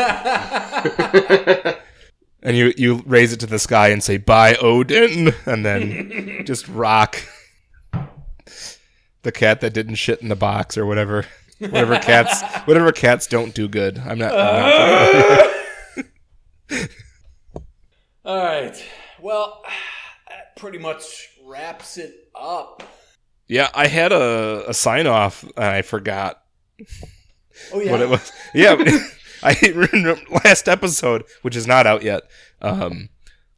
and 2.44 2.58
you 2.58 2.74
you 2.78 3.04
raise 3.06 3.34
it 3.34 3.40
to 3.42 3.48
the 3.48 3.60
sky 3.60 3.90
and 3.90 4.04
say 4.04 4.18
"By 4.18 4.56
Odin," 4.56 5.34
and 5.46 5.66
then 5.66 6.44
just 6.46 6.68
rock 6.68 7.22
the 9.24 9.32
cat 9.32 9.62
that 9.62 9.74
didn't 9.74 9.96
shit 9.96 10.22
in 10.22 10.30
the 10.30 10.36
box 10.36 10.78
or 10.78 10.86
whatever. 10.86 11.26
Whatever 11.60 12.00
cats. 12.00 12.42
Whatever 12.66 12.92
cats 12.94 13.28
don't 13.28 13.54
do 13.54 13.68
good. 13.68 14.00
I'm 14.00 14.18
not. 14.18 14.34
I'm 14.34 15.50
not 16.70 16.90
All 18.30 18.38
right. 18.38 18.86
Well, 19.20 19.64
that 20.30 20.56
pretty 20.56 20.78
much 20.78 21.30
wraps 21.44 21.98
it 21.98 22.14
up. 22.36 22.84
Yeah, 23.48 23.70
I 23.74 23.88
had 23.88 24.12
a, 24.12 24.66
a 24.70 24.74
sign 24.76 25.08
off 25.08 25.42
and 25.44 25.54
I 25.66 25.82
forgot 25.82 26.40
Oh 27.74 27.82
yeah. 27.82 27.90
what 27.92 28.02
it 28.02 28.08
was. 28.10 28.32
Yeah, 28.54 28.76
I 29.44 30.28
last 30.46 30.70
episode, 30.70 31.24
which 31.42 31.56
is 31.56 31.66
not 31.66 31.88
out 31.88 32.04
yet. 32.04 32.22
Um, 32.62 33.10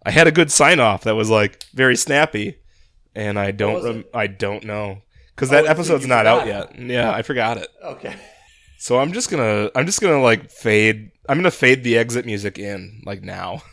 I 0.05 0.11
had 0.11 0.27
a 0.27 0.31
good 0.31 0.53
sign 0.53 0.79
off 0.79 1.03
that 1.03 1.15
was 1.15 1.29
like 1.29 1.65
very 1.73 1.97
snappy, 1.97 2.55
and 3.13 3.37
I 3.37 3.51
don't 3.51 3.83
rem- 3.83 4.05
I 4.13 4.27
don't 4.27 4.63
know 4.63 5.01
because 5.35 5.49
Oh, 5.49 5.55
that 5.55 5.65
so 5.65 5.69
episode's 5.71 6.07
not 6.07 6.25
out 6.25 6.47
yet. 6.47 6.79
Yeah, 6.79 7.11
I 7.11 7.23
forgot 7.23 7.57
it. 7.57 7.67
Okay. 7.83 8.15
So 8.79 8.99
I'm 8.99 9.11
just 9.11 9.29
gonna 9.29 9.69
I'm 9.75 9.85
just 9.85 9.99
gonna 9.99 10.21
like 10.21 10.49
fade. 10.49 11.11
I'm 11.27 11.37
gonna 11.37 11.51
fade 11.51 11.83
the 11.83 11.97
exit 11.97 12.25
music 12.25 12.57
in 12.57 13.01
like 13.05 13.21
now. 13.21 13.63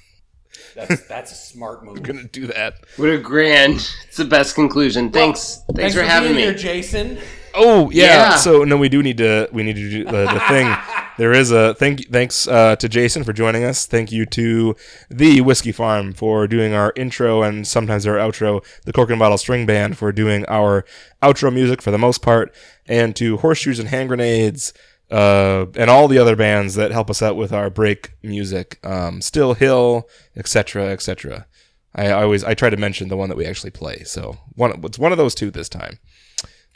That's 0.74 1.06
that's 1.06 1.32
a 1.32 1.34
smart 1.34 1.84
move. 1.84 1.98
I'm 1.98 2.02
gonna 2.02 2.24
do 2.24 2.46
that. 2.48 2.78
what 2.96 3.10
a 3.10 3.18
grand 3.18 3.74
it's 4.06 4.16
the 4.16 4.24
best 4.24 4.54
conclusion 4.54 5.10
thanks 5.10 5.62
thanks, 5.74 5.94
for, 5.94 6.02
having 6.02 6.34
being 6.34 6.36
me 6.36 6.42
here, 6.42 6.54
Jason. 6.54 7.18
Oh 7.54 7.90
yeah. 7.90 8.04
Yeah. 8.04 8.36
So 8.36 8.64
no, 8.64 8.76
we 8.76 8.88
do 8.88 9.02
need 9.02 9.18
to 9.18 9.48
we 9.52 9.62
need 9.62 9.76
to 9.76 9.90
do 9.90 10.04
the, 10.04 10.26
the 10.32 10.40
thing. 10.48 10.74
There 11.18 11.32
is 11.32 11.50
a 11.50 11.74
thank 11.74 12.12
thanks 12.12 12.46
uh, 12.46 12.76
to 12.76 12.88
Jason 12.88 13.24
for 13.24 13.32
joining 13.32 13.64
us. 13.64 13.86
Thank 13.86 14.12
you 14.12 14.24
to 14.26 14.76
the 15.10 15.40
Whiskey 15.40 15.72
Farm 15.72 16.12
for 16.12 16.46
doing 16.46 16.74
our 16.74 16.92
intro 16.94 17.42
and 17.42 17.66
sometimes 17.66 18.06
our 18.06 18.14
outro. 18.14 18.64
The 18.84 18.92
Cork 18.92 19.10
and 19.10 19.18
Bottle 19.18 19.36
String 19.36 19.66
Band 19.66 19.98
for 19.98 20.12
doing 20.12 20.46
our 20.46 20.84
outro 21.20 21.52
music 21.52 21.82
for 21.82 21.90
the 21.90 21.98
most 21.98 22.22
part, 22.22 22.54
and 22.86 23.16
to 23.16 23.38
Horseshoes 23.38 23.80
and 23.80 23.88
Hand 23.88 24.10
Grenades. 24.10 24.72
Uh, 25.10 25.66
and 25.74 25.88
all 25.88 26.06
the 26.08 26.18
other 26.18 26.36
bands 26.36 26.74
that 26.74 26.90
help 26.90 27.08
us 27.08 27.22
out 27.22 27.34
with 27.36 27.52
our 27.52 27.70
break 27.70 28.12
music, 28.22 28.78
um, 28.84 29.22
Still 29.22 29.54
Hill, 29.54 30.06
etc., 30.36 30.88
etc. 30.90 31.46
I 31.94 32.10
always 32.10 32.44
I 32.44 32.52
try 32.54 32.68
to 32.68 32.76
mention 32.76 33.08
the 33.08 33.16
one 33.16 33.28
that 33.30 33.36
we 33.38 33.46
actually 33.46 33.70
play. 33.70 34.04
So 34.04 34.36
one 34.54 34.80
it's 34.84 34.98
one 34.98 35.10
of 35.12 35.18
those 35.18 35.34
two 35.34 35.50
this 35.50 35.68
time. 35.70 35.98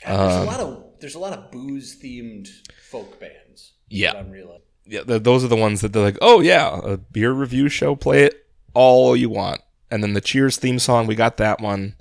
God, 0.03 0.17
there's 0.19 0.33
Um, 0.35 0.41
a 0.47 0.51
lot 0.51 0.59
of 0.59 0.83
there's 0.99 1.15
a 1.15 1.19
lot 1.19 1.37
of 1.37 1.51
booze 1.51 1.95
themed 2.01 2.47
folk 2.89 3.19
bands. 3.19 3.73
Yeah. 3.89 4.13
I'm 4.13 4.31
realizing. 4.31 4.63
yeah, 4.87 5.03
th- 5.03 5.21
those 5.23 5.43
are 5.43 5.47
the 5.49 5.55
ones 5.55 5.81
that 5.81 5.93
they're 5.93 6.01
like, 6.03 6.17
oh 6.21 6.39
yeah, 6.41 6.79
a 6.83 6.97
beer 6.97 7.31
review 7.31 7.69
show, 7.69 7.95
play 7.95 8.23
it 8.23 8.47
all 8.73 9.15
you 9.15 9.29
want. 9.29 9.61
And 9.91 10.01
then 10.01 10.13
the 10.13 10.21
Cheers 10.21 10.57
theme 10.57 10.79
song, 10.79 11.05
we 11.05 11.13
got 11.13 11.37
that 11.37 11.61
one. 11.61 11.95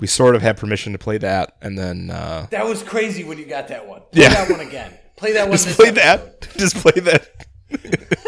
We 0.00 0.08
sort 0.08 0.34
of 0.34 0.42
had 0.42 0.56
permission 0.56 0.92
to 0.92 0.98
play 0.98 1.16
that, 1.18 1.56
and 1.62 1.78
then 1.78 2.10
uh, 2.10 2.48
That 2.50 2.66
was 2.66 2.82
crazy 2.82 3.22
when 3.24 3.38
you 3.38 3.46
got 3.46 3.68
that 3.68 3.86
one. 3.86 4.00
Play 4.12 4.22
Yeah. 4.24 4.34
that 4.34 4.50
one 4.50 4.60
again. 4.60 4.92
Play 5.16 5.32
that 5.32 5.48
one. 5.48 5.56
just 5.56 5.76
play 5.76 5.88
episode. 5.88 6.02
that. 6.02 6.48
Just 6.56 6.76
play 6.76 7.00
that. 7.02 7.28